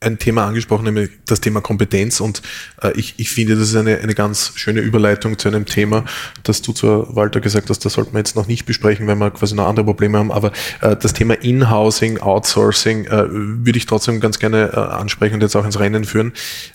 ein 0.00 0.18
Thema 0.18 0.46
angesprochen, 0.46 0.84
nämlich 0.84 1.10
das 1.26 1.40
Thema 1.40 1.60
Kompetenz. 1.60 2.20
Und 2.20 2.42
äh, 2.82 2.92
ich, 2.92 3.14
ich 3.16 3.30
finde, 3.30 3.56
das 3.56 3.68
ist 3.68 3.76
eine, 3.76 3.98
eine 3.98 4.14
ganz 4.14 4.52
schöne 4.54 4.80
Überleitung 4.80 5.38
zu 5.38 5.48
einem 5.48 5.66
Thema, 5.66 6.04
das 6.44 6.62
du 6.62 6.72
zwar, 6.72 7.14
Walter, 7.16 7.40
gesagt 7.40 7.68
hast, 7.68 7.84
das 7.84 7.94
sollten 7.94 8.12
wir 8.12 8.18
jetzt 8.18 8.36
noch 8.36 8.46
nicht 8.46 8.64
besprechen, 8.64 9.06
weil 9.06 9.16
wir 9.16 9.30
quasi 9.30 9.54
noch 9.54 9.66
andere 9.66 9.84
Probleme 9.84 10.18
haben. 10.18 10.30
Aber 10.30 10.52
äh, 10.80 10.96
das 10.96 11.14
Thema 11.14 11.34
In-Housing, 11.34 12.18
Outsourcing 12.18 13.06
äh, 13.06 13.26
würde 13.28 13.78
ich 13.78 13.86
trotzdem 13.86 14.20
ganz 14.20 14.38
gerne 14.38 14.70
äh, 14.72 14.76
ansprechen 14.76 15.34
und 15.34 15.42
jetzt 15.42 15.56
auch 15.56 15.64
ins 15.64 15.80
Rennen 15.80 16.04
führen. 16.04 16.32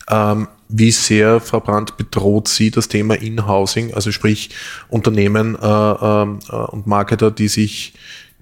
Ähm, 0.09 0.47
wie 0.76 0.91
sehr, 0.91 1.39
Frau 1.39 1.59
Brandt, 1.59 1.97
bedroht 1.97 2.47
Sie 2.47 2.71
das 2.71 2.88
Thema 2.88 3.15
In-Housing, 3.15 3.93
also 3.93 4.11
sprich 4.11 4.49
Unternehmen 4.89 5.55
äh, 5.55 5.65
ähm, 5.65 6.39
äh, 6.49 6.55
und 6.55 6.88
Marketer, 6.88 7.32
die 7.32 7.47
sich 7.47 7.93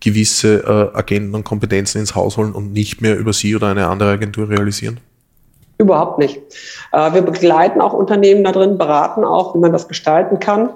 gewisse 0.02 0.92
äh, 0.94 0.98
Agenten 0.98 1.36
und 1.36 1.44
Kompetenzen 1.44 2.00
ins 2.00 2.16
Haus 2.16 2.38
holen 2.38 2.52
und 2.52 2.74
nicht 2.74 3.02
mehr 3.02 3.18
über 3.18 3.34
Sie 3.34 3.56
oder 3.56 3.68
eine 3.68 3.88
andere 3.88 4.12
Agentur 4.12 4.50
realisieren? 4.50 5.00
Überhaupt 5.78 6.20
nicht. 6.20 6.40
Äh, 6.92 7.14
wir 7.14 7.22
begleiten 7.22 7.82
auch 7.82 7.94
Unternehmen 7.94 8.44
da 8.44 8.52
drin, 8.52 8.78
beraten 8.78 9.24
auch, 9.24 9.56
wie 9.56 9.60
man 9.60 9.72
das 9.72 9.88
gestalten 9.88 10.40
kann. 10.40 10.70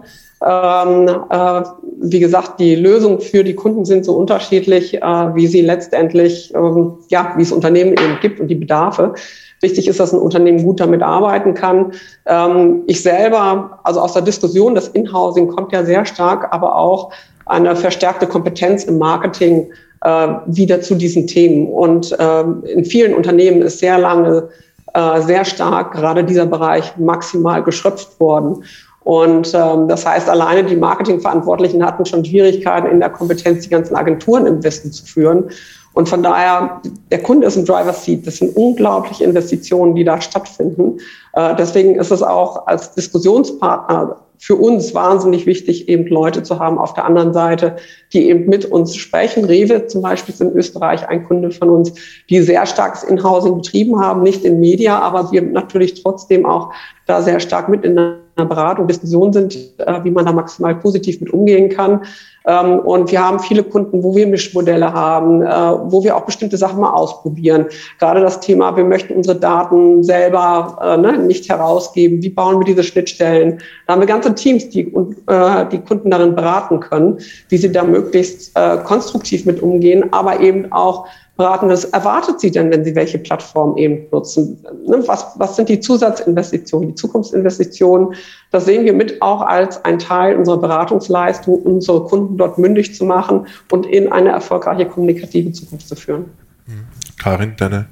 Ähm, 0.46 1.08
äh, 1.30 1.62
wie 2.02 2.20
gesagt, 2.20 2.60
die 2.60 2.76
Lösungen 2.76 3.22
für 3.22 3.44
die 3.44 3.56
Kunden 3.56 3.86
sind 3.86 4.06
so 4.06 4.14
unterschiedlich, 4.16 4.96
äh, 4.96 5.02
wie 5.36 5.48
sie 5.48 5.62
letztendlich, 5.62 6.54
ähm, 6.54 6.96
ja, 7.10 7.34
wie 7.38 7.42
es 7.42 7.52
Unternehmen 7.52 7.94
eben 7.94 8.20
gibt 8.22 8.40
und 8.40 8.48
die 8.48 8.56
Bedarfe. 8.56 9.14
Wichtig 9.62 9.88
ist, 9.88 10.00
dass 10.00 10.14
ein 10.14 10.20
Unternehmen 10.20 10.62
gut 10.64 10.80
damit 10.80 11.02
arbeiten 11.02 11.54
kann. 11.54 11.94
Ähm, 12.26 12.84
ich 12.88 13.02
selber, 13.02 13.80
also 13.84 14.02
aus 14.02 14.14
der 14.14 14.22
Diskussion, 14.22 14.76
das 14.76 14.90
Inhousing 14.90 15.48
kommt 15.48 15.72
ja 15.72 15.86
sehr 15.86 16.06
stark, 16.06 16.54
aber 16.54 16.76
auch 16.76 17.12
eine 17.46 17.76
verstärkte 17.76 18.28
Kompetenz 18.28 18.84
im 18.84 18.98
Marketing 18.98 19.70
äh, 20.02 20.28
wieder 20.46 20.82
zu 20.82 20.96
diesen 20.96 21.28
Themen. 21.28 21.68
Und 21.68 22.16
ähm, 22.20 22.64
in 22.66 22.86
vielen 22.86 23.14
Unternehmen 23.14 23.62
ist 23.62 23.80
sehr 23.80 23.98
lange, 23.98 24.50
äh, 24.94 25.22
sehr 25.22 25.46
stark 25.46 25.94
gerade 25.94 26.24
dieser 26.24 26.46
Bereich 26.46 26.98
maximal 26.98 27.64
geschröpft 27.64 28.20
worden. 28.20 28.64
Und 29.06 29.54
ähm, 29.54 29.88
das 29.88 30.06
heißt, 30.06 30.28
alleine 30.30 30.64
die 30.64 30.76
Marketingverantwortlichen 30.76 31.86
hatten 31.86 32.06
schon 32.06 32.26
Schwierigkeiten 32.26 32.88
in 32.88 33.00
der 33.00 33.12
Kompetenz, 33.12 33.64
die 33.64 33.70
ganzen 33.70 33.96
Agenturen 33.96 34.48
im 34.48 34.64
Westen 34.64 34.92
zu 34.92 35.06
führen. 35.06 35.52
Und 35.96 36.10
von 36.10 36.22
daher, 36.22 36.82
der 37.10 37.24
Kunde 37.24 37.48
ist 37.48 37.56
ein 37.56 37.66
Driver's 37.66 38.04
Seat. 38.04 38.28
Das 38.28 38.38
sind 38.38 38.56
unglaubliche 38.58 39.24
Investitionen, 39.24 39.96
die 39.96 40.04
da 40.04 40.20
stattfinden. 40.20 41.00
Äh, 41.34 41.56
deswegen 41.56 41.96
ist 41.96 42.12
es 42.12 42.22
auch 42.22 42.68
als 42.68 42.94
Diskussionspartner 42.94 44.18
für 44.38 44.58
uns 44.58 44.94
wahnsinnig 44.94 45.46
wichtig, 45.46 45.88
eben 45.88 46.06
Leute 46.08 46.44
zu 46.44 46.60
haben 46.60 46.78
auf 46.78 46.94
der 46.94 47.06
anderen 47.06 47.34
Seite, 47.34 47.78
die 48.12 48.28
eben 48.28 48.50
mit 48.50 48.66
uns 48.66 48.98
sprechen. 48.98 49.46
Rewe 49.46 49.88
zum 49.88 50.02
Beispiel 50.02 50.34
ist 50.34 50.42
in 50.42 50.52
Österreich 50.52 51.08
ein 51.08 51.26
Kunde 51.26 51.52
von 51.52 51.70
uns, 51.70 51.94
die 52.30 52.42
sehr 52.42 52.66
starkes 52.66 53.04
Inhousing 53.04 53.56
betrieben 53.56 53.98
haben, 54.02 54.22
nicht 54.22 54.44
in 54.44 54.60
Media, 54.60 55.00
aber 55.00 55.32
wir 55.32 55.44
natürlich 55.44 56.04
trotzdem 56.04 56.46
auch 56.46 56.74
da 57.06 57.22
sehr 57.22 57.40
stark 57.40 57.70
mit 57.70 57.86
in 57.86 57.96
der 57.96 58.25
Beratung, 58.44 58.88
Diskussion 58.88 59.32
sind, 59.32 59.56
äh, 59.78 60.04
wie 60.04 60.12
man 60.12 60.26
da 60.26 60.34
maximal 60.34 60.76
positiv 60.76 61.22
mit 61.22 61.32
umgehen 61.32 61.70
kann. 61.70 62.02
Ähm, 62.46 62.80
und 62.80 63.12
wir 63.12 63.26
haben 63.26 63.40
viele 63.40 63.64
Kunden, 63.64 64.04
wo 64.04 64.14
wir 64.16 64.28
Mischmodelle 64.28 64.92
haben, 64.92 65.42
äh, 65.42 65.48
wo 65.48 66.04
wir 66.04 66.16
auch 66.16 66.26
bestimmte 66.26 66.58
Sachen 66.58 66.82
mal 66.82 66.92
ausprobieren. 66.92 67.68
Gerade 67.98 68.20
das 68.20 68.42
Thema, 68.42 68.76
wir 68.76 68.84
möchten 68.84 69.14
unsere 69.14 69.40
Daten 69.40 70.04
selber 70.04 70.78
äh, 70.82 70.98
ne, 70.98 71.18
nicht 71.18 71.50
herausgeben. 71.50 72.22
Wie 72.22 72.30
bauen 72.30 72.60
wir 72.60 72.66
diese 72.66 72.84
Schnittstellen? 72.84 73.60
Da 73.88 73.94
haben 73.94 74.02
wir 74.02 74.08
ganze 74.08 74.36
Teams, 74.36 74.70
die 74.70 74.94
äh, 75.28 75.66
die 75.72 75.80
Kunden 75.80 76.12
darin 76.12 76.36
beraten 76.36 76.82
können, 76.82 77.20
wie 77.50 77.58
sie 77.58 77.72
da 77.72 77.84
möglichst 77.84 78.54
konstruktiv 78.86 79.46
mit 79.46 79.62
umgehen, 79.62 80.12
aber 80.12 80.40
eben 80.40 80.72
auch 80.72 81.08
beraten, 81.38 81.70
was 81.70 81.86
erwartet 81.86 82.40
sie 82.40 82.52
denn, 82.52 82.72
wenn 82.72 82.86
sie 82.86 82.96
welche 82.96 83.18
Plattform 83.18 83.78
eben 83.78 84.08
nutzen? 84.12 84.64
Ne, 84.88 85.04
was, 85.06 85.28
was 85.36 85.56
sind 85.56 85.70
die 85.70 85.80
Zusatzinvestitionen, 85.80 86.90
die 86.90 86.96
Zukunftsinvestitionen? 86.96 88.16
Das 88.52 88.66
sehen 88.66 88.86
wir 88.86 88.94
mit 88.94 89.22
auch 89.22 89.42
als 89.42 89.84
ein 89.84 90.00
Teil 90.00 90.38
unserer 90.38 90.58
Beratungsleistung, 90.58 91.62
unsere 91.62 92.06
Kunden 92.06 92.38
dort 92.38 92.58
mündig 92.58 92.96
zu 92.96 93.06
machen 93.06 93.48
und 93.70 93.86
in 93.86 94.12
eine 94.12 94.30
erfolgreiche 94.30 94.86
kommunikative 94.86 95.52
Zukunft 95.52 95.88
zu 95.88 95.96
führen. 95.96 96.26
Mhm. 96.68 96.88
Karin, 97.22 97.54
deine 97.58 97.88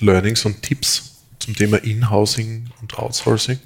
Learnings 0.00 0.44
und 0.44 0.62
Tipps 0.62 1.24
zum 1.38 1.54
Thema 1.54 1.76
Inhousing 1.78 2.66
und 2.80 2.98
Outsourcing? 2.98 3.58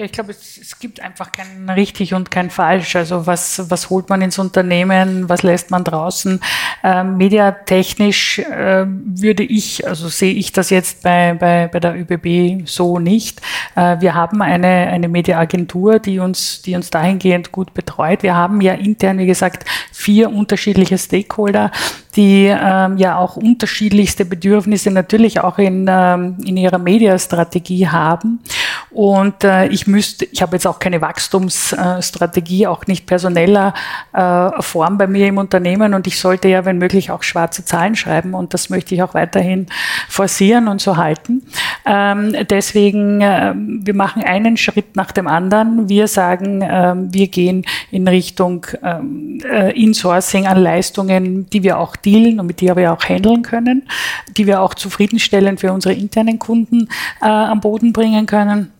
Ja, 0.00 0.06
ich 0.06 0.12
glaube, 0.12 0.30
es, 0.30 0.56
es, 0.56 0.78
gibt 0.78 1.00
einfach 1.00 1.30
kein 1.30 1.68
richtig 1.68 2.14
und 2.14 2.30
kein 2.30 2.48
falsch. 2.48 2.96
Also 2.96 3.26
was, 3.26 3.70
was 3.70 3.90
holt 3.90 4.08
man 4.08 4.22
ins 4.22 4.38
Unternehmen, 4.38 5.28
was 5.28 5.42
lässt 5.42 5.70
man 5.70 5.84
draußen? 5.84 6.40
Ähm, 6.82 7.18
mediatechnisch 7.18 8.38
äh, 8.38 8.86
würde 8.86 9.42
ich, 9.42 9.86
also 9.86 10.08
sehe 10.08 10.32
ich 10.32 10.52
das 10.52 10.70
jetzt 10.70 11.02
bei, 11.02 11.34
bei, 11.34 11.68
bei 11.68 11.80
der 11.80 11.94
ÖBB 12.00 12.66
so 12.66 12.98
nicht. 12.98 13.42
Äh, 13.76 14.00
wir 14.00 14.14
haben 14.14 14.40
eine, 14.40 14.88
eine 14.88 15.08
Mediaagentur, 15.08 15.98
die 15.98 16.18
uns, 16.18 16.62
die 16.62 16.76
uns 16.76 16.88
dahingehend 16.88 17.52
gut 17.52 17.74
betreut. 17.74 18.22
Wir 18.22 18.34
haben 18.34 18.62
ja 18.62 18.72
intern, 18.72 19.18
wie 19.18 19.26
gesagt, 19.26 19.66
vier 19.92 20.30
unterschiedliche 20.30 20.96
Stakeholder, 20.96 21.72
die 22.16 22.46
ähm, 22.46 22.96
ja 22.96 23.18
auch 23.18 23.36
unterschiedlichste 23.36 24.24
Bedürfnisse 24.24 24.90
natürlich 24.90 25.40
auch 25.40 25.58
in, 25.58 25.86
ähm, 25.88 26.38
in 26.42 26.56
ihrer 26.56 26.78
Mediastrategie 26.78 27.88
haben. 27.88 28.40
Und 28.90 29.44
äh, 29.44 29.66
ich 29.66 29.86
müsste, 29.86 30.24
ich 30.26 30.42
habe 30.42 30.56
jetzt 30.56 30.66
auch 30.66 30.80
keine 30.80 31.00
Wachstumsstrategie, 31.00 32.66
auch 32.66 32.86
nicht 32.86 33.06
personeller 33.06 33.72
äh, 34.12 34.62
Form 34.62 34.98
bei 34.98 35.06
mir 35.06 35.28
im 35.28 35.38
Unternehmen 35.38 35.94
und 35.94 36.06
ich 36.06 36.18
sollte 36.18 36.48
ja, 36.48 36.64
wenn 36.64 36.78
möglich, 36.78 37.10
auch 37.10 37.22
schwarze 37.22 37.64
Zahlen 37.64 37.94
schreiben 37.94 38.34
und 38.34 38.52
das 38.52 38.68
möchte 38.68 38.94
ich 38.94 39.02
auch 39.02 39.14
weiterhin 39.14 39.66
forcieren 40.08 40.66
und 40.66 40.80
so 40.80 40.96
halten. 40.96 41.42
Ähm, 41.86 42.34
deswegen, 42.48 43.20
äh, 43.20 43.54
wir 43.54 43.94
machen 43.94 44.22
einen 44.22 44.56
Schritt 44.56 44.96
nach 44.96 45.12
dem 45.12 45.26
anderen. 45.26 45.88
Wir 45.88 46.08
sagen, 46.08 46.62
äh, 46.62 46.94
wir 46.96 47.28
gehen 47.28 47.64
in 47.90 48.08
Richtung 48.08 48.66
ähm, 48.82 49.40
äh, 49.50 49.72
Insourcing 49.80 50.46
an 50.46 50.58
Leistungen, 50.58 51.48
die 51.50 51.62
wir 51.62 51.78
auch 51.78 51.96
dealen 51.96 52.40
und 52.40 52.46
mit 52.46 52.60
die 52.60 52.74
wir 52.74 52.92
auch 52.92 53.04
handeln 53.04 53.42
können, 53.42 53.88
die 54.36 54.46
wir 54.46 54.60
auch 54.60 54.74
zufriedenstellend 54.74 55.60
für 55.60 55.72
unsere 55.72 55.94
internen 55.94 56.38
Kunden 56.38 56.88
äh, 57.20 57.26
am 57.26 57.60
Boden 57.60 57.92
bringen 57.92 58.26
können. 58.26 58.72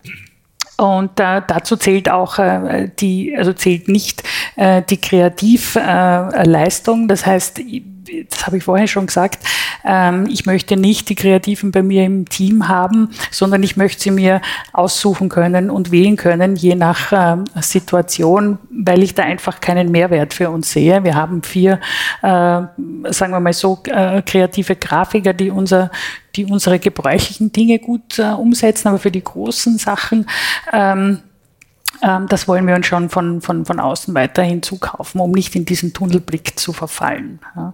Und 0.77 1.19
äh, 1.19 1.41
dazu 1.45 1.75
zählt 1.77 2.09
auch 2.09 2.39
äh, 2.39 2.89
die, 2.99 3.35
also 3.37 3.53
zählt 3.53 3.87
nicht 3.87 4.23
äh, 4.55 4.81
die 4.81 4.97
Kreativleistung. 4.97 7.07
das 7.07 7.27
heißt, 7.27 7.61
das 8.29 8.45
habe 8.45 8.57
ich 8.57 8.63
vorher 8.63 8.87
schon 8.87 9.07
gesagt, 9.07 9.43
ähm, 9.83 10.27
ich 10.29 10.45
möchte 10.45 10.77
nicht 10.77 11.09
die 11.09 11.15
Kreativen 11.15 11.71
bei 11.71 11.83
mir 11.83 12.03
im 12.03 12.27
Team 12.27 12.67
haben, 12.67 13.09
sondern 13.29 13.63
ich 13.63 13.77
möchte 13.77 14.01
sie 14.01 14.11
mir 14.11 14.41
aussuchen 14.73 15.29
können 15.29 15.69
und 15.69 15.91
wählen 15.91 16.15
können, 16.15 16.55
je 16.55 16.75
nach 16.75 17.11
ähm, 17.11 17.45
Situation, 17.61 18.57
weil 18.69 19.03
ich 19.03 19.13
da 19.13 19.23
einfach 19.23 19.61
keinen 19.61 19.91
Mehrwert 19.91 20.33
für 20.33 20.49
uns 20.49 20.71
sehe. 20.71 21.03
Wir 21.03 21.15
haben 21.15 21.43
vier, 21.43 21.79
äh, 22.21 22.27
sagen 22.27 23.31
wir 23.31 23.39
mal 23.39 23.53
so, 23.53 23.79
äh, 23.85 24.21
kreative 24.21 24.75
Grafiker, 24.75 25.33
die 25.33 25.49
unser 25.49 25.91
die 26.37 26.45
unsere 26.45 26.79
gebräuchlichen 26.79 27.51
Dinge 27.51 27.79
gut 27.79 28.17
äh, 28.17 28.31
umsetzen, 28.31 28.87
aber 28.87 28.99
für 28.99 29.11
die 29.11 29.23
großen 29.23 29.77
Sachen 29.77 30.25
ähm, 30.71 31.19
ähm, 32.01 32.27
das 32.27 32.47
wollen 32.47 32.65
wir 32.67 32.75
uns 32.75 32.87
schon 32.87 33.09
von, 33.09 33.41
von, 33.41 33.65
von 33.65 33.79
außen 33.79 34.13
weiterhin 34.15 34.63
zukaufen, 34.63 35.19
um 35.21 35.31
nicht 35.31 35.55
in 35.55 35.65
diesen 35.65 35.93
Tunnelblick 35.93 36.57
zu 36.57 36.73
verfallen. 36.73 37.39
Ja. 37.55 37.73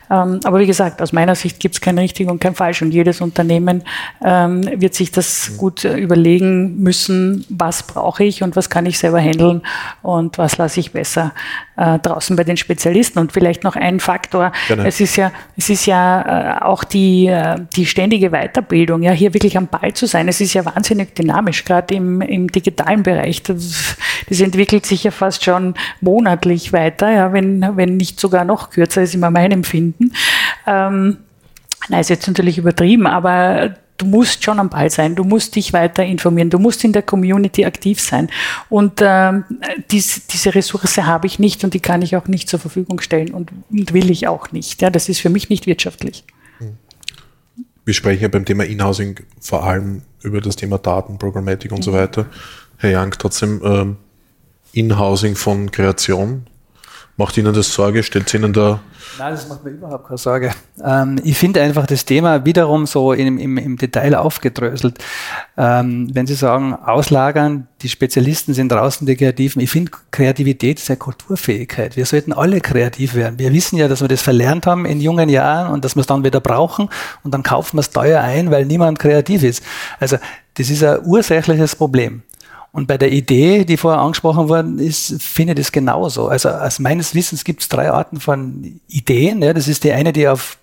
aber 0.13 0.59
wie 0.59 0.65
gesagt, 0.65 1.01
aus 1.01 1.13
meiner 1.13 1.35
Sicht 1.35 1.59
gibt 1.59 1.75
es 1.75 1.81
kein 1.81 1.97
richtig 1.97 2.29
und 2.29 2.39
kein 2.39 2.53
falsch 2.53 2.81
und 2.81 2.91
jedes 2.91 3.21
Unternehmen 3.21 3.83
ähm, 4.23 4.69
wird 4.81 4.93
sich 4.93 5.11
das 5.11 5.53
gut 5.57 5.85
äh, 5.85 5.95
überlegen 5.95 6.81
müssen, 6.81 7.45
was 7.49 7.83
brauche 7.83 8.25
ich 8.25 8.43
und 8.43 8.55
was 8.57 8.69
kann 8.69 8.85
ich 8.85 8.99
selber 8.99 9.19
handeln 9.19 9.61
und 10.01 10.37
was 10.37 10.57
lasse 10.57 10.81
ich 10.81 10.91
besser 10.91 11.31
äh, 11.77 11.97
draußen 11.99 12.35
bei 12.35 12.43
den 12.43 12.57
Spezialisten. 12.57 13.19
Und 13.19 13.31
vielleicht 13.31 13.63
noch 13.63 13.75
ein 13.75 13.99
Faktor, 13.99 14.51
genau. 14.67 14.83
es 14.83 14.99
ist 14.99 15.15
ja, 15.15 15.31
es 15.55 15.69
ist 15.69 15.85
ja 15.85 16.57
äh, 16.57 16.61
auch 16.61 16.83
die, 16.83 17.33
die 17.75 17.85
ständige 17.85 18.31
Weiterbildung, 18.31 19.03
ja, 19.03 19.11
hier 19.11 19.33
wirklich 19.33 19.57
am 19.57 19.67
Ball 19.67 19.93
zu 19.93 20.07
sein. 20.07 20.27
Es 20.27 20.41
ist 20.41 20.53
ja 20.53 20.65
wahnsinnig 20.65 21.15
dynamisch, 21.15 21.63
gerade 21.63 21.95
im, 21.95 22.21
im 22.21 22.51
digitalen 22.51 23.03
Bereich. 23.03 23.43
Das, 23.43 23.95
das 24.27 24.41
entwickelt 24.41 24.85
sich 24.85 25.05
ja 25.05 25.11
fast 25.11 25.45
schon 25.45 25.73
monatlich 26.01 26.73
weiter, 26.73 27.11
ja, 27.11 27.33
wenn, 27.33 27.77
wenn 27.77 27.97
nicht 27.97 28.19
sogar 28.19 28.43
noch 28.43 28.71
kürzer, 28.71 29.03
ist 29.03 29.15
immer 29.15 29.31
mein 29.31 29.51
Empfinden. 29.51 30.00
Ähm, 30.65 31.17
na, 31.89 31.99
ist 31.99 32.09
jetzt 32.09 32.27
natürlich 32.27 32.57
übertrieben, 32.57 33.07
aber 33.07 33.75
du 33.97 34.05
musst 34.05 34.43
schon 34.43 34.59
am 34.59 34.69
Ball 34.69 34.89
sein, 34.89 35.15
du 35.15 35.23
musst 35.23 35.55
dich 35.55 35.73
weiter 35.73 36.03
informieren, 36.03 36.49
du 36.49 36.59
musst 36.59 36.83
in 36.83 36.91
der 36.91 37.03
Community 37.03 37.65
aktiv 37.65 37.99
sein. 37.99 38.29
Und 38.69 38.99
ähm, 39.01 39.45
dies, 39.91 40.27
diese 40.27 40.55
Ressource 40.55 40.97
habe 40.97 41.27
ich 41.27 41.39
nicht 41.39 41.63
und 41.63 41.73
die 41.73 41.79
kann 41.79 42.01
ich 42.01 42.15
auch 42.15 42.27
nicht 42.27 42.49
zur 42.49 42.59
Verfügung 42.59 42.99
stellen 43.01 43.33
und, 43.33 43.51
und 43.69 43.93
will 43.93 44.09
ich 44.09 44.27
auch 44.27 44.51
nicht. 44.51 44.81
Ja, 44.81 44.89
das 44.89 45.09
ist 45.09 45.19
für 45.19 45.29
mich 45.29 45.49
nicht 45.49 45.67
wirtschaftlich. 45.67 46.23
Wir 47.83 47.93
sprechen 47.93 48.21
ja 48.21 48.27
beim 48.27 48.45
Thema 48.45 48.63
Inhousing 48.63 49.19
vor 49.39 49.63
allem 49.63 50.03
über 50.21 50.39
das 50.39 50.55
Thema 50.55 50.77
Daten, 50.77 51.17
Programmatik 51.17 51.71
und 51.71 51.79
mhm. 51.79 51.83
so 51.83 51.93
weiter. 51.93 52.27
Herr 52.77 53.01
Young, 53.01 53.11
trotzdem 53.17 53.61
ähm, 53.63 53.97
Inhousing 54.73 55.35
von 55.35 55.71
Kreation, 55.71 56.47
macht 57.17 57.37
Ihnen 57.37 57.53
das 57.53 57.73
Sorge? 57.73 58.03
Stellt 58.03 58.27
es 58.27 58.33
Ihnen 58.33 58.53
da 58.53 58.79
Nein, 59.17 59.33
das 59.33 59.47
macht 59.47 59.63
mir 59.63 59.71
überhaupt 59.71 60.07
keine 60.07 60.17
Sorge. 60.17 60.51
Ähm, 60.83 61.19
ich 61.23 61.37
finde 61.37 61.61
einfach 61.61 61.85
das 61.85 62.05
Thema 62.05 62.45
wiederum 62.45 62.85
so 62.85 63.13
im, 63.13 63.37
im, 63.37 63.57
im 63.57 63.77
Detail 63.77 64.15
aufgedröselt. 64.15 64.97
Ähm, 65.57 66.09
wenn 66.13 66.27
Sie 66.27 66.33
sagen, 66.33 66.73
auslagern, 66.73 67.67
die 67.81 67.89
Spezialisten 67.89 68.53
sind 68.53 68.71
draußen, 68.71 69.05
die 69.05 69.15
Kreativen. 69.15 69.61
Ich 69.61 69.69
finde, 69.69 69.91
Kreativität 70.11 70.79
ist 70.79 70.89
eine 70.89 70.97
Kulturfähigkeit. 70.97 71.97
Wir 71.97 72.05
sollten 72.05 72.31
alle 72.33 72.61
kreativ 72.61 73.15
werden. 73.15 73.37
Wir 73.37 73.51
wissen 73.53 73.77
ja, 73.77 73.87
dass 73.87 74.01
wir 74.01 74.07
das 74.07 74.21
verlernt 74.21 74.65
haben 74.65 74.85
in 74.85 75.01
jungen 75.01 75.29
Jahren 75.29 75.71
und 75.73 75.83
dass 75.83 75.95
wir 75.95 76.01
es 76.01 76.07
dann 76.07 76.23
wieder 76.23 76.39
brauchen 76.39 76.89
und 77.23 77.33
dann 77.33 77.43
kaufen 77.43 77.77
wir 77.77 77.81
es 77.81 77.89
teuer 77.89 78.21
ein, 78.21 78.49
weil 78.51 78.65
niemand 78.65 78.99
kreativ 78.99 79.43
ist. 79.43 79.63
Also 79.99 80.17
das 80.55 80.69
ist 80.69 80.83
ein 80.83 80.99
ursächliches 81.05 81.75
Problem. 81.75 82.23
Und 82.71 82.87
bei 82.87 82.97
der 82.97 83.11
Idee, 83.11 83.65
die 83.65 83.75
vorher 83.75 84.01
angesprochen 84.01 84.47
worden 84.47 84.79
ist, 84.79 85.21
finde 85.21 85.53
ich 85.53 85.57
das 85.57 85.71
genauso. 85.71 86.27
Also 86.29 86.49
aus 86.49 86.79
meines 86.79 87.13
Wissens 87.13 87.43
gibt 87.43 87.61
es 87.61 87.69
drei 87.69 87.91
Arten 87.91 88.19
von 88.19 88.79
Ideen. 88.87 89.41
Ja. 89.41 89.53
Das 89.53 89.67
ist 89.67 89.83
die 89.83 89.91
eine, 89.91 90.13
die 90.13 90.27
auf 90.27 90.57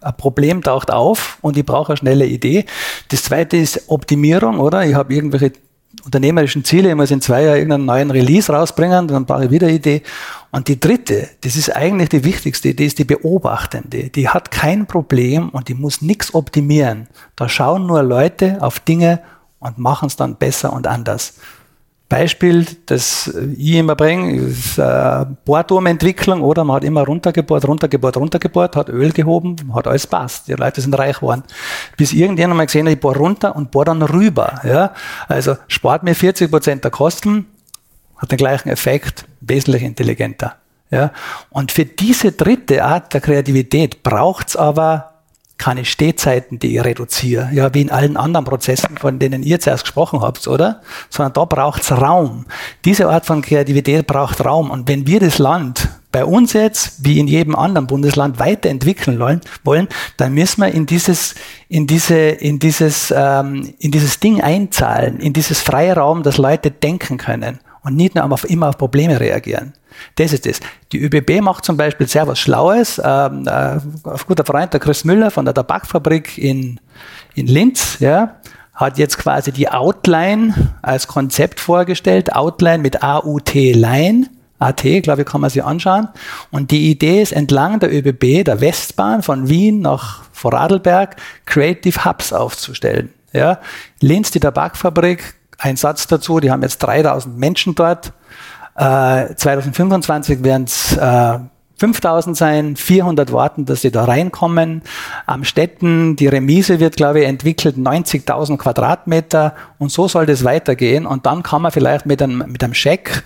ein 0.00 0.16
Problem 0.16 0.62
taucht 0.62 0.90
auf 0.90 1.38
und 1.40 1.56
ich 1.56 1.64
brauche 1.64 1.92
eine 1.92 1.96
schnelle 1.96 2.26
Idee. 2.26 2.64
Das 3.10 3.22
zweite 3.22 3.56
ist 3.56 3.88
Optimierung, 3.88 4.58
oder? 4.58 4.84
Ich 4.84 4.94
habe 4.94 5.14
irgendwelche 5.14 5.52
unternehmerischen 6.04 6.64
Ziele, 6.64 6.88
ich 6.88 6.96
muss 6.96 7.10
in 7.10 7.20
zwei 7.20 7.44
Jahren 7.44 7.56
irgendeinen 7.56 7.84
neuen 7.84 8.10
Release 8.10 8.52
rausbringen, 8.52 9.06
dann 9.06 9.26
brauche 9.26 9.44
ich 9.44 9.50
wieder 9.50 9.68
eine 9.68 9.76
Idee. 9.76 10.02
Und 10.50 10.66
die 10.66 10.80
dritte, 10.80 11.28
das 11.42 11.54
ist 11.54 11.74
eigentlich 11.74 12.08
die 12.08 12.24
wichtigste 12.24 12.70
Idee, 12.70 12.86
ist 12.86 12.98
die 12.98 13.04
beobachtende. 13.04 14.08
Die 14.08 14.28
hat 14.28 14.50
kein 14.50 14.86
Problem 14.86 15.50
und 15.50 15.68
die 15.68 15.74
muss 15.74 16.02
nichts 16.02 16.34
optimieren. 16.34 17.08
Da 17.36 17.48
schauen 17.48 17.86
nur 17.86 18.02
Leute 18.02 18.58
auf 18.60 18.80
Dinge 18.80 19.20
und 19.62 19.78
machen 19.78 20.06
es 20.06 20.16
dann 20.16 20.36
besser 20.36 20.72
und 20.72 20.86
anders. 20.86 21.34
Beispiel, 22.08 22.66
das 22.84 23.28
ich 23.56 23.72
immer 23.72 23.96
bringe, 23.96 24.34
ist 24.34 24.76
äh, 24.76 25.24
Bohrturmentwicklung, 25.46 26.42
oder? 26.42 26.62
Man 26.62 26.76
hat 26.76 26.84
immer 26.84 27.04
runtergebohrt, 27.06 27.66
runtergebohrt, 27.66 28.18
runtergebohrt, 28.18 28.76
hat 28.76 28.90
Öl 28.90 29.12
gehoben, 29.12 29.56
hat 29.74 29.86
alles 29.86 30.06
passt. 30.06 30.48
Die 30.48 30.52
Leute 30.52 30.82
sind 30.82 30.92
reich 30.98 31.16
geworden. 31.20 31.42
Bis 31.96 32.12
irgendjemand 32.12 32.58
mal 32.58 32.66
gesehen 32.66 32.86
hat, 32.86 32.92
ich 32.92 33.00
bohre 33.00 33.18
runter 33.18 33.56
und 33.56 33.70
bohre 33.70 33.86
dann 33.86 34.02
rüber. 34.02 34.60
Ja? 34.62 34.92
Also 35.26 35.56
spart 35.68 36.02
mir 36.02 36.14
40 36.14 36.50
Prozent 36.50 36.84
der 36.84 36.90
Kosten, 36.90 37.46
hat 38.18 38.30
den 38.30 38.36
gleichen 38.36 38.68
Effekt, 38.68 39.24
wesentlich 39.40 39.82
intelligenter. 39.82 40.56
Ja? 40.90 41.12
Und 41.48 41.72
für 41.72 41.86
diese 41.86 42.32
dritte 42.32 42.84
Art 42.84 43.14
der 43.14 43.22
Kreativität 43.22 44.02
braucht's 44.02 44.54
aber 44.54 45.11
keine 45.62 45.84
Stehzeiten, 45.84 46.58
die 46.58 46.76
ich 46.76 46.84
reduziere, 46.84 47.48
ja, 47.52 47.72
wie 47.72 47.82
in 47.82 47.90
allen 47.90 48.16
anderen 48.16 48.44
Prozessen, 48.44 48.98
von 48.98 49.20
denen 49.20 49.44
ihr 49.44 49.60
zuerst 49.60 49.84
gesprochen 49.84 50.20
habt, 50.20 50.48
oder? 50.48 50.80
Sondern 51.08 51.34
da 51.34 51.44
braucht's 51.44 51.92
Raum. 51.92 52.46
Diese 52.84 53.08
Art 53.08 53.26
von 53.26 53.42
Kreativität 53.42 54.08
braucht 54.08 54.44
Raum. 54.44 54.72
Und 54.72 54.88
wenn 54.88 55.06
wir 55.06 55.20
das 55.20 55.38
Land 55.38 55.88
bei 56.10 56.24
uns 56.24 56.52
jetzt, 56.52 57.04
wie 57.04 57.20
in 57.20 57.28
jedem 57.28 57.54
anderen 57.54 57.86
Bundesland, 57.86 58.40
weiterentwickeln 58.40 59.20
wollen, 59.20 59.88
dann 60.16 60.34
müssen 60.34 60.62
wir 60.62 60.72
in 60.72 60.86
dieses, 60.86 61.36
in 61.68 61.86
diese, 61.86 62.16
in 62.16 62.58
dieses, 62.58 63.14
ähm, 63.16 63.72
in 63.78 63.92
dieses 63.92 64.18
Ding 64.18 64.40
einzahlen, 64.40 65.20
in 65.20 65.32
dieses 65.32 65.60
freie 65.60 65.94
Raum, 65.94 66.24
dass 66.24 66.38
Leute 66.38 66.72
denken 66.72 67.18
können 67.18 67.60
und 67.84 67.96
nicht 67.96 68.14
nur 68.14 68.24
immer 68.48 68.68
auf 68.68 68.78
Probleme 68.78 69.18
reagieren. 69.18 69.74
Das 70.16 70.32
ist 70.32 70.46
es. 70.46 70.60
Die 70.92 71.00
ÖBB 71.02 71.42
macht 71.42 71.64
zum 71.64 71.76
Beispiel 71.76 72.06
sehr 72.06 72.26
was 72.26 72.38
Schlaues. 72.38 73.00
Ähm, 73.04 73.46
äh, 73.46 73.50
ein 73.50 73.80
guter 74.26 74.44
Freund, 74.44 74.72
der 74.72 74.80
Chris 74.80 75.04
Müller 75.04 75.30
von 75.30 75.44
der 75.44 75.54
Tabakfabrik 75.54 76.38
in, 76.38 76.80
in 77.34 77.46
Linz, 77.46 77.98
ja, 78.00 78.36
hat 78.74 78.98
jetzt 78.98 79.18
quasi 79.18 79.52
die 79.52 79.68
Outline 79.68 80.74
als 80.80 81.06
Konzept 81.06 81.60
vorgestellt. 81.60 82.34
Outline 82.34 82.78
mit 82.78 83.02
A-U-T-Line. 83.02 84.28
AT, 84.58 84.82
glaube 85.02 85.22
ich, 85.22 85.26
kann 85.26 85.40
man 85.40 85.50
sich 85.50 85.64
anschauen. 85.64 86.08
Und 86.52 86.70
die 86.70 86.90
Idee 86.90 87.20
ist, 87.20 87.32
entlang 87.32 87.80
der 87.80 87.92
ÖBB, 87.92 88.44
der 88.44 88.60
Westbahn 88.60 89.22
von 89.22 89.48
Wien 89.48 89.80
nach 89.80 90.22
Vorarlberg, 90.32 91.16
Creative 91.46 92.04
Hubs 92.04 92.32
aufzustellen. 92.32 93.10
Ja. 93.32 93.58
Linz, 94.00 94.30
die 94.30 94.40
Tabakfabrik, 94.40 95.34
ein 95.62 95.76
Satz 95.76 96.06
dazu, 96.06 96.40
die 96.40 96.50
haben 96.50 96.62
jetzt 96.62 96.78
3000 96.78 97.38
Menschen 97.38 97.74
dort. 97.74 98.12
Äh, 98.74 99.34
2025 99.34 100.42
werden 100.42 100.64
es 100.64 100.96
äh, 100.96 101.38
5000 101.82 102.36
sein, 102.36 102.76
400 102.76 103.32
warten, 103.32 103.64
dass 103.64 103.80
sie 103.82 103.90
da 103.90 104.04
reinkommen. 104.04 104.82
Am 105.26 105.42
Städten, 105.42 106.14
die 106.14 106.28
Remise 106.28 106.78
wird, 106.78 106.96
glaube 106.96 107.22
ich, 107.22 107.26
entwickelt, 107.26 107.76
90.000 107.76 108.56
Quadratmeter 108.56 109.56
und 109.78 109.90
so 109.90 110.06
soll 110.06 110.24
das 110.24 110.44
weitergehen. 110.44 111.06
Und 111.06 111.26
dann 111.26 111.42
kann 111.42 111.60
man 111.60 111.72
vielleicht 111.72 112.06
mit 112.06 112.22
einem, 112.22 112.44
mit 112.46 112.62
einem 112.62 112.74
Scheck 112.74 113.24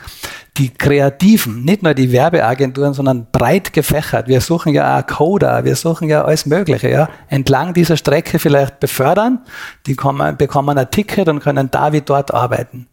die 0.56 0.70
Kreativen, 0.70 1.66
nicht 1.66 1.82
nur 1.82 1.92
die 1.92 2.12
Werbeagenturen, 2.12 2.94
sondern 2.94 3.26
breit 3.30 3.74
gefächert. 3.74 4.26
Wir 4.26 4.40
suchen 4.40 4.72
ja 4.72 4.98
auch 4.98 5.06
Coder, 5.06 5.66
wir 5.66 5.76
suchen 5.76 6.08
ja 6.08 6.24
alles 6.24 6.46
Mögliche, 6.46 6.88
ja, 6.88 7.10
entlang 7.28 7.74
dieser 7.74 7.98
Strecke 7.98 8.38
vielleicht 8.38 8.80
befördern. 8.80 9.40
Die 9.86 9.96
kommen, 9.96 10.38
bekommen 10.38 10.78
ein 10.78 10.90
Ticket 10.90 11.28
und 11.28 11.40
können 11.40 11.70
da 11.70 11.92
wie 11.92 12.00
dort 12.00 12.32
arbeiten 12.32 12.88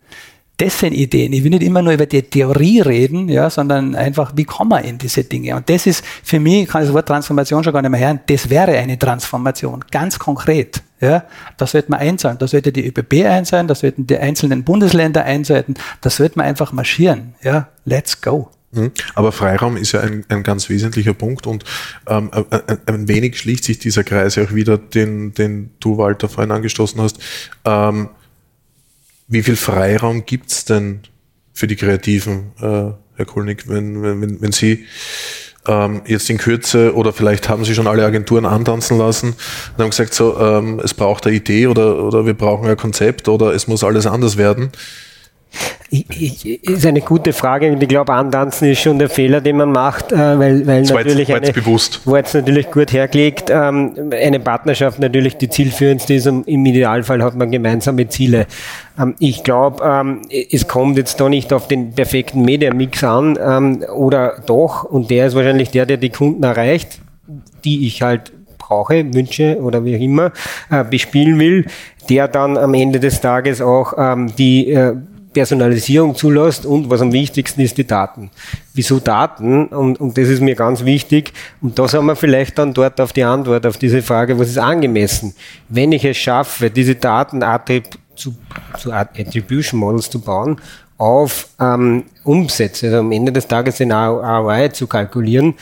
das 0.58 0.80
sind 0.80 0.94
Ideen. 0.94 1.34
Ich 1.34 1.44
will 1.44 1.50
nicht 1.50 1.64
immer 1.64 1.82
nur 1.82 1.94
über 1.94 2.06
die 2.06 2.22
Theorie 2.22 2.82
reden, 2.82 3.28
ja, 3.28 3.50
sondern 3.50 3.96
einfach, 3.96 4.34
wie 4.36 4.46
kommen 4.46 4.72
wir 4.72 4.84
in 4.84 4.98
diese 4.98 5.24
Dinge? 5.24 5.56
Und 5.56 5.68
das 5.70 5.88
ist 5.88 6.06
für 6.24 6.40
mich, 6.40 6.64
ich 6.64 6.70
kann 6.70 6.84
das 6.84 6.94
Wort 6.94 7.08
Transformation 7.08 7.64
schon 7.64 7.74
gar 7.74 7.82
nicht 7.82 7.92
mehr 7.92 8.00
hören, 8.00 8.20
das 8.28 8.50
wäre 8.50 8.72
eine 8.72 8.98
Transformation, 9.00 9.84
ganz 9.92 10.20
konkret. 10.20 10.82
Ja, 11.02 11.26
da 11.58 11.68
sollte 11.68 11.92
man 11.92 12.00
einzahlen, 12.00 12.38
da 12.38 12.48
sollte 12.48 12.72
die 12.72 12.88
ÖBB 12.88 13.26
einzahlen, 13.26 13.68
da 13.68 13.76
sollten 13.76 14.08
die 14.08 14.18
einzelnen 14.18 14.64
Bundesländer 14.64 15.26
einzahlen, 15.26 15.74
da 16.00 16.10
sollte 16.10 16.38
man 16.38 16.46
einfach 16.46 16.72
marschieren. 16.72 17.36
Ja, 17.44 17.68
let's 17.84 18.22
go. 18.22 18.50
Mhm. 18.72 18.92
Aber 19.16 19.32
Freiraum 19.32 19.76
ist 19.76 19.92
ja 19.92 20.02
ein, 20.02 20.26
ein 20.30 20.44
ganz 20.44 20.70
wesentlicher 20.70 21.14
Punkt 21.14 21.46
und 21.46 21.64
ähm, 22.08 22.32
ein, 22.34 22.78
ein, 22.86 23.08
wenig 23.08 23.38
schließt 23.38 23.64
sich 23.64 23.80
dieser 23.80 24.04
Kreis 24.04 24.38
auch 24.38 24.54
wieder, 24.54 24.78
den, 24.78 25.34
den 25.34 25.72
du, 25.80 25.98
Walter, 25.98 26.30
vorhin 26.30 26.52
angestoßen 26.52 27.02
hast. 27.02 27.20
Ähm, 27.66 28.10
wie 29.34 29.44
viel 29.44 29.56
Freiraum 29.56 30.26
gibt 30.26 30.52
es 30.52 30.66
denn 30.66 31.02
für 31.54 31.68
die 31.68 31.76
Kreativen, 31.76 32.52
äh, 32.60 32.92
Herr 33.16 33.26
Kulnig, 33.26 33.68
wenn, 33.68 34.02
wenn, 34.02 34.42
wenn 34.42 34.52
Sie 34.52 34.86
ähm, 35.68 36.02
jetzt 36.06 36.30
in 36.30 36.38
Kürze 36.38 36.96
oder 36.96 37.14
vielleicht 37.14 37.50
haben 37.50 37.66
Sie 37.66 37.74
schon 37.74 37.88
alle 37.88 38.06
Agenturen 38.06 38.46
antanzen 38.46 38.98
lassen 38.98 39.30
und 39.30 39.84
haben 39.84 39.90
gesagt, 39.90 40.14
so, 40.14 40.40
ähm, 40.40 40.80
es 40.84 40.94
braucht 40.94 41.26
eine 41.26 41.36
Idee 41.36 41.68
oder, 41.68 42.04
oder 42.04 42.26
wir 42.26 42.34
brauchen 42.34 42.68
ein 42.68 42.78
Konzept 42.78 43.28
oder 43.28 43.54
es 43.54 43.68
muss 43.68 43.84
alles 43.84 44.06
anders 44.06 44.38
werden. 44.38 44.72
Ist 45.94 46.88
eine 46.88 47.02
gute 47.02 47.34
Frage 47.34 47.72
und 47.72 47.84
ich 47.84 47.88
glaube, 47.88 48.14
Antanzen 48.14 48.68
ist 48.68 48.80
schon 48.80 48.98
der 48.98 49.10
Fehler, 49.10 49.42
den 49.42 49.58
man 49.58 49.72
macht, 49.72 50.12
äh, 50.12 50.40
weil, 50.40 50.66
weil 50.66 50.82
natürlich 50.82 51.32
eine, 51.32 51.52
bewusst. 51.52 52.02
wo 52.06 52.16
jetzt 52.16 52.34
natürlich 52.34 52.72
gut 52.72 52.92
hergelegt, 52.92 53.52
ähm, 53.52 54.10
eine 54.12 54.40
Partnerschaft 54.40 54.98
natürlich 54.98 55.38
die 55.38 55.50
zielführendste 55.50 56.16
ist 56.16 56.26
und 56.26 56.48
im 56.48 56.66
Idealfall 56.66 57.22
hat 57.22 57.36
man 57.36 57.52
gemeinsame 57.52 58.08
Ziele. 58.08 58.48
Ähm, 59.00 59.14
ich 59.20 59.44
glaube, 59.44 59.84
ähm, 59.86 60.22
es 60.30 60.68
kommt 60.68 60.98
jetzt 60.98 61.22
da 61.22 61.30
nicht 61.30 61.54
auf 61.54 61.68
den 61.68 61.94
perfekten 61.94 62.42
Media-Mix 62.42 63.04
an 63.04 63.84
oder 63.84 64.42
doch 64.48 64.86
und 64.86 65.12
der 65.12 65.28
ist 65.28 65.36
wahrscheinlich 65.36 65.70
der, 65.70 65.86
der 65.86 65.98
die 65.98 66.10
Kunden 66.10 66.42
erreicht, 66.42 67.00
die 67.64 67.86
ich 67.86 68.02
halt 68.02 68.32
brauche, 68.58 69.14
wünsche 69.14 69.60
oder 69.62 69.86
wie 69.86 69.96
auch 69.96 70.02
immer 70.02 70.32
äh, 70.72 70.84
bespielen 70.84 71.38
will, 71.40 71.68
der 72.10 72.28
dann 72.28 72.58
am 72.58 72.74
Ende 72.74 73.00
des 73.00 73.22
Tages 73.22 73.62
auch 73.62 73.94
die 74.38 74.72
äh, 74.72 74.96
Personalisierung 75.34 76.16
zulässt 76.16 76.66
und 76.66 76.90
was 76.90 77.02
am 77.02 77.12
wichtigsten 77.12 77.62
ist, 77.62 77.78
die 77.78 77.86
Daten. 77.86 78.30
Wieso 78.74 79.00
Daten? 79.00 79.68
Und, 79.68 80.00
und 80.00 80.18
das 80.18 80.30
ist 80.30 80.42
mir 80.42 80.56
ganz 80.56 80.86
wichtig. 80.86 81.34
Und 81.62 81.78
da 81.78 81.92
haben 81.92 82.06
wir 82.06 82.16
vielleicht 82.16 82.58
dann 82.58 82.74
dort 82.74 83.02
auf 83.02 83.12
die 83.14 83.24
Antwort 83.24 83.66
auf 83.66 83.78
diese 83.78 84.02
Frage, 84.02 84.40
was 84.40 84.50
ist 84.50 84.58
angemessen? 84.58 85.34
Wenn 85.70 85.92
ich 85.92 86.06
es 86.06 86.18
schaffe, 86.18 86.70
diese 86.70 86.96
Daten 86.96 87.44
zu, 88.16 88.36
zu 88.78 88.92
Attribution 88.92 89.80
Models 89.80 90.10
zu 90.10 90.22
bauen, 90.22 90.62
auf 90.98 91.50
ähm, 91.60 92.04
Umsätze, 92.24 92.86
also 92.88 93.00
am 93.00 93.12
Ende 93.12 93.32
des 93.32 93.48
Tages 93.48 93.78
den 93.78 93.92
ROI 93.92 94.70
zu 94.70 94.88
kalkulieren, 94.88 95.56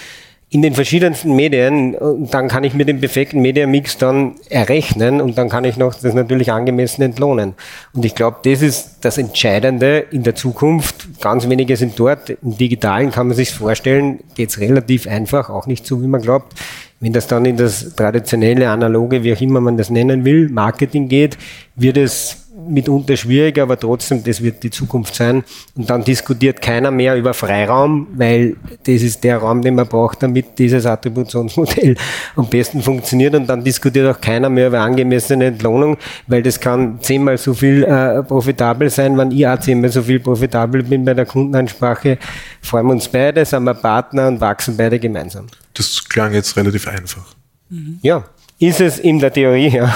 in 0.54 0.62
den 0.62 0.74
verschiedensten 0.74 1.34
Medien 1.34 1.96
und 1.96 2.34
dann 2.34 2.50
kann 2.50 2.66
ich 2.66 2.74
mir 2.74 2.84
den 2.84 3.00
perfekten 3.00 3.40
Mediamix 3.40 3.98
dann 3.98 4.36
errechnen 4.50 5.22
und 5.22 5.38
dann 5.38 5.48
kann 5.48 5.64
ich 5.64 5.78
noch 5.78 5.96
das 5.96 6.14
natürlich 6.14 6.52
angemessen 6.52 7.02
entlohnen. 7.04 7.54
Und 7.94 8.04
ich 8.04 8.16
glaube, 8.16 8.40
das 8.44 8.62
ist 8.62 8.98
das 9.00 9.18
Entscheidende 9.18 10.00
in 10.12 10.24
der 10.24 10.36
Zukunft. 10.36 11.22
Ganz 11.22 11.48
wenige 11.48 11.78
sind 11.78 11.98
dort. 11.98 12.32
Im 12.32 12.58
Digitalen 12.58 13.12
kann 13.12 13.28
man 13.28 13.38
sich 13.38 13.52
vorstellen, 13.52 14.20
geht 14.36 14.50
es 14.50 14.60
relativ 14.60 15.08
einfach, 15.08 15.50
auch 15.50 15.68
nicht 15.68 15.88
so, 15.88 16.02
wie 16.02 16.08
man 16.08 16.22
glaubt. 16.22 16.54
Wenn 17.00 17.14
das 17.14 17.28
dann 17.28 17.46
in 17.46 17.56
das 17.56 17.96
traditionelle, 17.96 18.70
analoge, 18.70 19.24
wie 19.24 19.34
auch 19.34 19.40
immer 19.40 19.62
man 19.62 19.78
das 19.78 19.90
nennen 19.90 20.26
will, 20.26 20.50
Marketing 20.50 21.08
geht, 21.08 21.38
wird 21.78 21.96
es 21.96 22.51
mitunter 22.68 23.18
schwierig, 23.18 23.60
aber 23.60 23.80
trotzdem, 23.80 24.24
das 24.24 24.42
wird 24.42 24.64
die 24.64 24.70
Zukunft 24.70 25.16
sein. 25.16 25.44
Und 25.76 25.90
dann 25.90 26.04
diskutiert 26.04 26.62
keiner 26.62 26.92
mehr 26.92 27.16
über 27.16 27.34
Freiraum, 27.34 28.08
weil 28.14 28.56
das 28.84 29.02
ist 29.02 29.24
der 29.24 29.38
Raum, 29.38 29.62
den 29.62 29.76
man 29.76 29.88
braucht, 29.88 30.24
damit 30.24 30.58
dieses 30.58 30.86
Attributionsmodell 30.86 31.96
am 32.36 32.48
besten 32.48 32.82
funktioniert. 32.82 33.36
Und 33.36 33.48
dann 33.48 33.64
diskutiert 33.64 34.16
auch 34.16 34.22
keiner 34.22 34.50
mehr 34.50 34.68
über 34.68 34.82
angemessene 34.82 35.46
Entlohnung, 35.46 35.98
weil 36.28 36.44
das 36.44 36.60
kann 36.60 37.00
zehnmal 37.02 37.38
so 37.38 37.54
viel 37.54 37.84
äh, 37.84 38.24
profitabel 38.24 38.90
sein, 38.90 39.18
wenn 39.18 39.32
ich 39.32 39.46
auch 39.48 39.60
zehnmal 39.60 39.92
so 39.92 40.02
viel 40.02 40.20
profitabel 40.20 40.84
bin 40.84 41.06
bei 41.06 41.14
der 41.14 41.26
Kundenansprache. 41.26 42.18
Freuen 42.62 42.88
wir 42.88 42.94
uns 42.94 43.08
beide, 43.08 43.46
sind 43.46 43.64
wir 43.64 43.74
Partner 43.74 44.28
und 44.28 44.42
wachsen 44.42 44.78
beide 44.78 45.00
gemeinsam. 45.00 45.48
Das 45.74 46.08
klang 46.08 46.34
jetzt 46.34 46.56
relativ 46.58 46.88
einfach. 46.88 47.36
Mhm. 47.70 48.00
Ja, 48.02 48.26
ist 48.60 48.80
es 48.80 49.00
in 49.00 49.20
der 49.20 49.34
Theorie, 49.34 49.70
ja. 49.70 49.94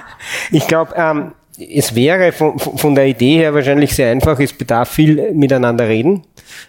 ich 0.50 0.66
glaube, 0.66 0.94
ähm, 0.96 1.32
es 1.58 1.94
wäre 1.94 2.32
von, 2.32 2.58
von, 2.58 2.94
der 2.94 3.06
Idee 3.06 3.36
her 3.38 3.54
wahrscheinlich 3.54 3.94
sehr 3.94 4.10
einfach. 4.10 4.38
Es 4.40 4.52
bedarf 4.52 4.90
viel 4.90 5.32
miteinander 5.32 5.88
reden. 5.88 6.22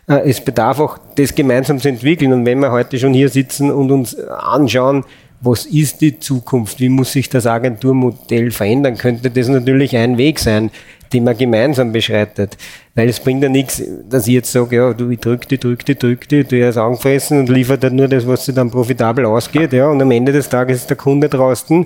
Äh, 0.07 0.29
es 0.29 0.41
bedarf 0.41 0.79
auch, 0.79 0.97
das 1.15 1.35
gemeinsam 1.35 1.79
zu 1.79 1.89
entwickeln. 1.89 2.33
Und 2.33 2.45
wenn 2.45 2.59
wir 2.59 2.71
heute 2.71 2.97
schon 2.97 3.13
hier 3.13 3.29
sitzen 3.29 3.71
und 3.71 3.91
uns 3.91 4.17
anschauen, 4.19 5.03
was 5.39 5.65
ist 5.65 6.01
die 6.01 6.19
Zukunft? 6.19 6.79
Wie 6.79 6.89
muss 6.89 7.11
sich 7.11 7.29
das 7.29 7.45
Agenturmodell 7.45 8.49
verändern? 8.51 8.97
Könnte 8.97 9.29
das 9.29 9.47
natürlich 9.47 9.95
ein 9.95 10.17
Weg 10.17 10.39
sein, 10.39 10.71
die 11.13 11.21
man 11.21 11.37
gemeinsam 11.37 11.91
beschreitet. 11.91 12.57
Weil 12.95 13.09
es 13.09 13.19
bringt 13.19 13.43
ja 13.43 13.49
nichts, 13.49 13.81
dass 14.09 14.27
ich 14.27 14.33
jetzt 14.33 14.51
sage, 14.51 14.75
ja, 14.75 14.93
du, 14.93 15.09
ich 15.09 15.19
drück 15.19 15.47
die, 15.47 15.59
drück 15.59 15.85
die, 15.85 15.95
drück 15.95 16.27
die, 16.27 16.43
du 16.43 16.65
hast 16.65 16.77
angefressen 16.77 17.39
und 17.39 17.49
liefert 17.49 17.83
dann 17.83 17.95
nur 17.95 18.07
das, 18.07 18.25
was 18.27 18.45
sich 18.45 18.55
dann 18.55 18.71
profitabel 18.71 19.25
ausgeht, 19.25 19.73
ja, 19.73 19.87
und 19.87 20.01
am 20.01 20.11
Ende 20.11 20.31
des 20.31 20.49
Tages 20.49 20.77
ist 20.77 20.89
der 20.89 20.97
Kunde 20.97 21.29
draußen, 21.29 21.85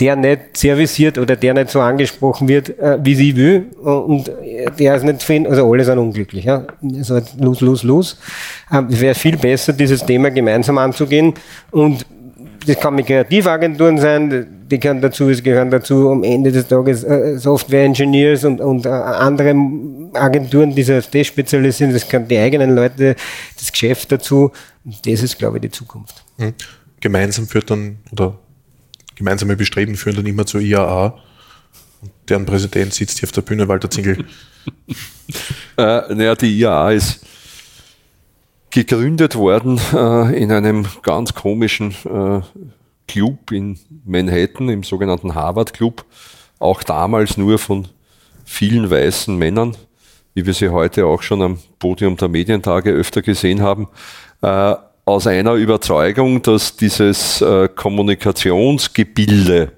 der 0.00 0.16
nicht 0.16 0.56
serviciert 0.56 1.18
oder 1.18 1.36
der 1.36 1.54
nicht 1.54 1.70
so 1.70 1.80
angesprochen 1.80 2.48
wird, 2.48 2.78
äh, 2.78 2.98
wie 3.02 3.14
sie 3.14 3.36
will, 3.36 3.66
und 3.82 4.30
der 4.78 4.96
ist 4.96 5.04
nicht 5.04 5.22
finden, 5.22 5.50
also 5.50 5.72
alle 5.72 5.84
sind 5.84 5.98
unglücklich, 5.98 6.44
ja. 6.44 6.66
Also 6.82 7.20
los, 7.38 7.60
los, 7.60 7.82
los. 7.82 8.18
Ähm, 8.72 8.88
es 8.90 9.00
wäre 9.00 9.14
viel 9.14 9.36
besser, 9.36 9.72
dieses 9.72 10.04
Thema 10.04 10.30
gemeinsam 10.30 10.78
anzugehen 10.78 11.32
und 11.70 12.04
das 12.66 12.80
kann 12.80 12.96
mit 12.96 13.06
Kreativagenturen 13.06 13.98
sein, 13.98 14.46
die 14.70 14.80
gehören 14.80 15.00
dazu, 15.00 15.28
es 15.30 15.42
gehören 15.42 15.70
dazu 15.70 16.10
am 16.10 16.24
Ende 16.24 16.50
des 16.50 16.66
Tages 16.66 17.04
äh, 17.04 17.38
Software-Engineers 17.38 18.44
und, 18.44 18.60
und 18.60 18.86
äh, 18.86 18.88
andere 18.88 19.54
Agenturen, 20.14 20.74
die 20.74 20.82
sich 20.82 20.98
auf 20.98 21.06
das 21.06 21.28
spezialisieren, 21.28 21.92
das 21.92 22.08
können 22.08 22.26
die 22.26 22.38
eigenen 22.38 22.74
Leute, 22.74 23.14
das 23.56 23.70
Geschäft 23.70 24.10
dazu. 24.10 24.50
Und 24.84 25.06
das 25.06 25.22
ist, 25.22 25.38
glaube 25.38 25.58
ich, 25.58 25.62
die 25.62 25.70
Zukunft. 25.70 26.24
Mhm. 26.38 26.54
Gemeinsam 27.00 27.46
führt 27.46 27.70
dann, 27.70 27.98
oder 28.10 28.36
gemeinsame 29.16 29.56
Bestreben 29.56 29.96
führen 29.96 30.16
dann 30.16 30.26
immer 30.26 30.46
zur 30.46 30.60
IAA. 30.60 31.18
Und 32.02 32.12
deren 32.28 32.46
Präsident 32.46 32.94
sitzt 32.94 33.18
hier 33.18 33.26
auf 33.26 33.32
der 33.32 33.42
Bühne, 33.42 33.66
Walter 33.66 33.90
Zingel. 33.90 34.24
äh, 35.76 36.14
naja, 36.14 36.36
die 36.36 36.56
IAA 36.58 36.92
ist 36.92 37.26
gegründet 38.70 39.34
worden 39.36 39.80
äh, 39.92 40.40
in 40.40 40.52
einem 40.52 40.86
ganz 41.02 41.34
komischen 41.34 41.92
äh, 42.04 42.40
Club 43.08 43.50
in 43.50 43.78
Manhattan, 44.04 44.68
im 44.68 44.82
sogenannten 44.82 45.34
Harvard 45.34 45.72
Club, 45.72 46.04
auch 46.58 46.82
damals 46.82 47.36
nur 47.36 47.58
von 47.58 47.88
vielen 48.44 48.90
weißen 48.90 49.36
Männern, 49.36 49.76
wie 50.34 50.44
wir 50.44 50.52
sie 50.52 50.68
heute 50.68 51.06
auch 51.06 51.22
schon 51.22 51.40
am 51.42 51.58
Podium 51.78 52.16
der 52.16 52.28
Medientage 52.28 52.90
öfter 52.90 53.22
gesehen 53.22 53.62
haben, 53.62 53.88
äh, 54.42 54.74
aus 55.06 55.26
einer 55.28 55.54
Überzeugung, 55.54 56.42
dass 56.42 56.76
dieses 56.76 57.40
äh, 57.40 57.68
Kommunikationsgebilde 57.68 59.70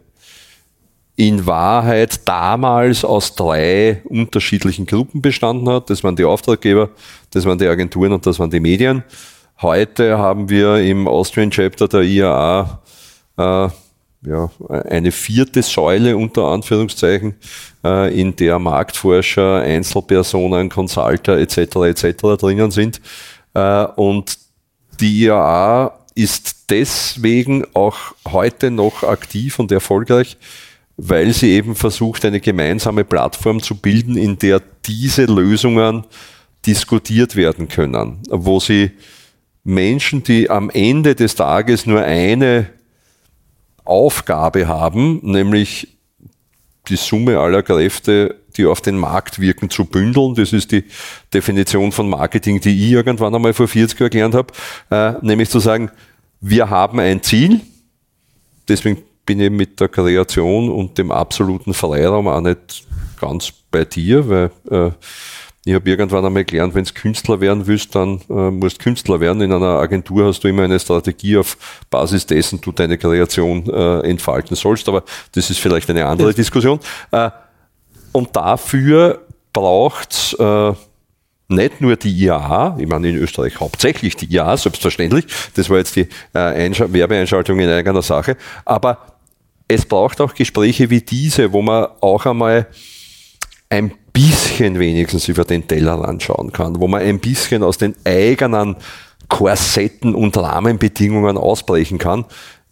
in 1.17 1.47
Wahrheit 1.47 2.27
damals 2.27 3.05
aus 3.05 3.35
drei 3.35 4.01
unterschiedlichen 4.07 4.87
Gruppen 4.87 5.21
bestanden 5.21 5.69
hat. 5.69 5.91
Das 5.91 6.03
waren 6.03 6.17
die 6.17 6.25
Auftraggeber, 6.25 6.89
das 7.31 7.45
waren 7.45 7.59
die 7.59 7.67
Agenturen 7.67 8.13
und 8.13 8.25
das 8.25 8.39
waren 8.39 8.51
die 8.51 8.59
Medien. 8.59 9.05
Heute 9.61 10.17
haben 10.17 10.49
wir 10.49 10.77
im 10.77 11.07
Austrian 11.07 11.51
Chapter 11.51 11.89
der 11.89 12.03
IAA 12.03 12.81
äh, 13.37 13.69
ja, 14.23 14.51
eine 14.89 15.13
vierte 15.13 15.63
Säule 15.63 16.17
unter 16.17 16.45
Anführungszeichen, 16.45 17.35
äh, 17.85 18.19
in 18.19 18.35
der 18.35 18.59
Marktforscher, 18.59 19.57
Einzelpersonen, 19.57 20.71
Consulter 20.71 21.37
etc. 21.37 21.59
etc. 21.59 22.23
drinnen 22.39 22.71
sind. 22.71 23.03
Äh, 23.53 23.85
und 23.97 24.48
die 25.01 25.25
IAA 25.25 25.99
ist 26.15 26.71
deswegen 26.71 27.65
auch 27.75 27.97
heute 28.27 28.71
noch 28.71 29.03
aktiv 29.03 29.59
und 29.59 29.71
erfolgreich, 29.71 30.37
weil 30.97 31.33
sie 31.33 31.51
eben 31.53 31.77
versucht, 31.77 32.25
eine 32.25 32.41
gemeinsame 32.41 33.05
Plattform 33.05 33.63
zu 33.63 33.77
bilden, 33.77 34.17
in 34.17 34.39
der 34.39 34.61
diese 34.85 35.27
Lösungen 35.27 36.05
diskutiert 36.67 37.37
werden 37.37 37.69
können, 37.69 38.19
wo 38.31 38.59
sie 38.59 38.91
Menschen, 39.63 40.25
die 40.25 40.51
am 40.51 40.71
Ende 40.71 41.15
des 41.15 41.35
Tages 41.37 41.87
nur 41.87 42.03
eine 42.03 42.71
Aufgabe 43.85 44.67
haben, 44.67 45.21
nämlich 45.23 45.99
die 46.89 46.97
Summe 46.97 47.39
aller 47.39 47.63
Kräfte, 47.63 48.37
die 48.59 48.67
auf 48.67 48.81
den 48.81 48.99
Markt 48.99 49.41
wirken, 49.41 49.71
zu 49.71 49.85
bündeln. 49.85 50.35
Das 50.35 50.53
ist 50.53 50.73
die 50.73 50.85
Definition 51.33 51.93
von 51.93 52.09
Marketing, 52.11 52.61
die 52.61 52.87
ich 52.87 52.93
irgendwann 52.93 53.35
einmal 53.35 53.55
vor 53.55 53.69
40 53.69 53.99
Jahren 53.99 54.11
gelernt 54.11 54.35
habe, 54.35 54.53
äh, 54.91 55.15
nämlich 55.25 55.49
zu 55.49 55.61
sagen, 55.61 55.91
wir 56.41 56.69
haben 56.69 57.01
ein 57.01 57.23
Ziel, 57.23 57.61
deswegen 58.69 59.03
bin 59.25 59.41
ich 59.41 59.51
mit 59.51 59.81
der 59.81 59.89
Kreation 59.89 60.71
und 60.71 60.99
dem 60.99 61.11
absoluten 61.11 61.75
Freiraum 61.75 62.29
auch 62.29 62.41
nicht 62.41 62.85
ganz 63.21 63.53
bei 63.71 63.85
dir, 63.85 64.29
weil 64.29 64.51
äh, 64.71 64.91
ich 65.65 65.75
habe 65.75 65.91
irgendwann 65.91 66.25
einmal 66.25 66.47
gelernt, 66.47 66.75
wenn 66.75 66.85
du 66.85 66.93
Künstler 66.95 67.41
werden 67.41 67.67
willst, 67.67 67.95
dann 67.95 68.23
äh, 68.31 68.51
musst 68.51 68.79
Künstler 68.79 69.21
werden. 69.21 69.43
In 69.43 69.53
einer 69.53 69.79
Agentur 69.81 70.25
hast 70.27 70.43
du 70.43 70.49
immer 70.49 70.63
eine 70.63 70.81
Strategie, 70.81 71.37
auf 71.37 71.59
Basis 71.91 72.25
dessen 72.25 72.61
du 72.63 72.73
deine 72.73 72.97
Kreation 72.97 73.69
äh, 73.69 74.01
entfalten 74.09 74.57
sollst. 74.57 74.89
Aber 74.89 75.05
das 75.33 75.51
ist 75.51 75.59
vielleicht 75.59 75.91
eine 75.91 76.07
andere 76.07 76.33
Diskussion. 76.33 76.81
Äh, 77.11 77.31
und 78.13 78.35
dafür 78.37 79.23
braucht 79.53 80.37
äh, 80.39 80.73
nicht 81.49 81.81
nur 81.81 81.97
die 81.97 82.11
IAA, 82.11 82.77
ich 82.79 82.87
meine 82.87 83.09
in 83.09 83.17
Österreich 83.17 83.59
hauptsächlich 83.59 84.17
die 84.17 84.27
IAA, 84.27 84.57
selbstverständlich, 84.57 85.27
das 85.55 85.71
war 85.71 85.79
jetzt 85.79 85.97
die 85.97 86.09
äh, 86.35 86.71
Werbeeinschaltung 86.93 87.59
in 87.59 87.69
eigener 87.69 88.03
Sache, 88.03 88.37
aber 88.65 88.99
es 89.67 89.85
braucht 89.85 90.21
auch 90.21 90.35
Gespräche 90.35 90.91
wie 90.91 91.01
diese, 91.01 91.53
wo 91.53 91.63
man 91.63 91.89
auch 92.01 92.27
einmal 92.27 92.67
ein 93.71 93.93
bisschen 94.13 94.79
wenigstens 94.79 95.29
über 95.29 95.45
den 95.45 95.69
Teller 95.69 96.07
anschauen 96.09 96.53
kann, 96.53 96.81
wo 96.81 96.89
man 96.89 97.03
ein 97.03 97.21
bisschen 97.21 97.63
aus 97.63 97.79
den 97.79 97.95
eigenen 98.05 98.77
Korsetten 99.29 100.15
und 100.15 100.37
Rahmenbedingungen 100.37 101.37
ausbrechen 101.37 101.99
kann. 101.99 102.25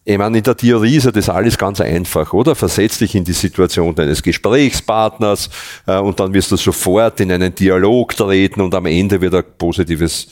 Ich 0.08 0.16
meine, 0.18 0.38
in 0.38 0.44
der 0.44 0.56
Theorie 0.56 0.98
ist 0.98 1.04
ja 1.04 1.10
das 1.10 1.28
alles 1.28 1.58
ganz 1.58 1.80
einfach, 1.80 2.32
oder? 2.32 2.54
Versetz 2.54 2.98
dich 2.98 3.16
in 3.16 3.24
die 3.24 3.32
Situation 3.32 3.92
deines 3.92 4.22
Gesprächspartners 4.22 5.50
äh, 5.84 5.98
und 5.98 6.20
dann 6.20 6.32
wirst 6.32 6.52
du 6.52 6.56
sofort 6.56 7.18
in 7.18 7.32
einen 7.32 7.52
Dialog 7.52 8.14
treten 8.14 8.60
und 8.60 8.72
am 8.76 8.86
Ende 8.86 9.20
wird 9.20 9.34
ein 9.34 9.42
positives 9.58 10.28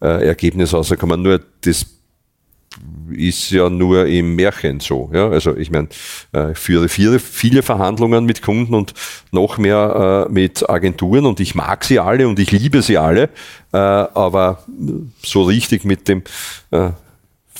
äh, 0.00 0.26
Ergebnis 0.26 0.72
rauskommen. 0.72 1.20
Nur 1.20 1.38
das 1.60 1.84
ist 3.10 3.50
ja 3.50 3.68
nur 3.68 4.06
im 4.06 4.36
Märchen 4.36 4.80
so. 4.80 5.10
Ja? 5.12 5.28
Also 5.28 5.54
ich 5.54 5.70
meine, 5.70 5.88
äh, 6.32 6.54
führe 6.54 6.88
viele, 6.88 7.18
viele 7.18 7.62
Verhandlungen 7.62 8.24
mit 8.24 8.40
Kunden 8.40 8.72
und 8.72 8.94
noch 9.32 9.58
mehr 9.58 10.28
äh, 10.30 10.32
mit 10.32 10.70
Agenturen 10.70 11.26
und 11.26 11.40
ich 11.40 11.54
mag 11.54 11.84
sie 11.84 11.98
alle 11.98 12.26
und 12.26 12.38
ich 12.38 12.52
liebe 12.52 12.80
sie 12.80 12.96
alle, 12.96 13.24
äh, 13.74 13.76
aber 13.76 14.64
so 15.22 15.42
richtig 15.42 15.84
mit 15.84 16.08
dem 16.08 16.22
äh, 16.70 16.92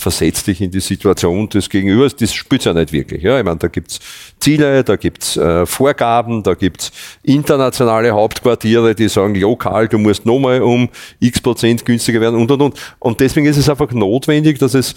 versetzt 0.00 0.46
dich 0.46 0.60
in 0.60 0.70
die 0.70 0.80
Situation 0.80 1.48
des 1.48 1.68
Gegenübers, 1.68 2.16
das 2.16 2.32
spürt 2.32 2.64
ja 2.64 2.72
nicht 2.72 2.92
wirklich. 2.92 3.22
Ja? 3.22 3.38
Ich 3.38 3.44
meine, 3.44 3.58
da 3.58 3.68
gibt's 3.68 4.00
Ziele, 4.40 4.82
da 4.82 4.96
gibt's 4.96 5.36
äh, 5.36 5.66
Vorgaben, 5.66 6.42
da 6.42 6.54
gibt's 6.54 6.90
internationale 7.22 8.10
Hauptquartiere, 8.12 8.94
die 8.94 9.08
sagen, 9.08 9.34
lokal, 9.34 9.88
du 9.88 9.98
musst 9.98 10.26
nochmal 10.26 10.62
um 10.62 10.88
x 11.20 11.40
Prozent 11.40 11.84
günstiger 11.84 12.20
werden 12.20 12.40
und 12.40 12.50
und 12.50 12.62
und. 12.62 12.80
Und 12.98 13.20
deswegen 13.20 13.46
ist 13.46 13.56
es 13.56 13.68
einfach 13.68 13.92
notwendig, 13.92 14.58
dass 14.58 14.74
es 14.74 14.94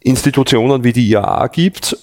Institutionen 0.00 0.84
wie 0.84 0.92
die 0.92 1.08
IAA 1.08 1.46
gibt, 1.48 1.96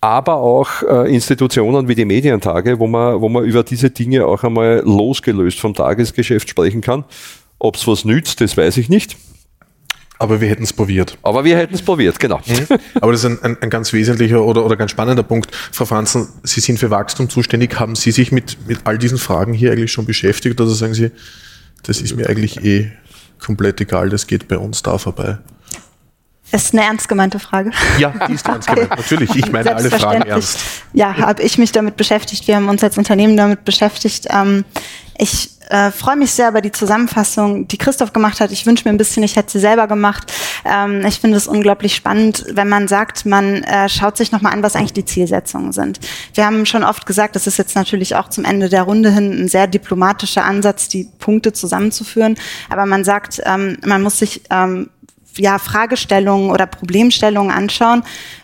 aber 0.00 0.36
auch 0.36 0.82
äh, 0.82 1.14
Institutionen 1.14 1.86
wie 1.86 1.94
die 1.94 2.04
Medientage, 2.04 2.78
wo 2.78 2.86
man, 2.86 3.20
wo 3.20 3.28
man 3.28 3.44
über 3.44 3.62
diese 3.62 3.90
Dinge 3.90 4.26
auch 4.26 4.42
einmal 4.42 4.82
losgelöst 4.84 5.60
vom 5.60 5.74
Tagesgeschäft 5.74 6.48
sprechen 6.48 6.80
kann. 6.80 7.04
Ob 7.60 7.76
es 7.76 7.86
was 7.86 8.04
nützt, 8.04 8.40
das 8.40 8.56
weiß 8.56 8.78
ich 8.78 8.88
nicht. 8.88 9.16
Aber 10.22 10.40
wir 10.40 10.48
hätten 10.48 10.62
es 10.62 10.72
probiert. 10.72 11.18
Aber 11.22 11.44
wir 11.44 11.56
hätten 11.56 11.74
es 11.74 11.82
probiert, 11.82 12.20
genau. 12.20 12.40
Mhm. 12.46 12.78
Aber 13.00 13.10
das 13.10 13.24
ist 13.24 13.30
ein, 13.30 13.42
ein, 13.42 13.60
ein, 13.60 13.70
ganz 13.70 13.92
wesentlicher 13.92 14.44
oder, 14.44 14.64
oder 14.64 14.76
ganz 14.76 14.92
spannender 14.92 15.24
Punkt. 15.24 15.52
Frau 15.72 15.84
Franzen, 15.84 16.28
Sie 16.44 16.60
sind 16.60 16.78
für 16.78 16.90
Wachstum 16.90 17.28
zuständig. 17.28 17.80
Haben 17.80 17.96
Sie 17.96 18.12
sich 18.12 18.30
mit, 18.30 18.56
mit 18.68 18.78
all 18.84 18.98
diesen 18.98 19.18
Fragen 19.18 19.52
hier 19.52 19.72
eigentlich 19.72 19.90
schon 19.90 20.06
beschäftigt 20.06 20.60
oder 20.60 20.70
sagen 20.70 20.94
Sie, 20.94 21.10
das 21.82 22.00
ist 22.00 22.14
mir 22.14 22.28
eigentlich 22.28 22.64
eh 22.64 22.92
komplett 23.40 23.80
egal, 23.80 24.10
das 24.10 24.28
geht 24.28 24.46
bei 24.46 24.58
uns 24.58 24.84
da 24.84 24.96
vorbei? 24.96 25.38
Das 26.52 26.64
ist 26.64 26.74
eine 26.74 26.84
ernst 26.84 27.08
gemeinte 27.08 27.38
Frage. 27.38 27.70
Ja, 27.98 28.12
die 28.28 28.34
ist 28.34 28.46
ernst 28.46 28.68
gemeint. 28.68 28.90
Natürlich, 28.96 29.34
ich 29.34 29.50
meine 29.50 29.74
alle 29.74 29.90
Fragen 29.90 30.22
ernst. 30.22 30.60
Ja, 30.92 31.16
habe 31.16 31.42
ich 31.42 31.56
mich 31.56 31.72
damit 31.72 31.96
beschäftigt. 31.96 32.46
Wir 32.46 32.56
haben 32.56 32.68
uns 32.68 32.84
als 32.84 32.98
Unternehmen 32.98 33.38
damit 33.38 33.64
beschäftigt. 33.64 34.26
Ähm, 34.30 34.64
ich 35.16 35.50
äh, 35.70 35.90
freue 35.90 36.16
mich 36.16 36.32
sehr 36.32 36.50
über 36.50 36.60
die 36.60 36.70
Zusammenfassung, 36.70 37.66
die 37.68 37.78
Christoph 37.78 38.12
gemacht 38.12 38.40
hat. 38.40 38.52
Ich 38.52 38.66
wünsche 38.66 38.84
mir 38.84 38.90
ein 38.90 38.98
bisschen, 38.98 39.22
ich 39.22 39.36
hätte 39.36 39.50
sie 39.52 39.60
selber 39.60 39.86
gemacht. 39.86 40.30
Ähm, 40.66 41.06
ich 41.06 41.20
finde 41.20 41.38
es 41.38 41.48
unglaublich 41.48 41.94
spannend, 41.94 42.44
wenn 42.50 42.68
man 42.68 42.86
sagt, 42.86 43.24
man 43.24 43.62
äh, 43.62 43.88
schaut 43.88 44.18
sich 44.18 44.30
nochmal 44.30 44.52
an, 44.52 44.62
was 44.62 44.76
eigentlich 44.76 44.92
die 44.92 45.06
Zielsetzungen 45.06 45.72
sind. 45.72 46.00
Wir 46.34 46.44
haben 46.44 46.66
schon 46.66 46.84
oft 46.84 47.06
gesagt, 47.06 47.34
das 47.34 47.46
ist 47.46 47.56
jetzt 47.56 47.76
natürlich 47.76 48.14
auch 48.16 48.28
zum 48.28 48.44
Ende 48.44 48.68
der 48.68 48.82
Runde 48.82 49.10
hin 49.10 49.44
ein 49.44 49.48
sehr 49.48 49.66
diplomatischer 49.66 50.44
Ansatz, 50.44 50.88
die 50.88 51.08
Punkte 51.18 51.54
zusammenzuführen. 51.54 52.36
Aber 52.68 52.84
man 52.84 53.04
sagt, 53.04 53.40
ähm, 53.46 53.78
man 53.86 54.02
muss 54.02 54.18
sich 54.18 54.42
ähm, 54.50 54.90
ja, 55.36 55.58
Fragestellungen 55.58 56.50
oder 56.50 56.66
Problemstellungen 56.66 57.50
anschauen. 57.50 58.02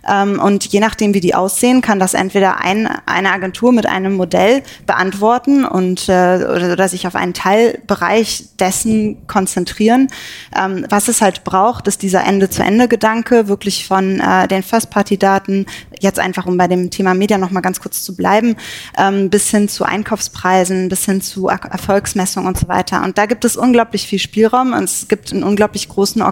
Ähm, 0.09 0.41
und 0.41 0.65
je 0.67 0.81
nachdem, 0.81 1.15
wie 1.15 1.21
die 1.21 1.35
aussehen, 1.35 1.83
kann 1.83 1.99
das 1.99 2.15
entweder 2.15 2.61
ein, 2.61 2.89
eine 3.07 3.33
Agentur 3.33 3.73
mit 3.73 3.87
einem 3.87 4.15
Modell 4.15 4.63
beantworten 4.87 5.65
und 5.65 6.09
äh, 6.09 6.37
oder, 6.37 6.73
oder 6.73 6.89
sich 6.89 7.07
auf 7.07 7.15
einen 7.15 7.35
Teilbereich 7.35 8.45
dessen 8.59 9.27
konzentrieren. 9.27 10.09
Ähm, 10.57 10.87
was 10.89 11.09
es 11.09 11.21
halt 11.21 11.45
braucht, 11.45 11.89
ist 11.89 12.03
dieser 12.03 12.25
Ende-zu-Ende-Gedanke, 12.25 13.49
wirklich 13.49 13.87
von 13.87 14.21
äh, 14.21 14.49
den 14.49 14.63
First-Party-Daten, 14.63 15.67
jetzt 16.01 16.19
einfach 16.19 16.47
um 16.47 16.57
bei 16.57 16.69
dem 16.69 16.91
Thema 16.91 17.15
Media 17.15 17.39
nochmal 17.39 17.63
ganz 17.63 17.81
kurz 17.81 18.03
zu 18.03 18.17
bleiben, 18.17 18.57
ähm, 18.97 19.31
bis 19.31 19.51
hin 19.51 19.69
zu 19.69 19.85
Einkaufspreisen, 19.85 20.89
bis 20.89 21.05
hin 21.05 21.21
zu 21.21 21.49
Erfolgsmessung 21.49 22.47
und 22.47 22.59
so 22.59 22.69
weiter. 22.69 23.03
Und 23.05 23.19
da 23.19 23.27
gibt 23.27 23.45
es 23.45 23.57
unglaublich 23.57 24.07
viel 24.07 24.19
Spielraum 24.19 24.73
und 24.73 24.85
es 24.85 25.09
gibt 25.09 25.33
einen 25.33 25.43
unglaublich 25.43 25.89
großen 25.89 26.23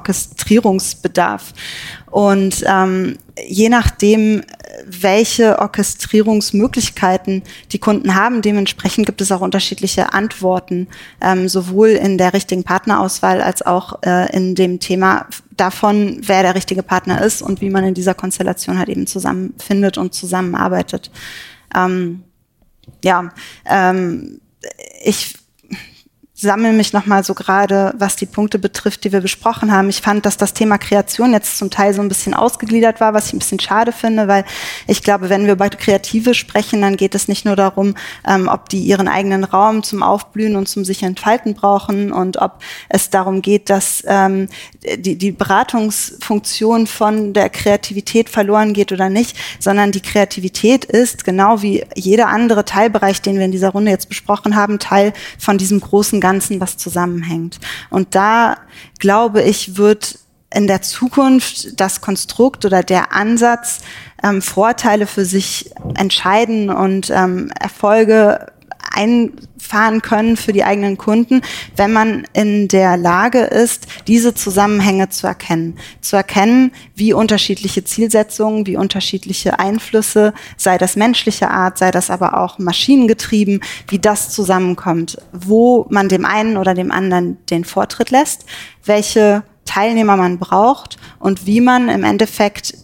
Orchestrierungsbedarf. 0.47 1.53
Und 2.11 2.65
ähm, 2.67 3.19
je 3.47 3.69
nachdem, 3.69 4.43
welche 4.87 5.59
Orchestrierungsmöglichkeiten 5.59 7.43
die 7.73 7.79
Kunden 7.79 8.15
haben, 8.15 8.43
dementsprechend 8.43 9.07
gibt 9.07 9.21
es 9.21 9.33
auch 9.33 9.41
unterschiedliche 9.41 10.13
Antworten, 10.13 10.89
ähm, 11.21 11.49
sowohl 11.49 11.89
in 11.89 12.17
der 12.17 12.33
richtigen 12.33 12.63
Partnerauswahl 12.63 13.43
als 13.43 13.63
auch 13.63 14.03
äh, 14.03 14.35
in 14.35 14.55
dem 14.55 14.81
Thema 14.81 15.27
davon, 15.57 16.21
wer 16.23 16.43
der 16.43 16.55
richtige 16.55 16.83
Partner 16.83 17.23
ist 17.23 17.43
und 17.43 17.61
wie 17.61 17.71
man 17.71 17.85
in 17.85 17.95
dieser 17.95 18.15
Konstellation 18.15 18.79
halt 18.79 18.89
eben 18.89 19.07
zusammenfindet 19.07 19.99
und 19.99 20.15
zusammenarbeitet. 20.15 21.11
Ähm, 21.75 22.23
ja, 23.03 23.31
ähm, 23.67 24.41
ich 25.03 25.35
sammle 26.39 26.73
mich 26.73 26.93
nochmal 26.93 27.25
so 27.25 27.33
gerade, 27.33 27.95
was 27.97 28.15
die 28.15 28.27
Punkte 28.27 28.59
betrifft, 28.59 29.05
die 29.05 29.13
wir 29.13 29.23
besprochen 29.23 29.73
haben. 29.73 29.89
Ich 29.89 30.03
fand, 30.03 30.27
dass 30.27 30.37
das 30.37 30.53
Thema 30.53 30.77
Kreation 30.77 31.33
jetzt 31.33 31.57
zum 31.57 31.71
Teil 31.71 31.95
so 31.95 32.03
ein 32.03 32.09
bisschen 32.09 32.35
ausgegliedert 32.35 33.01
war, 33.01 33.15
was 33.15 33.29
ich 33.29 33.33
ein 33.33 33.39
bisschen 33.39 33.59
schade 33.59 33.91
finde, 33.91 34.29
weil 34.29 34.45
ich 34.87 35.03
glaube, 35.03 35.31
wenn 35.31 35.47
wir 35.47 35.55
über 35.55 35.71
Kreative 35.71 36.35
sprechen, 36.35 36.83
dann 36.83 36.99
geht 36.99 37.15
es 37.15 37.27
nicht 37.27 37.47
nur 37.47 37.57
darum, 37.57 37.95
ähm, 38.29 38.49
ob 38.53 38.69
die 38.69 38.83
ihren 38.83 39.09
eigenen 39.09 39.45
Raum 39.45 39.83
zum 39.83 40.03
Aufblühen 40.03 40.57
und 40.57 40.69
zum 40.69 40.85
sich 40.85 41.03
entfalten 41.03 41.55
brauchen 41.55 42.13
und 42.13 42.37
ob 42.37 42.61
es 42.91 43.09
darum 43.09 43.41
geht, 43.41 43.71
dass 43.71 44.05
ähm, 44.07 44.49
die, 44.99 45.17
die 45.17 45.33
Beratungsfunktion 45.33 46.87
von 46.87 47.33
der 47.33 47.49
Kreativität 47.49 48.29
verloren 48.29 48.75
geht 48.75 48.93
oder 48.93 49.09
nicht, 49.09 49.39
sondern 49.59 49.91
die 49.91 50.03
Kreativität 50.03 50.85
ist, 50.85 51.25
genau 51.25 51.63
wie 51.63 51.83
jeder 51.95 52.29
andere 52.29 52.67
Teilbereich, 52.67 53.23
den 53.23 53.39
wir 53.39 53.47
in 53.47 53.53
dieser 53.53 53.71
Runde 53.71 53.91
jetzt 53.91 54.11
besprochen 54.11 54.55
haben, 54.55 54.79
Teil 54.79 55.15
von 55.39 55.57
diesem 55.57 55.81
großen 55.81 56.21
Ganzen, 56.27 56.61
was 56.61 56.77
zusammenhängt. 56.77 57.61
Und 57.89 58.17
da, 58.17 58.57
glaube 58.99 59.43
ich, 59.43 59.77
wird 59.77 60.19
in 60.53 60.67
der 60.67 60.83
Zukunft 60.83 61.81
das 61.81 62.01
Konstrukt 62.01 62.65
oder 62.65 62.83
der 62.83 63.13
Ansatz 63.13 63.83
ähm, 64.25 64.43
Vorteile 64.43 65.07
für 65.07 65.25
sich 65.25 65.71
entscheiden 65.95 66.69
und 66.69 67.11
ähm, 67.11 67.53
Erfolge 67.61 68.53
einfahren 68.95 70.03
können 70.03 70.37
für 70.37 70.53
die 70.53 70.65
eigenen 70.65 70.97
Kunden, 70.97 71.43
wenn 71.77 71.93
man 71.93 72.27
in 72.33 72.69
der 72.69 72.97
Lage 72.97 73.41
ist, 73.41 73.87
diese 74.07 74.35
Zusammenhänge 74.35 75.09
zu 75.09 75.27
erkennen. 75.27 75.79
Zu 76.01 76.17
erkennen, 76.17 76.73
wie 76.95 77.13
unterschiedliche 77.13 77.85
Zielsetzungen, 77.85 78.67
wie 78.67 78.77
unterschiedliche 78.77 79.59
Einflüsse, 79.59 80.35
sei 80.57 80.79
das 80.79 80.97
menschliche 80.97 81.51
Art, 81.51 81.79
sei 81.79 81.91
das 81.91 82.11
aber 82.11 82.39
auch 82.39 82.59
maschinengetrieben, 82.59 83.61
wie 83.89 83.99
das 83.99 84.31
zusammenkommt, 84.31 85.19
wo 85.33 85.87
man 85.91 86.09
dem 86.09 86.25
einen 86.25 86.57
oder 86.57 86.75
dem 86.75 86.91
anderen 86.91 87.39
den 87.47 87.65
Vortritt 87.65 88.11
lässt, 88.11 88.47
welche 88.85 89.43
Teilnehmer 89.65 90.17
man 90.17 90.39
braucht 90.39 90.97
und 91.19 91.47
wie 91.47 91.61
man 91.61 91.89
im 91.89 92.05
Endeffekt 92.05 92.75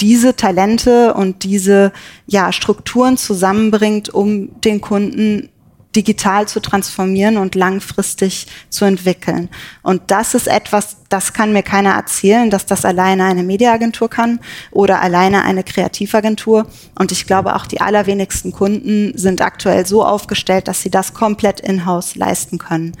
diese 0.00 0.36
Talente 0.36 1.14
und 1.14 1.44
diese 1.44 1.92
ja, 2.26 2.52
Strukturen 2.52 3.16
zusammenbringt, 3.16 4.08
um 4.08 4.60
den 4.60 4.80
Kunden 4.80 5.48
digital 5.96 6.46
zu 6.46 6.60
transformieren 6.60 7.36
und 7.36 7.54
langfristig 7.54 8.46
zu 8.68 8.84
entwickeln. 8.84 9.48
Und 9.82 10.02
das 10.08 10.34
ist 10.34 10.46
etwas, 10.46 10.98
das 11.08 11.32
kann 11.32 11.52
mir 11.52 11.64
keiner 11.64 11.94
erzählen, 11.94 12.50
dass 12.50 12.66
das 12.66 12.84
alleine 12.84 13.24
eine 13.24 13.42
Mediaagentur 13.42 14.08
kann 14.08 14.40
oder 14.70 15.00
alleine 15.00 15.42
eine 15.42 15.64
Kreativagentur. 15.64 16.66
Und 16.96 17.10
ich 17.10 17.26
glaube, 17.26 17.56
auch 17.56 17.66
die 17.66 17.80
allerwenigsten 17.80 18.52
Kunden 18.52 19.16
sind 19.18 19.42
aktuell 19.42 19.84
so 19.86 20.04
aufgestellt, 20.04 20.68
dass 20.68 20.82
sie 20.82 20.90
das 20.90 21.12
komplett 21.14 21.60
in-house 21.60 22.14
leisten 22.14 22.58
können. 22.58 22.96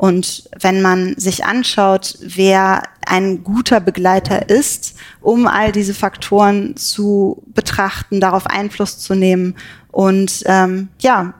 Und 0.00 0.48
wenn 0.58 0.80
man 0.80 1.14
sich 1.18 1.44
anschaut, 1.44 2.16
wer 2.22 2.84
ein 3.04 3.44
guter 3.44 3.80
Begleiter 3.80 4.48
ist, 4.48 4.94
um 5.20 5.46
all 5.46 5.72
diese 5.72 5.92
Faktoren 5.92 6.74
zu 6.74 7.42
betrachten, 7.48 8.18
darauf 8.18 8.46
Einfluss 8.46 8.98
zu 8.98 9.14
nehmen 9.14 9.56
und 9.92 10.42
ähm, 10.46 10.88
ja, 11.00 11.34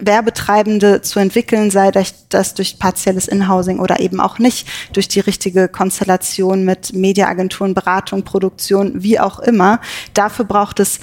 Werbetreibende 0.00 1.02
zu 1.02 1.18
entwickeln, 1.18 1.70
sei 1.70 1.90
das 1.90 2.54
durch 2.54 2.78
partielles 2.78 3.28
Inhousing 3.28 3.78
oder 3.78 4.00
eben 4.00 4.20
auch 4.20 4.38
nicht, 4.38 4.68
durch 4.92 5.08
die 5.08 5.20
richtige 5.20 5.68
Konstellation 5.68 6.64
mit 6.64 6.92
Mediaagenturen, 6.92 7.74
Beratung, 7.74 8.24
Produktion, 8.24 9.02
wie 9.02 9.20
auch 9.20 9.38
immer. 9.38 9.80
Dafür 10.14 10.44
braucht 10.44 10.80
es, 10.80 11.00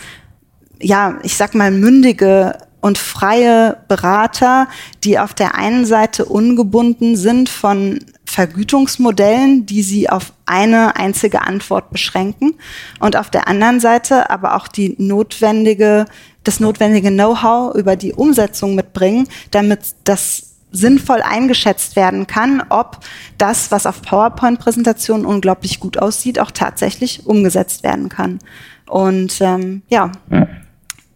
ja, 0.81 1.19
ich 1.23 1.35
sag 1.35 1.55
mal, 1.55 1.71
mündige 1.71 2.57
und 2.85 2.99
freie 2.99 3.77
Berater, 3.87 4.67
die 5.03 5.17
auf 5.17 5.33
der 5.33 5.55
einen 5.55 5.85
Seite 5.85 6.25
ungebunden 6.25 7.15
sind 7.15 7.49
von 7.49 7.99
Vergütungsmodellen, 8.25 9.65
die 9.65 9.81
sie 9.81 10.07
auf 10.07 10.33
eine 10.45 10.95
einzige 10.95 11.41
Antwort 11.41 11.89
beschränken 11.89 12.53
und 12.99 13.15
auf 13.15 13.31
der 13.31 13.47
anderen 13.47 13.79
Seite 13.79 14.29
aber 14.29 14.55
auch 14.55 14.67
die 14.67 14.95
notwendige, 14.99 16.05
das 16.45 16.59
notwendige 16.59 17.09
Know-how 17.09 17.75
über 17.75 17.95
die 17.95 18.13
Umsetzung 18.13 18.75
mitbringen, 18.75 19.27
damit 19.51 19.95
das 20.05 20.55
sinnvoll 20.71 21.21
eingeschätzt 21.21 21.95
werden 21.95 22.27
kann, 22.27 22.63
ob 22.69 22.99
das, 23.37 23.71
was 23.71 23.85
auf 23.85 24.01
PowerPoint-Präsentationen 24.01 25.25
unglaublich 25.25 25.79
gut 25.79 25.97
aussieht, 25.97 26.39
auch 26.39 26.51
tatsächlich 26.51 27.25
umgesetzt 27.25 27.83
werden 27.83 28.09
kann. 28.09 28.39
Und 28.87 29.39
ähm, 29.41 29.83
ja, 29.89 30.11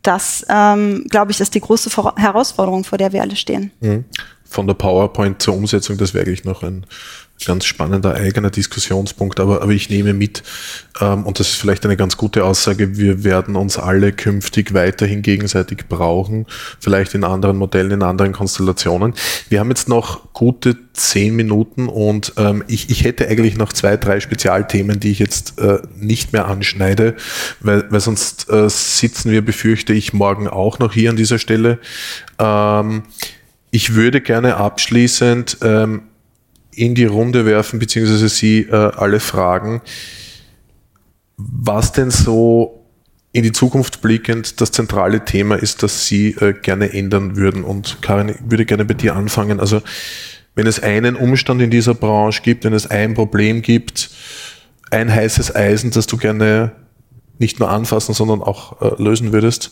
das, 0.01 0.45
ähm, 0.49 1.05
glaube 1.09 1.32
ich, 1.32 1.39
ist 1.39 1.55
die 1.55 1.59
große 1.59 1.89
Herausforderung, 2.15 2.84
vor 2.84 2.97
der 2.97 3.11
wir 3.11 3.21
alle 3.21 3.36
stehen. 3.36 3.71
Mhm. 3.82 4.05
Von 4.45 4.65
der 4.65 4.73
PowerPoint 4.73 5.41
zur 5.41 5.55
Umsetzung, 5.55 5.97
das 5.97 6.13
wäre 6.13 6.25
eigentlich 6.25 6.45
noch 6.45 6.63
ein 6.63 6.86
ganz 7.45 7.65
spannender 7.65 8.15
eigener 8.15 8.49
Diskussionspunkt, 8.49 9.39
aber, 9.39 9.61
aber 9.61 9.71
ich 9.71 9.89
nehme 9.89 10.13
mit, 10.13 10.43
ähm, 10.99 11.25
und 11.25 11.39
das 11.39 11.49
ist 11.49 11.55
vielleicht 11.55 11.85
eine 11.85 11.97
ganz 11.97 12.17
gute 12.17 12.43
Aussage, 12.43 12.97
wir 12.97 13.23
werden 13.23 13.55
uns 13.55 13.77
alle 13.77 14.11
künftig 14.11 14.73
weiterhin 14.73 15.21
gegenseitig 15.21 15.87
brauchen, 15.87 16.45
vielleicht 16.79 17.13
in 17.15 17.23
anderen 17.23 17.57
Modellen, 17.57 17.91
in 17.91 18.03
anderen 18.03 18.33
Konstellationen. 18.33 19.13
Wir 19.49 19.59
haben 19.59 19.69
jetzt 19.69 19.87
noch 19.87 20.33
gute 20.33 20.77
zehn 20.93 21.35
Minuten 21.35 21.87
und 21.87 22.33
ähm, 22.37 22.63
ich, 22.67 22.89
ich 22.89 23.03
hätte 23.03 23.27
eigentlich 23.27 23.57
noch 23.57 23.71
zwei, 23.73 23.97
drei 23.97 24.19
Spezialthemen, 24.19 24.99
die 24.99 25.11
ich 25.11 25.19
jetzt 25.19 25.59
äh, 25.59 25.79
nicht 25.95 26.33
mehr 26.33 26.47
anschneide, 26.47 27.15
weil, 27.61 27.89
weil 27.89 27.99
sonst 27.99 28.49
äh, 28.49 28.69
sitzen 28.69 29.31
wir, 29.31 29.43
befürchte 29.43 29.93
ich, 29.93 30.13
morgen 30.13 30.47
auch 30.47 30.79
noch 30.79 30.93
hier 30.93 31.09
an 31.09 31.15
dieser 31.15 31.39
Stelle. 31.39 31.79
Ähm, 32.37 33.03
ich 33.71 33.93
würde 33.93 34.21
gerne 34.21 34.57
abschließend 34.57 35.57
ähm, 35.61 36.01
in 36.72 36.95
die 36.95 37.05
Runde 37.05 37.45
werfen, 37.45 37.80
beziehungsweise 37.80 38.30
Sie 38.30 38.61
äh, 38.61 38.74
alle 38.74 39.20
fragen, 39.20 39.82
was 41.38 41.91
denn 41.91 42.11
so 42.11 42.86
in 43.32 43.43
die 43.43 43.51
Zukunft 43.51 44.01
blickend 44.01 44.59
das 44.59 44.72
zentrale 44.72 45.24
Thema 45.24 45.55
ist, 45.55 45.84
das 45.84 46.07
Sie 46.07 46.30
äh, 46.32 46.53
gerne 46.53 46.93
ändern 46.93 47.36
würden. 47.36 47.63
Und 47.63 48.01
Karin, 48.01 48.30
ich 48.30 48.36
würde 48.43 48.65
gerne 48.65 48.86
bei 48.86 48.95
dir 48.95 49.15
anfangen. 49.15 49.59
Also 49.59 49.82
wenn 50.55 50.67
es 50.67 50.82
einen 50.82 51.15
Umstand 51.15 51.61
in 51.61 51.70
dieser 51.70 51.93
Branche 51.93 52.41
gibt, 52.41 52.65
wenn 52.65 52.74
es 52.74 52.88
ein 52.88 53.13
Problem 53.13 53.61
gibt, 53.61 54.09
ein 54.91 55.13
heißes 55.13 55.55
Eisen, 55.55 55.91
das 55.91 56.07
du 56.07 56.17
gerne 56.17 56.72
nicht 57.38 57.59
nur 57.59 57.70
anfassen, 57.70 58.13
sondern 58.13 58.41
auch 58.41 58.82
äh, 58.82 59.01
lösen 59.01 59.32
würdest, 59.32 59.72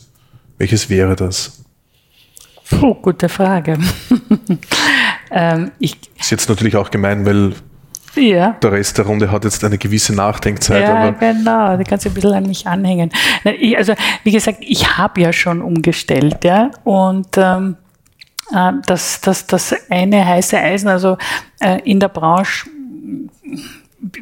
welches 0.57 0.89
wäre 0.89 1.15
das? 1.15 1.63
Puh, 2.69 2.93
gute 2.95 3.29
Frage. 3.29 3.77
ähm, 5.31 5.71
ich 5.79 5.97
ist 6.17 6.31
jetzt 6.31 6.49
natürlich 6.49 6.75
auch 6.75 6.91
gemein, 6.91 7.25
weil 7.25 7.53
ja. 8.15 8.55
der 8.61 8.71
Rest 8.71 8.97
der 8.97 9.05
Runde 9.05 9.31
hat 9.31 9.43
jetzt 9.43 9.63
eine 9.63 9.77
gewisse 9.77 10.13
Nachdenkzeit. 10.13 10.83
Ja, 10.83 11.11
genau, 11.11 11.77
die 11.77 11.83
kannst 11.83 12.05
du 12.05 12.09
ein 12.09 12.13
bisschen 12.13 12.33
an 12.33 12.45
mich 12.47 12.67
anhängen. 12.67 13.11
Ich, 13.43 13.77
also, 13.77 13.93
wie 14.23 14.31
gesagt, 14.31 14.59
ich 14.61 14.97
habe 14.97 15.21
ja 15.21 15.33
schon 15.33 15.61
umgestellt, 15.61 16.43
ja, 16.43 16.71
und 16.83 17.27
ähm, 17.37 17.77
äh, 18.53 18.73
das, 18.85 19.21
das, 19.21 19.47
das 19.47 19.75
eine 19.89 20.25
heiße 20.25 20.57
Eisen, 20.57 20.87
also 20.87 21.17
äh, 21.59 21.79
in 21.83 21.99
der 21.99 22.09
Branche 22.09 22.69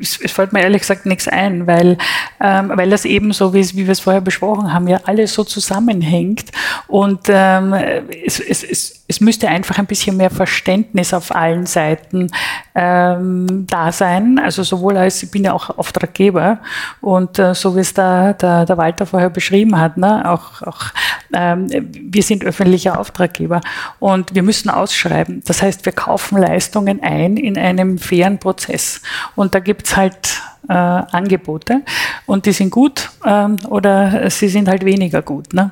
es, 0.02 0.20
es, 0.22 0.32
fällt 0.32 0.54
mir 0.54 0.62
ehrlich 0.62 0.82
gesagt 0.82 1.06
nichts 1.06 1.28
ein, 1.28 1.68
weil, 1.68 1.98
ähm, 2.40 2.72
weil 2.74 2.90
das 2.90 3.06
eben 3.06 3.34
so, 3.34 3.54
wie, 3.54 3.64
wie 3.74 3.86
wir 3.86 3.92
es 3.92 4.00
vorher 4.00 4.22
besprochen 4.22 4.74
haben, 4.74 4.88
ja 4.88 5.00
alles 5.06 5.34
so 5.34 5.44
zusammenhängt 5.44 6.52
und 6.88 7.22
ähm, 7.28 7.74
es, 7.74 8.40
es, 8.40 8.64
es, 8.64 9.05
es 9.08 9.22
müsste 9.22 9.48
einfach 9.50 9.78
ein 9.78 9.86
bisschen 9.86 10.18
mehr 10.18 10.32
Verständnis 10.32 11.14
auf 11.14 11.34
allen 11.34 11.68
Seiten 11.68 12.32
ähm, 12.74 13.66
da 13.68 13.92
sein. 13.92 14.40
Also 14.40 14.64
sowohl 14.64 14.98
als, 14.98 15.22
ich 15.22 15.30
bin 15.30 15.44
ja 15.44 15.54
auch 15.54 15.78
Auftraggeber 15.78 16.60
und 17.02 17.38
äh, 17.38 17.54
so 17.54 17.76
wie 17.76 17.82
es 17.82 17.94
da 17.94 18.34
der, 18.34 18.66
der 18.66 18.78
Walter 18.78 19.06
vorher 19.06 19.30
beschrieben 19.30 19.80
hat, 19.80 19.98
ne, 19.98 20.30
auch, 20.30 20.64
auch 20.64 20.86
ähm, 21.34 21.68
wir 21.92 22.24
sind 22.24 22.44
öffentlicher 22.44 23.00
Auftraggeber 23.00 23.62
und 24.00 24.34
wir 24.34 24.42
müssen 24.42 24.70
ausschreiben. 24.70 25.44
Das 25.46 25.62
heißt, 25.62 25.86
wir 25.86 25.94
kaufen 25.94 26.40
Leistungen 26.40 27.04
ein 27.04 27.38
in 27.38 27.58
einem 27.58 28.00
fairen 28.00 28.40
Prozess. 28.40 29.02
Und 29.36 29.54
da 29.54 29.60
gibt's 29.60 29.96
halt 29.96 30.42
äh, 30.70 30.74
Angebote 30.74 31.82
und 32.26 32.46
die 32.46 32.52
sind 32.52 32.72
gut 32.72 33.10
ähm, 33.26 33.58
oder 33.70 34.30
sie 34.30 34.48
sind 34.48 34.68
halt 34.68 34.86
weniger 34.86 35.22
gut. 35.22 35.54
Ne? 35.54 35.72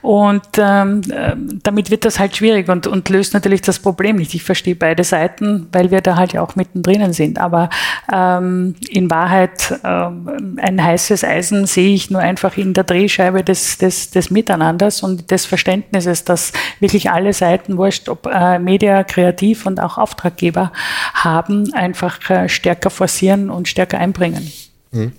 Und 0.00 0.42
ähm, 0.58 1.02
äh, 1.10 1.34
damit 1.62 1.90
wird 1.90 2.04
das 2.04 2.18
halt 2.18 2.36
schwierig 2.36 2.68
und, 2.68 2.86
und 2.86 3.08
löst 3.08 3.34
natürlich 3.34 3.62
das 3.62 3.78
Problem 3.78 4.16
nicht. 4.16 4.34
Ich 4.34 4.42
verstehe 4.42 4.74
beide 4.74 5.04
Seiten, 5.04 5.68
weil 5.72 5.90
wir 5.90 6.00
da 6.00 6.16
halt 6.16 6.32
ja 6.32 6.42
auch 6.42 6.56
mittendrin 6.56 7.12
sind. 7.12 7.38
Aber 7.38 7.70
ähm, 8.12 8.74
in 8.88 9.10
Wahrheit 9.10 9.78
ähm, 9.84 10.56
ein 10.60 10.82
heißes 10.82 11.24
Eisen 11.24 11.66
sehe 11.66 11.94
ich 11.94 12.10
nur 12.10 12.20
einfach 12.20 12.56
in 12.56 12.74
der 12.74 12.84
Drehscheibe 12.84 13.44
des, 13.44 13.78
des, 13.78 14.10
des 14.10 14.30
Miteinanders 14.30 15.02
und 15.02 15.30
des 15.30 15.46
Verständnisses, 15.46 16.24
dass 16.24 16.52
wirklich 16.80 17.10
alle 17.10 17.32
Seiten, 17.32 17.76
wurscht, 17.76 18.08
ob 18.08 18.26
äh, 18.26 18.58
Media, 18.58 19.04
Kreativ 19.04 19.66
und 19.66 19.80
auch 19.80 19.98
Auftraggeber 19.98 20.72
haben, 21.14 21.72
einfach 21.74 22.18
äh, 22.30 22.48
stärker 22.48 22.90
forcieren 22.90 23.50
und 23.50 23.68
stärker 23.68 23.98
einbringen 23.98 24.31
bringen. 24.32 24.52
Mhm. 24.92 25.12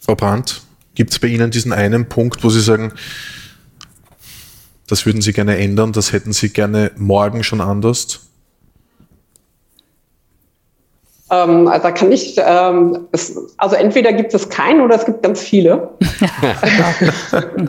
Frau 0.00 0.14
Brandt, 0.14 0.62
gibt 0.94 1.12
es 1.12 1.18
bei 1.18 1.28
Ihnen 1.28 1.50
diesen 1.50 1.72
einen 1.72 2.08
Punkt, 2.08 2.42
wo 2.42 2.50
Sie 2.50 2.60
sagen, 2.60 2.92
das 4.86 5.06
würden 5.06 5.22
Sie 5.22 5.32
gerne 5.32 5.56
ändern, 5.56 5.92
das 5.92 6.12
hätten 6.12 6.32
Sie 6.32 6.50
gerne 6.50 6.90
morgen 6.96 7.44
schon 7.44 7.60
anders? 7.60 8.26
Ähm, 11.30 11.68
also 11.68 11.82
da 11.82 11.92
kann 11.92 12.10
ich, 12.10 12.36
ähm, 12.38 13.06
es, 13.12 13.36
also 13.56 13.76
entweder 13.76 14.12
gibt 14.12 14.34
es 14.34 14.48
keinen 14.48 14.80
oder 14.80 14.96
es 14.96 15.04
gibt 15.04 15.22
ganz 15.22 15.40
viele. 15.40 15.90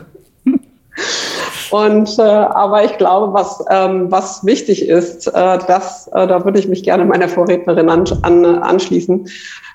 Und 1.72 2.18
äh, 2.18 2.22
aber 2.22 2.84
ich 2.84 2.98
glaube, 2.98 3.32
was 3.32 3.64
ähm, 3.70 4.12
was 4.12 4.44
wichtig 4.44 4.86
ist, 4.86 5.26
äh, 5.28 5.58
das 5.66 6.06
äh, 6.08 6.26
da 6.26 6.44
würde 6.44 6.58
ich 6.58 6.68
mich 6.68 6.82
gerne 6.82 7.06
meiner 7.06 7.30
Vorrednerin 7.30 7.88
an, 7.88 8.04
an, 8.20 8.44
anschließen. 8.44 9.26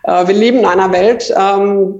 Äh, 0.03 0.27
wir 0.27 0.35
leben 0.35 0.59
in 0.59 0.65
einer 0.65 0.91
Welt. 0.91 1.33
Ähm, 1.35 1.95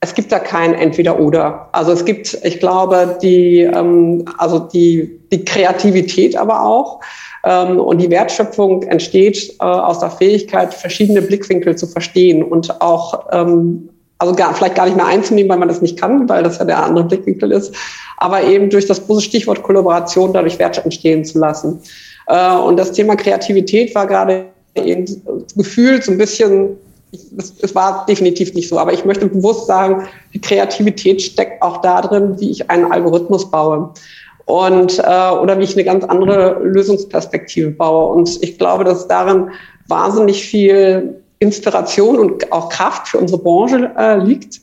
es 0.00 0.14
gibt 0.14 0.32
da 0.32 0.38
kein 0.38 0.72
Entweder-Oder. 0.72 1.68
Also 1.72 1.92
es 1.92 2.06
gibt, 2.06 2.38
ich 2.42 2.58
glaube, 2.58 3.18
die, 3.22 3.60
ähm, 3.60 4.24
also 4.38 4.60
die, 4.60 5.20
die 5.30 5.44
Kreativität 5.44 6.36
aber 6.36 6.64
auch. 6.64 7.00
Ähm, 7.44 7.78
und 7.78 7.98
die 7.98 8.10
Wertschöpfung 8.10 8.82
entsteht 8.84 9.56
äh, 9.60 9.64
aus 9.64 9.98
der 9.98 10.10
Fähigkeit, 10.10 10.72
verschiedene 10.72 11.20
Blickwinkel 11.20 11.76
zu 11.76 11.86
verstehen 11.86 12.42
und 12.42 12.80
auch 12.80 13.26
ähm, 13.32 13.90
also 14.18 14.34
gar, 14.34 14.54
vielleicht 14.54 14.76
gar 14.76 14.86
nicht 14.86 14.96
mehr 14.96 15.06
einzunehmen, 15.06 15.50
weil 15.50 15.58
man 15.58 15.68
das 15.68 15.82
nicht 15.82 15.98
kann, 15.98 16.28
weil 16.28 16.42
das 16.42 16.58
ja 16.58 16.64
der 16.64 16.82
andere 16.82 17.04
Blickwinkel 17.04 17.52
ist, 17.52 17.74
aber 18.18 18.42
eben 18.42 18.70
durch 18.70 18.86
das 18.86 19.04
große 19.04 19.22
Stichwort 19.22 19.62
Kollaboration 19.62 20.32
dadurch 20.32 20.58
Wert 20.58 20.82
entstehen 20.84 21.24
zu 21.24 21.38
lassen. 21.38 21.80
Äh, 22.26 22.56
und 22.56 22.76
das 22.76 22.92
Thema 22.92 23.16
Kreativität 23.16 23.94
war 23.94 24.06
gerade 24.06 24.46
eben 24.74 25.04
gefühlt 25.56 26.04
so 26.04 26.12
ein 26.12 26.18
bisschen, 26.18 26.76
es, 27.12 27.74
war 27.74 28.06
definitiv 28.06 28.54
nicht 28.54 28.68
so, 28.68 28.78
aber 28.78 28.92
ich 28.92 29.04
möchte 29.04 29.26
bewusst 29.26 29.66
sagen, 29.66 30.06
die 30.32 30.40
Kreativität 30.40 31.22
steckt 31.22 31.62
auch 31.62 31.80
da 31.80 32.00
drin, 32.00 32.36
wie 32.38 32.50
ich 32.50 32.70
einen 32.70 32.90
Algorithmus 32.90 33.50
baue 33.50 33.90
und 34.46 34.98
äh, 34.98 35.30
oder 35.30 35.58
wie 35.58 35.64
ich 35.64 35.74
eine 35.74 35.84
ganz 35.84 36.04
andere 36.04 36.60
Lösungsperspektive 36.62 37.70
baue. 37.70 38.14
Und 38.14 38.42
ich 38.42 38.58
glaube, 38.58 38.84
dass 38.84 39.08
darin 39.08 39.50
wahnsinnig 39.86 40.44
viel 40.44 41.22
Inspiration 41.44 42.18
und 42.18 42.52
auch 42.52 42.68
Kraft 42.68 43.08
für 43.08 43.18
unsere 43.18 43.40
Branche 43.40 43.92
äh, 43.96 44.16
liegt. 44.16 44.60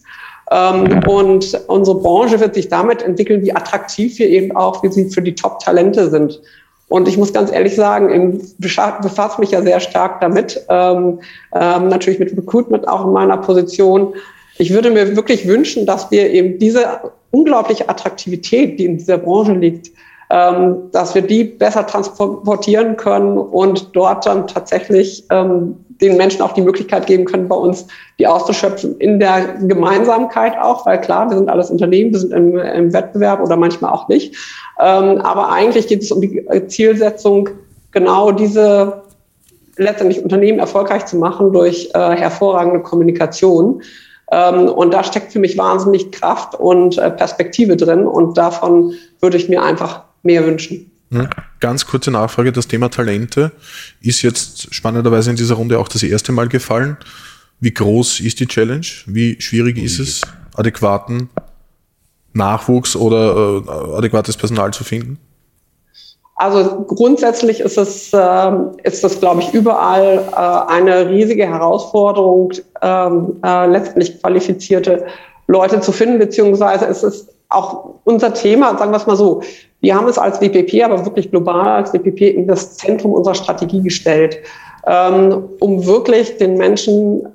Ähm, 0.52 1.02
und 1.08 1.60
unsere 1.68 2.00
Branche 2.00 2.40
wird 2.40 2.56
sich 2.56 2.68
damit 2.68 3.02
entwickeln, 3.02 3.42
wie 3.42 3.56
attraktiv 3.56 4.20
wir 4.20 4.28
eben 4.28 4.56
auch, 4.56 4.84
wie 4.84 4.92
sie 4.92 5.10
für 5.10 5.22
die 5.22 5.36
Top-Talente 5.36 6.10
sind. 6.10 6.42
Und 6.90 7.08
ich 7.08 7.18
muss 7.18 7.32
ganz 7.32 7.50
ehrlich 7.54 7.76
sagen, 7.76 8.42
ich 8.60 8.76
befasse 9.02 9.40
mich 9.40 9.52
ja 9.52 9.62
sehr 9.62 9.80
stark 9.80 10.20
damit, 10.20 10.62
ähm, 10.68 11.22
ähm, 11.56 11.88
natürlich 11.88 12.20
mit 12.20 12.36
Recruitment 12.36 12.86
auch 12.86 13.06
in 13.06 13.14
meiner 13.14 13.38
Position. 13.38 14.14
Ich 14.58 14.74
würde 14.74 14.92
mir 14.92 15.16
wirklich 15.16 15.48
wünschen, 15.48 15.86
dass 15.86 16.12
wir 16.12 16.30
eben 16.30 16.60
diese 16.60 16.84
unglaubliche 17.32 17.88
Attraktivität, 17.88 18.78
die 18.78 18.84
in 18.84 18.98
dieser 18.98 19.18
Branche 19.20 19.54
liegt, 19.54 19.92
ähm, 20.30 20.90
dass 20.92 21.16
wir 21.16 21.22
die 21.22 21.46
besser 21.46 21.88
transportieren 21.88 22.98
können 22.98 23.38
und 23.38 23.96
dort 23.96 24.26
dann 24.26 24.48
tatsächlich 24.48 25.24
ähm, 25.30 25.78
den 26.02 26.18
Menschen 26.18 26.42
auch 26.42 26.54
die 26.54 26.62
Möglichkeit 26.62 27.06
geben 27.06 27.26
können, 27.26 27.48
bei 27.48 27.56
uns 27.56 27.88
die 28.20 28.28
auszuschöpfen 28.28 28.98
in 28.98 29.20
der 29.20 29.56
Gemeinsamkeit 29.62 30.58
auch, 30.58 30.86
weil 30.86 31.00
klar, 31.00 31.30
wir 31.30 31.38
sind 31.38 31.50
alles 31.50 31.70
Unternehmen, 31.70 32.12
wir 32.12 32.20
sind 32.20 32.34
im, 32.34 32.58
im 32.58 32.94
Wettbewerb 32.94 33.42
oder 33.42 33.56
manchmal 33.56 33.92
auch 33.92 34.08
nicht. 34.08 34.36
Ähm, 34.80 35.20
aber 35.20 35.52
eigentlich 35.52 35.88
geht 35.88 36.02
es 36.02 36.12
um 36.12 36.22
die 36.22 36.44
Zielsetzung, 36.68 37.50
genau 37.92 38.32
diese 38.32 39.04
letztendlich 39.78 40.24
Unternehmen 40.24 40.60
erfolgreich 40.60 41.06
zu 41.06 41.18
machen 41.18 41.54
durch 41.54 41.90
äh, 41.94 42.16
hervorragende 42.16 42.82
Kommunikation. 42.82 43.82
Ähm, 44.32 44.68
und 44.70 44.94
da 44.94 45.04
steckt 45.04 45.32
für 45.32 45.40
mich 45.40 45.58
wahnsinnig 45.58 46.12
Kraft 46.12 46.56
und 46.56 46.98
äh, 46.98 47.12
Perspektive 47.12 47.76
drin 47.76 48.06
und 48.06 48.38
davon 48.38 48.94
würde 49.20 49.38
ich 49.38 49.50
mir 49.50 49.62
einfach 49.62 50.04
mehr 50.24 50.46
wünschen. 50.46 50.92
Hm? 51.12 51.28
Ganz 51.62 51.86
kurze 51.86 52.10
Nachfrage, 52.10 52.52
das 52.52 52.68
Thema 52.68 52.90
Talente 52.90 53.52
ist 54.02 54.24
jetzt 54.24 54.74
spannenderweise 54.74 55.30
in 55.30 55.36
dieser 55.36 55.56
Runde 55.56 55.78
auch 55.78 55.88
das 55.88 56.02
erste 56.02 56.32
Mal 56.32 56.48
gefallen. 56.48 56.98
Wie 57.60 57.72
groß 57.72 58.20
ist 58.22 58.40
die 58.40 58.48
Challenge? 58.48 58.86
Wie 59.06 59.40
schwierig 59.40 59.78
ist 59.78 60.00
es, 60.00 60.22
adäquaten 60.56 61.30
Nachwuchs 62.34 62.96
oder 62.96 63.62
äh, 63.64 63.96
adäquates 63.98 64.38
Personal 64.38 64.74
zu 64.74 64.84
finden? 64.84 65.20
Also 66.36 66.82
grundsätzlich 66.82 67.60
ist 67.60 67.78
es, 67.78 68.12
äh, 68.12 68.52
ist 68.82 69.04
es, 69.04 69.20
glaube 69.20 69.42
ich, 69.42 69.54
überall 69.54 70.28
äh, 70.32 70.72
eine 70.72 71.10
riesige 71.10 71.48
Herausforderung, 71.48 72.54
ähm, 72.82 73.36
äh, 73.46 73.68
letztendlich 73.68 74.20
qualifizierte 74.20 75.06
Leute 75.46 75.80
zu 75.82 75.92
finden, 75.92 76.18
beziehungsweise 76.18 76.88
es 76.88 77.04
ist 77.04 77.30
auch 77.52 77.96
unser 78.04 78.34
Thema, 78.34 78.78
sagen 78.78 78.92
wir 78.92 78.98
es 78.98 79.08
mal 79.08 79.16
so, 79.16 79.42
wir 79.82 79.96
haben 79.96 80.08
es 80.08 80.18
als 80.18 80.40
WPP, 80.40 80.84
aber 80.84 81.06
wirklich 81.06 81.32
global 81.32 81.68
als 81.68 81.94
WPP 81.94 82.22
in 82.22 82.48
das 82.48 82.78
Zentrum 82.78 83.14
unserer 83.14 83.36
Strategie 83.36 83.82
gestellt, 83.82 84.38
ähm, 84.86 85.50
um 85.60 85.86
wirklich 85.86 86.38
den 86.38 86.56
Menschen 86.56 87.28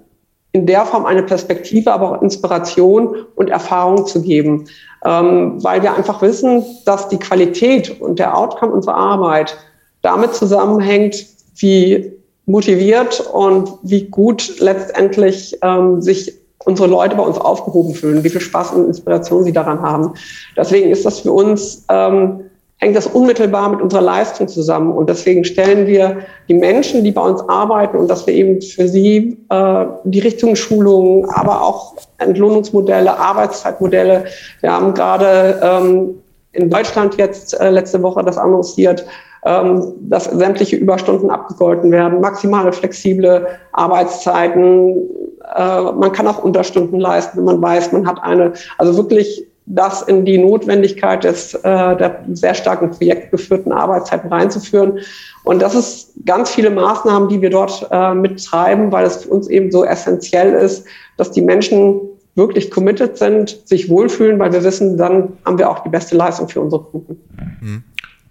in 0.53 0.65
der 0.65 0.87
Form 0.87 1.05
eine 1.05 1.23
Perspektive, 1.23 1.93
aber 1.93 2.13
auch 2.13 2.23
Inspiration 2.23 3.17
und 3.35 3.51
Erfahrung 3.51 4.07
zu 4.07 4.23
geben. 4.23 4.67
Ähm, 5.05 5.63
weil 5.63 5.83
wir 5.83 5.95
einfach 5.95 6.23
wissen, 6.23 6.65
dass 6.87 7.09
die 7.09 7.19
Qualität 7.19 8.01
und 8.01 8.19
der 8.19 8.37
Outcome 8.37 8.73
unserer 8.73 8.97
Arbeit 8.97 9.57
damit 10.03 10.35
zusammenhängt, 10.35 11.27
wie 11.57 12.13
motiviert 12.47 13.21
und 13.33 13.71
wie 13.83 14.05
gut 14.05 14.61
letztendlich 14.61 15.59
ähm, 15.63 16.01
sich 16.01 16.33
unsere 16.67 16.89
Leute 16.89 17.17
bei 17.17 17.23
uns 17.23 17.39
aufgehoben 17.39 17.95
fühlen, 17.95 18.25
wie 18.25 18.29
viel 18.29 18.41
Spaß 18.41 18.73
und 18.73 18.87
Inspiration 18.89 19.45
sie 19.45 19.53
daran 19.53 19.81
haben. 19.81 20.13
Deswegen 20.57 20.91
ist 20.91 21.07
das 21.07 21.21
für 21.21 21.33
uns, 21.33 21.85
ähm, 21.89 22.41
hängt 22.79 22.97
das 22.97 23.07
unmittelbar 23.07 23.71
mit 23.71 23.81
unserer 23.81 24.03
Leistung 24.03 24.49
zusammen. 24.49 24.93
Und 24.93 25.09
deswegen 25.09 25.45
stellen 25.45 25.87
wir 25.87 26.19
die 26.49 26.55
Menschen, 26.55 27.05
die 27.05 27.13
bei 27.13 27.23
uns 27.23 27.41
arbeiten 27.49 27.97
und 27.97 28.09
dass 28.09 28.27
wir 28.27 28.35
eben 28.35 28.61
für 28.61 28.89
sie 28.89 29.39
äh, 29.49 29.87
die 30.05 30.19
Richtungsschulungen, 30.19 31.31
aber 31.31 31.63
auch 31.63 31.95
Entlohnungsmodelle, 32.19 33.17
Arbeitszeitmodelle. 33.17 34.25
Wir 34.61 34.73
haben 34.73 34.93
gerade 34.93 35.61
ähm, 35.63 36.15
in 36.53 36.69
Deutschland 36.69 37.17
jetzt 37.17 37.59
äh, 37.59 37.71
letzte 37.71 38.03
Woche 38.03 38.25
das 38.25 38.37
annonciert, 38.37 39.07
ähm, 39.45 39.93
dass 40.01 40.25
sämtliche 40.25 40.75
Überstunden 40.75 41.31
abgegolten 41.31 41.93
werden, 41.93 42.21
maximale 42.21 42.73
flexible 42.73 43.47
Arbeitszeiten, 43.73 45.09
äh, 45.55 45.93
man 45.93 46.13
kann 46.13 46.27
auch 46.27 46.43
Unterstunden 46.43 46.99
leisten, 46.99 47.39
wenn 47.39 47.45
man 47.45 47.63
weiß, 47.63 47.93
man 47.93 48.07
hat 48.07 48.23
eine, 48.23 48.53
also 48.79 48.97
wirklich 48.97 49.47
das 49.67 50.03
in 50.03 50.25
die 50.25 50.39
Notwendigkeit 50.39 51.25
des, 51.25 51.55
äh, 51.55 51.61
der 51.63 52.25
sehr 52.33 52.55
starken 52.55 52.91
projektgeführten 52.91 53.73
Arbeitszeiten 53.73 54.33
reinzuführen. 54.33 55.01
Und 55.43 55.61
das 55.61 55.75
ist 55.75 56.13
ganz 56.25 56.51
viele 56.51 56.71
Maßnahmen, 56.71 57.29
die 57.29 57.41
wir 57.41 57.51
dort 57.51 57.87
äh, 57.91 58.15
mittreiben, 58.15 58.93
weil 58.93 59.07
es 59.07 59.25
für 59.25 59.31
uns 59.31 59.49
eben 59.49 59.73
so 59.73 59.85
essentiell 59.85 60.53
ist, 60.55 60.85
dass 61.17 61.33
die 61.33 61.43
Menschen 61.43 62.01
wirklich 62.37 62.71
committed 62.71 63.17
sind, 63.19 63.59
sich 63.65 63.89
wohlfühlen, 63.89 64.39
weil 64.39 64.53
wir 64.53 64.63
wissen, 64.63 64.97
dann 64.97 65.33
haben 65.45 65.59
wir 65.59 65.69
auch 65.69 65.81
die 65.81 65.89
beste 65.89 66.17
Leistung 66.17 66.49
für 66.49 66.61
unsere 66.61 66.83
Kunden. 66.83 67.19
Mhm. 67.61 67.83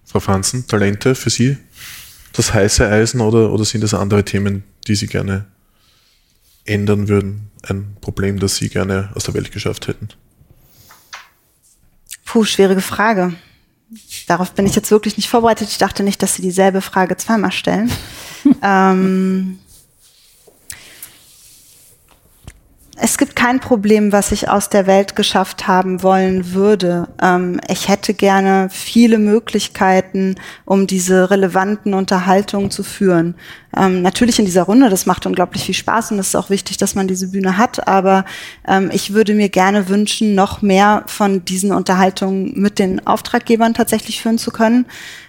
Frau 0.06 0.20
Franzen, 0.20 0.66
Talente 0.68 1.16
für 1.16 1.30
Sie? 1.30 1.58
Das 2.34 2.54
heiße 2.54 2.88
Eisen 2.88 3.22
oder, 3.22 3.52
oder 3.52 3.66
sind 3.66 3.84
das 3.84 3.94
andere 3.94 4.24
Themen, 4.24 4.64
die 4.88 4.96
Sie 4.96 5.08
gerne 5.08 5.46
ändern 6.66 7.08
würden? 7.08 7.52
Ein 7.64 7.96
Problem, 8.02 8.40
das 8.40 8.58
Sie 8.58 8.70
gerne 8.70 9.12
aus 9.16 9.24
der 9.24 9.34
Welt 9.34 9.52
geschafft 9.52 9.88
hätten? 9.88 10.10
Puh, 12.26 12.44
schwierige 12.44 12.82
Frage. 12.82 13.34
Darauf 14.28 14.52
bin 14.52 14.66
ich 14.66 14.76
jetzt 14.76 14.92
wirklich 14.92 15.18
nicht 15.18 15.30
vorbereitet. 15.30 15.70
Ich 15.70 15.78
dachte 15.78 16.04
nicht, 16.04 16.22
dass 16.22 16.36
Sie 16.36 16.42
dieselbe 16.42 16.82
Frage 16.82 17.18
zweimal 17.18 17.52
stellen. 17.52 17.92
ähm, 18.62 19.60
es 22.98 23.18
gibt 23.18 23.36
kein 23.36 23.60
Problem, 23.60 24.14
was 24.14 24.32
ich 24.32 24.48
aus 24.50 24.70
der 24.70 24.88
Welt 24.88 25.18
geschafft 25.18 25.68
haben 25.68 26.02
wollen 26.02 26.54
würde. 26.54 27.10
Ähm, 27.22 27.60
ich 27.68 27.90
hätte 27.90 28.14
gerne 28.14 28.70
viele 28.72 29.20
Möglichkeiten, 29.20 30.36
um 30.64 30.88
diese 30.88 31.30
relevanten 31.30 31.94
Unterhaltungen 31.94 32.72
zu 32.72 32.84
führen. 32.84 33.36
Ähm, 33.76 34.02
natürlich 34.02 34.40
in 34.40 34.46
dieser 34.46 34.64
Runde, 34.64 34.90
das 34.90 35.06
macht 35.06 35.26
unglaublich 35.26 35.66
viel 35.66 35.76
Spaß 35.76 36.12
und 36.12 36.20
es 36.20 36.28
ist 36.30 36.36
auch 36.36 36.50
wichtig, 36.50 36.78
dass 36.78 36.96
man 36.96 37.08
diese 37.08 37.28
Bühne 37.32 37.58
hat, 37.58 37.86
aber 37.88 38.24
ähm, 38.66 38.90
ich 38.94 39.14
würde 39.14 39.34
mir 39.34 39.50
gerne 39.50 39.90
wünschen, 39.90 40.34
noch 40.34 40.62
mehr 40.62 41.04
von 41.08 41.44
diesen 41.44 41.74
Unterhaltungen 41.74 42.54
mit 42.56 42.80
den 42.80 43.06
Auftraggebern 43.06 43.74
tatsächlich 43.74 44.22
führen 44.22 44.38
zu 44.38 44.52
können. 44.52 44.86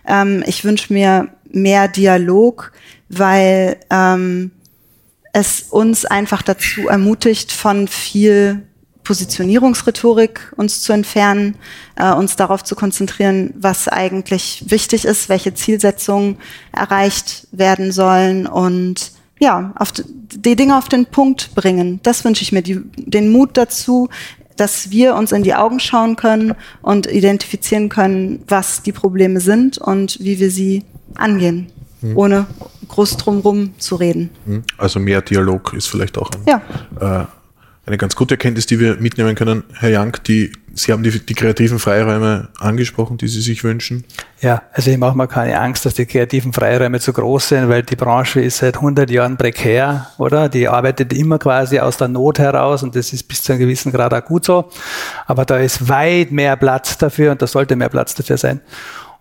Ähm, 0.07 0.45
ich 0.47 0.65
wünsche 0.65 0.93
mir 0.93 1.29
mehr 1.51 1.89
Dialog, 1.89 2.73
weil 3.09 3.77
ähm, 3.91 4.53
es 5.37 5.65
uns 5.69 6.07
einfach 6.07 6.41
dazu 6.41 6.89
ermutigt, 6.89 7.53
von 7.53 7.89
viel 7.89 8.63
Positionierungsrhetorik 9.05 10.55
uns 10.57 10.81
zu 10.81 10.95
entfernen, 10.95 11.57
äh, 11.97 12.11
uns 12.11 12.37
darauf 12.37 12.65
zu 12.65 12.75
konzentrieren, 12.75 13.53
was 13.55 13.87
eigentlich 13.87 14.65
wichtig 14.69 15.05
ist, 15.05 15.29
welche 15.29 15.53
Zielsetzungen 15.53 16.39
erreicht 16.73 17.49
werden 17.53 17.93
sollen 17.93 18.47
und 18.47 19.13
ja, 19.39 19.75
auf 19.77 19.93
die 19.93 20.57
Dinge 20.57 20.79
auf 20.79 20.89
den 20.89 21.05
Punkt 21.05 21.55
bringen. 21.55 22.01
Das 22.03 22.25
wünsche 22.25 22.43
ich 22.43 22.53
mir, 22.53 22.63
die, 22.63 22.81
den 22.97 23.31
Mut 23.31 23.59
dazu, 23.59 24.09
dass 24.57 24.91
wir 24.91 25.15
uns 25.17 25.33
in 25.33 25.43
die 25.43 25.55
Augen 25.55 25.81
schauen 25.81 26.17
können 26.17 26.55
und 26.81 27.07
identifizieren 27.07 27.91
können, 27.91 28.43
was 28.49 28.83
die 28.83 28.93
Probleme 28.93 29.41
sind 29.41 29.77
und 29.77 30.19
wie 30.19 30.41
wir 30.41 30.51
sie 30.51 30.85
angehen, 31.15 31.71
hm. 32.01 32.17
ohne 32.17 32.47
groß 32.89 33.17
drumherum 33.17 33.75
zu 33.79 33.97
reden. 33.97 34.31
Hm. 34.47 34.63
Also 34.79 35.01
mehr 35.01 35.23
Dialog 35.23 35.73
ist 35.75 35.89
vielleicht 35.89 36.19
auch 36.19 36.31
ein, 36.31 36.43
ja. 36.47 37.23
äh, 37.23 37.27
eine 37.87 37.99
ganz 37.99 38.17
gute 38.17 38.35
Erkenntnis, 38.35 38.67
die 38.67 38.81
wir 38.81 38.97
mitnehmen 38.97 39.37
können. 39.37 39.63
Herr 39.75 39.91
Jank, 39.91 40.25
die, 40.25 40.53
Sie 40.75 40.93
haben 40.93 41.05
die, 41.05 41.25
die 41.25 41.35
kreativen 41.35 41.79
Freiräume 41.79 42.49
angesprochen, 42.59 43.17
die 43.17 43.29
Sie 43.29 43.41
sich 43.41 43.63
wünschen. 43.63 44.05
Ja, 44.41 44.63
also 44.73 44.91
ich 44.91 44.99
mache 44.99 45.17
mir 45.17 45.29
keine 45.29 45.59
Angst, 45.61 45.87
dass 45.87 45.95
die 45.95 46.05
kreativen 46.05 46.53
Freiräume 46.53 46.99
zu 46.99 47.13
groß 47.13 47.49
sind, 47.49 47.69
weil 47.69 47.85
die 47.85 47.95
Branche 47.95 48.41
ist 48.41 48.59
seit 48.59 48.75
100 48.75 49.09
Jahren 49.09 49.37
prekär, 49.37 50.09
oder? 50.19 50.49
Die 50.49 50.69
arbeitet 50.69 51.13
immer 51.13 51.39
quasi 51.39 51.79
aus 51.79 51.97
der 51.97 52.09
Not 52.09 52.41
heraus 52.41 52.83
und 52.83 52.97
das 52.97 53.13
ist 53.13 53.23
bis 53.23 53.45
zu 53.45 53.53
einem 53.53 53.61
gewissen 53.61 53.93
Grad 53.93 54.13
auch 54.13 54.25
gut 54.25 54.45
so. 54.45 54.69
Aber 55.27 55.45
da 55.45 55.57
ist 55.59 55.89
weit 55.89 56.33
mehr 56.33 56.57
Platz 56.57 56.99
dafür 56.99 57.31
und 57.33 57.41
da 57.41 57.47
sollte 57.47 57.77
mehr 57.77 57.89
Platz 57.89 58.17
dafür 58.17 58.37
sein. 58.37 58.61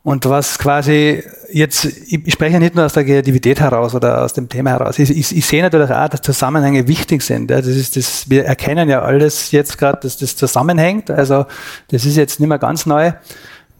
Und 0.05 0.23
was 0.29 0.59
quasi 0.59 1.23
jetzt, 1.51 1.83
ich 1.83 2.31
spreche 2.31 2.59
nicht 2.59 2.75
nur 2.75 2.85
aus 2.85 2.93
der 2.93 3.03
Kreativität 3.05 3.59
heraus 3.59 3.95
oder 3.95 4.23
aus 4.23 4.33
dem 4.33 4.47
Thema 4.47 4.69
heraus. 4.69 4.99
Ich, 4.99 5.09
ich, 5.09 5.35
ich 5.35 5.43
sehe 5.47 5.63
natürlich 5.63 5.89
auch, 5.89 6.07
dass 6.07 6.21
Zusammenhänge 6.21 6.87
wichtig 6.87 7.23
sind. 7.23 7.49
Das 7.49 7.65
ist 7.65 7.95
das, 7.95 8.29
wir 8.29 8.45
erkennen 8.45 8.87
ja 8.87 9.01
alles 9.01 9.49
jetzt 9.49 9.79
gerade, 9.79 10.01
dass 10.03 10.17
das 10.17 10.35
zusammenhängt. 10.35 11.09
Also 11.09 11.47
das 11.87 12.05
ist 12.05 12.17
jetzt 12.17 12.39
nicht 12.39 12.47
mehr 12.47 12.59
ganz 12.59 12.85
neu. 12.85 13.13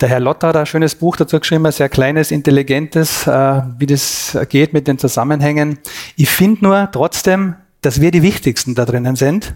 Der 0.01 0.09
Herr 0.09 0.19
Lotter 0.19 0.47
hat 0.47 0.55
ein 0.55 0.65
schönes 0.65 0.95
Buch 0.95 1.15
dazu 1.15 1.39
geschrieben, 1.39 1.63
ein 1.67 1.71
sehr 1.71 1.89
kleines, 1.89 2.31
intelligentes, 2.31 3.27
äh, 3.27 3.61
wie 3.77 3.85
das 3.85 4.35
geht 4.49 4.73
mit 4.73 4.87
den 4.87 4.97
Zusammenhängen. 4.97 5.77
Ich 6.15 6.31
finde 6.31 6.63
nur 6.63 6.89
trotzdem, 6.91 7.53
dass 7.81 8.01
wir 8.01 8.09
die 8.09 8.23
Wichtigsten 8.23 8.73
da 8.73 8.85
drinnen 8.85 9.15
sind 9.15 9.53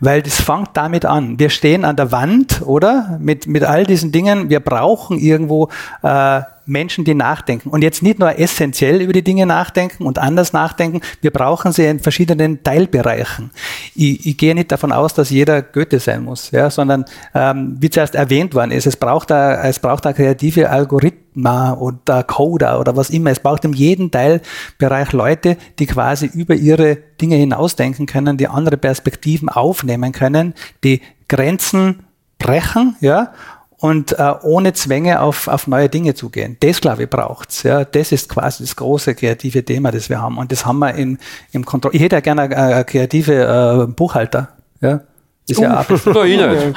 weil 0.00 0.22
das 0.22 0.40
fängt 0.40 0.70
damit 0.74 1.04
an. 1.04 1.38
Wir 1.38 1.50
stehen 1.50 1.84
an 1.84 1.96
der 1.96 2.12
Wand, 2.12 2.62
oder? 2.64 3.18
Mit, 3.20 3.46
mit 3.46 3.64
all 3.64 3.84
diesen 3.84 4.12
Dingen. 4.12 4.50
Wir 4.50 4.60
brauchen 4.60 5.18
irgendwo 5.18 5.68
äh, 6.02 6.42
Menschen, 6.70 7.04
die 7.04 7.14
nachdenken. 7.14 7.68
Und 7.70 7.82
jetzt 7.82 8.02
nicht 8.02 8.18
nur 8.18 8.38
essentiell 8.38 9.00
über 9.02 9.12
die 9.12 9.22
Dinge 9.22 9.44
nachdenken 9.44 10.04
und 10.06 10.18
anders 10.18 10.52
nachdenken, 10.52 11.00
wir 11.20 11.30
brauchen 11.30 11.72
sie 11.72 11.84
in 11.84 12.00
verschiedenen 12.00 12.62
Teilbereichen. 12.62 13.50
Ich, 13.94 14.26
ich 14.26 14.36
gehe 14.38 14.54
nicht 14.54 14.72
davon 14.72 14.92
aus, 14.92 15.12
dass 15.12 15.30
jeder 15.30 15.62
Goethe 15.62 15.98
sein 15.98 16.24
muss, 16.24 16.50
ja, 16.52 16.70
sondern 16.70 17.04
ähm, 17.34 17.76
wie 17.80 17.90
zuerst 17.90 18.14
erwähnt 18.14 18.54
worden 18.54 18.70
ist, 18.70 18.86
es 18.86 18.96
braucht 18.96 19.30
da, 19.30 19.62
es 19.64 19.78
braucht 19.78 20.04
da 20.04 20.12
kreative 20.12 20.70
Algorithmen 20.70 21.74
oder 21.74 22.22
Coder 22.22 22.80
oder 22.80 22.96
was 22.96 23.10
immer. 23.10 23.30
Es 23.30 23.40
braucht 23.40 23.64
in 23.64 23.72
jedem 23.72 24.10
Teilbereich 24.10 25.12
Leute, 25.12 25.56
die 25.78 25.86
quasi 25.86 26.26
über 26.26 26.54
ihre 26.54 26.96
Dinge 27.20 27.36
hinausdenken 27.36 28.06
können, 28.06 28.36
die 28.36 28.48
andere 28.48 28.76
Perspektiven 28.76 29.48
aufnehmen 29.48 30.12
können, 30.12 30.54
die 30.84 31.02
Grenzen 31.28 32.04
brechen, 32.38 32.96
ja, 33.00 33.32
und 33.80 34.18
äh, 34.18 34.34
ohne 34.42 34.74
Zwänge 34.74 35.20
auf, 35.20 35.48
auf 35.48 35.66
neue 35.66 35.88
Dinge 35.88 36.14
zu 36.14 36.28
gehen. 36.28 36.56
Das, 36.60 36.80
glaube 36.80 37.04
ich, 37.04 37.10
braucht's. 37.10 37.62
Ja. 37.62 37.84
Das 37.84 38.12
ist 38.12 38.28
quasi 38.28 38.62
das 38.62 38.76
große 38.76 39.14
kreative 39.14 39.64
Thema, 39.64 39.90
das 39.90 40.10
wir 40.10 40.20
haben. 40.20 40.36
Und 40.36 40.52
das 40.52 40.66
haben 40.66 40.78
wir 40.78 40.94
in, 40.94 41.18
im 41.52 41.64
Kontroll. 41.64 41.94
Ich 41.94 42.02
hätte 42.02 42.16
ja 42.16 42.20
gerne 42.20 42.42
eine, 42.42 42.84
kreative 42.84 43.86
äh, 43.88 43.92
Buchhalter. 43.92 44.48
Ja. 44.82 45.00
Ist 45.48 45.60
ja 45.60 45.70
ab. 45.70 45.86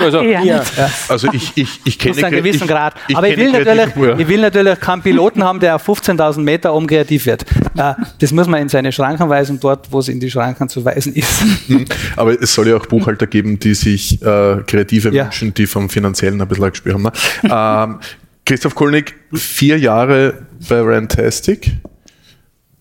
Also, 0.04 0.22
ja. 0.22 0.64
also 1.08 1.28
ich, 1.32 1.52
ich, 1.56 1.80
ich 1.86 2.00
kenne 2.00 2.26
einen 2.26 2.38
gewissen 2.38 2.68
Grad. 2.68 2.96
Ich 3.08 3.16
Aber 3.16 3.28
ich 3.28 3.38
will, 3.38 3.52
natürlich, 3.52 4.20
ich 4.20 4.28
will 4.28 4.42
natürlich 4.42 4.80
keinen 4.80 5.02
Piloten 5.02 5.44
haben, 5.44 5.60
der 5.60 5.76
auf 5.76 5.88
15.000 5.88 6.42
Meter 6.42 6.74
oben 6.74 6.88
kreativ 6.88 7.26
wird. 7.26 7.44
Äh, 7.78 7.94
das 8.20 8.32
muss 8.32 8.48
man 8.48 8.62
in 8.62 8.70
seine 8.70 8.92
Schranken 8.92 9.30
weisen, 9.30 9.60
dort, 9.60 9.92
wo 9.92 10.00
es 10.00 10.08
in 10.08 10.20
die 10.20 10.30
Schranken 10.30 10.70
zu 10.70 10.84
weisen 10.84 11.14
ist. 11.14 11.42
Hm. 11.68 11.86
Aber 12.16 12.40
es 12.42 12.54
soll 12.54 12.68
ja 12.68 12.76
auch 12.76 12.86
Buchhalter 12.86 13.28
geben, 13.28 13.60
die 13.60 13.74
sich 13.74 14.22
äh, 14.22 14.58
kreative 14.66 15.14
ja. 15.14 15.24
Menschen, 15.24 15.54
die 15.54 15.68
vom 15.68 15.90
Finanziellen 15.90 16.42
ein 16.42 16.48
bisschen 16.48 16.70
gespielt 16.70 16.96
haben. 16.96 17.04
Ne? 17.04 17.12
ähm, 17.44 18.00
Christoph 18.46 18.76
Kolnig, 18.76 19.16
vier 19.34 19.78
Jahre 19.80 20.46
bei 20.68 20.82
Rantastic, 20.82 21.72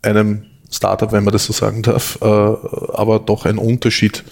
einem 0.02 0.44
Startup, 0.70 1.12
wenn 1.12 1.24
man 1.24 1.32
das 1.32 1.44
so 1.44 1.52
sagen 1.52 1.82
darf, 1.82 2.18
äh, 2.20 2.24
aber 2.24 3.20
doch 3.20 3.44
ein 3.44 3.58
Unterschied 3.58 4.24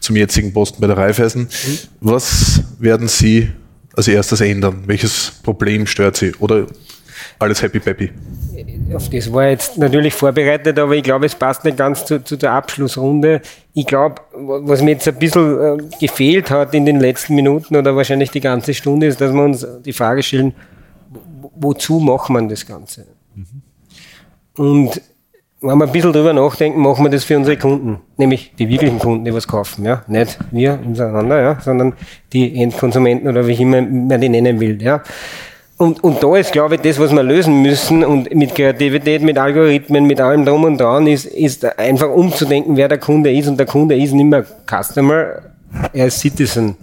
zum 0.00 0.16
jetzigen 0.16 0.52
Posten 0.52 0.80
bei 0.80 0.86
der 0.86 0.96
Raiffeisen. 0.96 1.42
Mhm. 1.42 1.78
Was 2.00 2.62
werden 2.78 3.08
Sie 3.08 3.50
als 3.94 4.08
erstes 4.08 4.40
ändern? 4.40 4.84
Welches 4.86 5.32
Problem 5.42 5.86
stört 5.86 6.16
Sie? 6.16 6.32
Oder 6.38 6.66
alles 7.38 7.62
happy 7.62 7.80
peppy? 7.80 8.10
Auf 8.94 9.10
das 9.10 9.32
war 9.32 9.48
jetzt 9.48 9.76
natürlich 9.76 10.14
vorbereitet, 10.14 10.78
aber 10.78 10.94
ich 10.94 11.02
glaube, 11.02 11.26
es 11.26 11.34
passt 11.34 11.64
nicht 11.64 11.76
ganz 11.76 12.04
zu, 12.04 12.22
zu 12.24 12.36
der 12.36 12.52
Abschlussrunde. 12.52 13.42
Ich 13.74 13.86
glaube, 13.86 14.22
was 14.32 14.82
mir 14.82 14.92
jetzt 14.92 15.06
ein 15.08 15.18
bisschen 15.18 15.60
äh, 15.60 15.82
gefehlt 16.00 16.50
hat 16.50 16.74
in 16.74 16.86
den 16.86 17.00
letzten 17.00 17.34
Minuten 17.34 17.76
oder 17.76 17.94
wahrscheinlich 17.94 18.30
die 18.30 18.40
ganze 18.40 18.74
Stunde, 18.74 19.06
ist, 19.06 19.20
dass 19.20 19.32
wir 19.32 19.42
uns 19.42 19.66
die 19.84 19.92
Frage 19.92 20.22
stellen, 20.22 20.54
wozu 21.56 22.00
macht 22.00 22.30
man 22.30 22.48
das 22.48 22.64
Ganze? 22.64 23.06
Mhm. 23.34 23.62
Und 24.56 25.00
wenn 25.60 25.78
wir 25.78 25.86
ein 25.86 25.92
bisschen 25.92 26.12
drüber 26.12 26.32
nachdenken, 26.32 26.80
machen 26.80 27.04
wir 27.04 27.10
das 27.10 27.24
für 27.24 27.36
unsere 27.36 27.56
Kunden, 27.56 27.98
nämlich 28.16 28.52
die 28.58 28.68
wirklichen 28.68 28.98
Kunden, 28.98 29.24
die 29.24 29.34
was 29.34 29.48
kaufen, 29.48 29.84
ja, 29.84 30.02
nicht 30.06 30.38
wir 30.52 30.78
untereinander, 30.84 31.40
ja, 31.40 31.60
sondern 31.60 31.94
die 32.32 32.60
Endkonsumenten 32.62 33.28
oder 33.28 33.46
wie 33.46 33.54
immer 33.54 33.82
man 33.82 34.20
die 34.20 34.28
nennen 34.28 34.60
will, 34.60 34.80
ja. 34.80 35.02
Und, 35.78 36.02
und 36.02 36.20
da 36.22 36.36
ist, 36.36 36.50
glaube 36.50 36.74
ich, 36.74 36.80
das, 36.80 36.98
was 36.98 37.12
wir 37.12 37.22
lösen 37.22 37.62
müssen 37.62 38.04
und 38.04 38.34
mit 38.34 38.52
Kreativität, 38.52 39.22
mit 39.22 39.38
Algorithmen, 39.38 40.06
mit 40.06 40.20
allem 40.20 40.44
drum 40.44 40.64
und 40.64 40.78
dran, 40.78 41.06
ist, 41.06 41.26
ist 41.26 41.64
einfach 41.78 42.10
umzudenken, 42.10 42.76
wer 42.76 42.88
der 42.88 42.98
Kunde 42.98 43.32
ist. 43.32 43.46
Und 43.46 43.58
der 43.58 43.66
Kunde 43.66 43.96
ist 43.96 44.12
nicht 44.12 44.24
mehr 44.24 44.44
Customer, 44.66 45.34
er 45.92 46.06
ist 46.06 46.18
Citizen. 46.18 46.76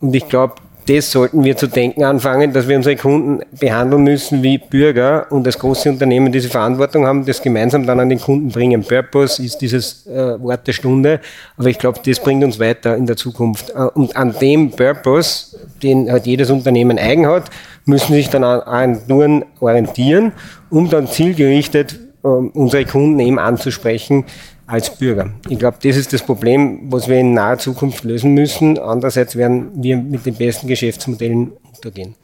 Und 0.00 0.16
ich 0.16 0.28
glaube, 0.28 0.54
das 0.86 1.10
sollten 1.10 1.44
wir 1.44 1.56
zu 1.56 1.66
denken 1.66 2.04
anfangen, 2.04 2.52
dass 2.52 2.68
wir 2.68 2.76
unsere 2.76 2.96
Kunden 2.96 3.40
behandeln 3.58 4.04
müssen 4.04 4.42
wie 4.42 4.58
Bürger 4.58 5.26
und 5.30 5.46
als 5.46 5.58
große 5.58 5.88
Unternehmen 5.88 6.30
diese 6.30 6.48
Verantwortung 6.48 7.06
haben, 7.06 7.24
das 7.24 7.40
gemeinsam 7.40 7.86
dann 7.86 8.00
an 8.00 8.10
den 8.10 8.20
Kunden 8.20 8.48
bringen. 8.50 8.84
Purpose 8.84 9.42
ist 9.42 9.58
dieses 9.58 10.06
äh, 10.06 10.40
Wort 10.42 10.66
der 10.66 10.72
Stunde, 10.72 11.20
aber 11.56 11.68
ich 11.68 11.78
glaube, 11.78 12.00
das 12.04 12.20
bringt 12.20 12.44
uns 12.44 12.58
weiter 12.58 12.96
in 12.96 13.06
der 13.06 13.16
Zukunft. 13.16 13.70
Äh, 13.70 13.84
und 13.94 14.14
an 14.16 14.34
dem 14.38 14.70
Purpose, 14.72 15.58
den 15.82 16.10
halt 16.10 16.26
jedes 16.26 16.50
Unternehmen 16.50 16.98
eigen 16.98 17.26
hat, 17.26 17.50
müssen 17.86 18.12
sich 18.12 18.28
dann 18.28 18.44
an 18.44 18.60
Agenturen 18.60 19.44
orientieren, 19.60 20.32
um 20.68 20.90
dann 20.90 21.06
zielgerichtet 21.06 21.98
äh, 22.22 22.28
unsere 22.28 22.84
Kunden 22.84 23.20
eben 23.20 23.38
anzusprechen, 23.38 24.24
als 24.66 24.96
Bürger. 24.96 25.30
Ich 25.48 25.58
glaube, 25.58 25.78
das 25.82 25.96
ist 25.96 26.12
das 26.12 26.22
Problem, 26.22 26.90
was 26.90 27.08
wir 27.08 27.18
in 27.18 27.34
naher 27.34 27.58
Zukunft 27.58 28.04
lösen 28.04 28.34
müssen. 28.34 28.78
Andererseits 28.78 29.36
werden 29.36 29.70
wir 29.82 29.96
mit 29.96 30.24
den 30.24 30.34
besten 30.34 30.68
Geschäftsmodellen 30.68 31.52
untergehen. 31.72 32.14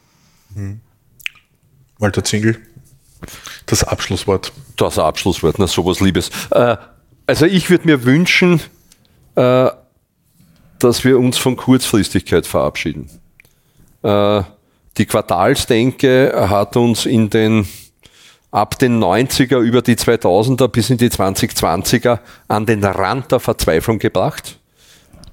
Mhm. 0.55 0.81
Walter 1.99 2.23
Zingel, 2.23 2.57
das 3.67 3.83
Abschlusswort. 3.83 4.51
Das 4.75 4.97
Abschlusswort, 4.97 5.59
na 5.59 5.67
sowas 5.67 5.99
Liebes. 5.99 6.31
Äh, 6.49 6.77
also 7.27 7.45
ich 7.45 7.69
würde 7.69 7.85
mir 7.85 8.03
wünschen, 8.03 8.59
äh, 9.35 9.69
dass 10.79 11.03
wir 11.03 11.19
uns 11.19 11.37
von 11.37 11.55
Kurzfristigkeit 11.55 12.47
verabschieden. 12.47 13.07
Äh, 14.01 14.41
die 14.97 15.05
Quartalsdenke 15.05 16.47
hat 16.49 16.75
uns 16.75 17.05
in 17.05 17.29
den 17.29 17.67
ab 18.51 18.77
den 18.77 19.01
90er 19.01 19.59
über 19.59 19.81
die 19.81 19.95
2000er 19.95 20.67
bis 20.67 20.89
in 20.89 20.97
die 20.97 21.09
2020er 21.09 22.19
an 22.47 22.65
den 22.65 22.83
Rand 22.83 23.31
der 23.31 23.39
Verzweiflung 23.39 23.97
gebracht. 23.97 24.59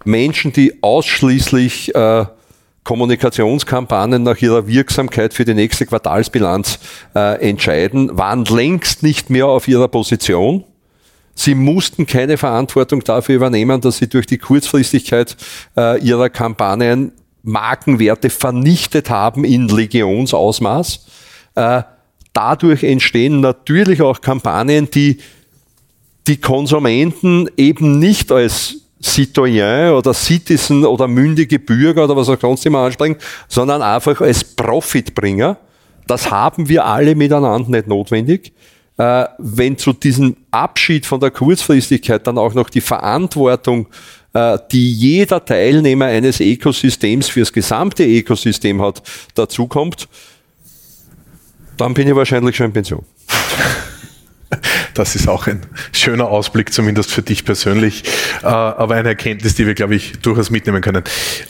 Menschen, 0.04 0.52
die 0.52 0.82
ausschließlich 0.82 1.94
äh, 1.94 2.24
Kommunikationskampagnen 2.84 4.22
nach 4.22 4.38
ihrer 4.38 4.66
Wirksamkeit 4.66 5.34
für 5.34 5.44
die 5.44 5.54
nächste 5.54 5.84
Quartalsbilanz 5.84 6.78
äh, 7.14 7.48
entscheiden, 7.48 8.16
waren 8.16 8.44
längst 8.44 9.02
nicht 9.02 9.28
mehr 9.28 9.46
auf 9.46 9.68
ihrer 9.68 9.88
Position. 9.88 10.64
Sie 11.34 11.54
mussten 11.54 12.06
keine 12.06 12.38
Verantwortung 12.38 13.04
dafür 13.04 13.36
übernehmen, 13.36 13.80
dass 13.80 13.98
sie 13.98 14.08
durch 14.08 14.26
die 14.26 14.38
Kurzfristigkeit 14.38 15.36
äh, 15.76 16.00
ihrer 16.00 16.30
Kampagnen 16.30 17.12
Markenwerte 17.42 18.30
vernichtet 18.30 19.10
haben 19.10 19.44
in 19.44 19.68
Legionsausmaß. 19.68 21.06
Äh, 21.56 21.82
dadurch 22.32 22.82
entstehen 22.82 23.40
natürlich 23.40 24.02
auch 24.02 24.20
Kampagnen, 24.20 24.90
die 24.90 25.18
die 26.26 26.36
Konsumenten 26.36 27.48
eben 27.56 27.98
nicht 27.98 28.30
als 28.30 28.76
Citoyen 29.02 29.92
oder 29.92 30.12
Citizen 30.12 30.84
oder 30.84 31.08
mündige 31.08 31.58
Bürger 31.58 32.04
oder 32.04 32.16
was 32.16 32.28
auch 32.28 32.40
sonst 32.40 32.66
immer 32.66 32.80
ansprechen, 32.80 33.16
sondern 33.48 33.80
einfach 33.80 34.20
als 34.20 34.44
Profitbringer. 34.44 35.56
Das 36.06 36.30
haben 36.30 36.68
wir 36.68 36.84
alle 36.84 37.14
miteinander 37.14 37.70
nicht 37.70 37.86
notwendig. 37.86 38.52
Äh, 38.96 39.26
wenn 39.38 39.78
zu 39.78 39.92
diesem 39.92 40.36
Abschied 40.50 41.06
von 41.06 41.20
der 41.20 41.30
Kurzfristigkeit 41.30 42.26
dann 42.26 42.36
auch 42.36 42.54
noch 42.54 42.68
die 42.68 42.80
Verantwortung, 42.80 43.86
äh, 44.32 44.58
die 44.72 44.92
jeder 44.92 45.44
Teilnehmer 45.44 46.06
eines 46.06 46.40
Ökosystems 46.40 47.28
fürs 47.28 47.52
gesamte 47.52 48.04
Ökosystem 48.04 48.82
hat, 48.82 49.02
dazukommt, 49.34 50.08
dann 51.80 51.94
bin 51.94 52.08
ich 52.08 52.14
wahrscheinlich 52.14 52.56
schon 52.56 52.66
in 52.66 52.72
Pension. 52.72 53.04
Das 54.94 55.14
ist 55.14 55.28
auch 55.28 55.46
ein 55.46 55.60
schöner 55.92 56.26
Ausblick, 56.26 56.72
zumindest 56.72 57.12
für 57.12 57.22
dich 57.22 57.44
persönlich, 57.44 58.02
äh, 58.42 58.46
aber 58.46 58.96
eine 58.96 59.10
Erkenntnis, 59.10 59.54
die 59.54 59.64
wir, 59.64 59.74
glaube 59.74 59.94
ich, 59.94 60.18
durchaus 60.22 60.50
mitnehmen 60.50 60.80
können. 60.80 61.04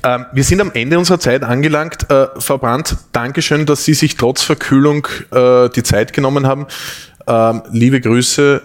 Ähm, 0.04 0.26
wir 0.32 0.44
sind 0.44 0.60
am 0.60 0.70
Ende 0.74 0.98
unserer 0.98 1.18
Zeit 1.18 1.42
angelangt. 1.42 2.10
Äh, 2.10 2.26
Frau 2.38 2.58
Brandt, 2.58 2.96
Dankeschön, 3.12 3.64
dass 3.64 3.86
Sie 3.86 3.94
sich 3.94 4.16
trotz 4.16 4.42
Verkühlung 4.42 5.06
äh, 5.30 5.70
die 5.70 5.82
Zeit 5.82 6.12
genommen 6.12 6.46
haben. 6.46 6.66
Ähm, 7.26 7.62
liebe 7.70 8.02
Grüße 8.02 8.60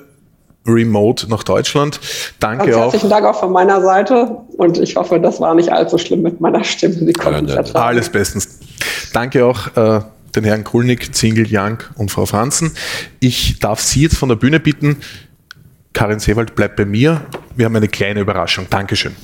remote 0.66 1.30
nach 1.30 1.44
Deutschland. 1.44 2.02
Danke 2.42 2.66
Ganz 2.66 2.76
auch. 2.76 2.82
Herzlichen 2.92 3.10
Dank 3.10 3.26
auch 3.26 3.40
von 3.40 3.54
meiner 3.54 3.82
Seite 3.82 4.36
und 4.58 4.78
ich 4.80 4.98
hoffe, 4.98 5.18
das 5.20 5.40
war 5.40 5.56
nicht 5.56 5.72
allzu 5.72 5.98
schlimm 5.98 6.24
mit 6.24 6.42
meiner 6.42 6.64
Stimme. 6.66 6.96
Sie 6.96 7.14
konnten 7.14 7.50
Alles 7.76 8.10
bestens. 8.10 8.60
Danke 9.14 9.46
auch 9.46 9.68
den 10.36 10.44
Herrn 10.44 10.64
Kulnig, 10.64 11.14
Zingel, 11.14 11.46
Young 11.50 11.80
und 11.96 12.12
Frau 12.12 12.26
Franzen. 12.26 12.72
Ich 13.20 13.60
darf 13.60 13.80
Sie 13.80 14.02
jetzt 14.02 14.18
von 14.18 14.30
der 14.30 14.36
Bühne 14.36 14.60
bitten. 14.60 14.98
Karin 15.94 16.20
Seewald 16.20 16.56
bleibt 16.56 16.76
bei 16.76 16.86
mir. 16.86 17.26
Wir 17.56 17.66
haben 17.66 17.76
eine 17.76 17.88
kleine 17.88 18.20
Überraschung. 18.20 18.68
Dankeschön. 18.70 19.16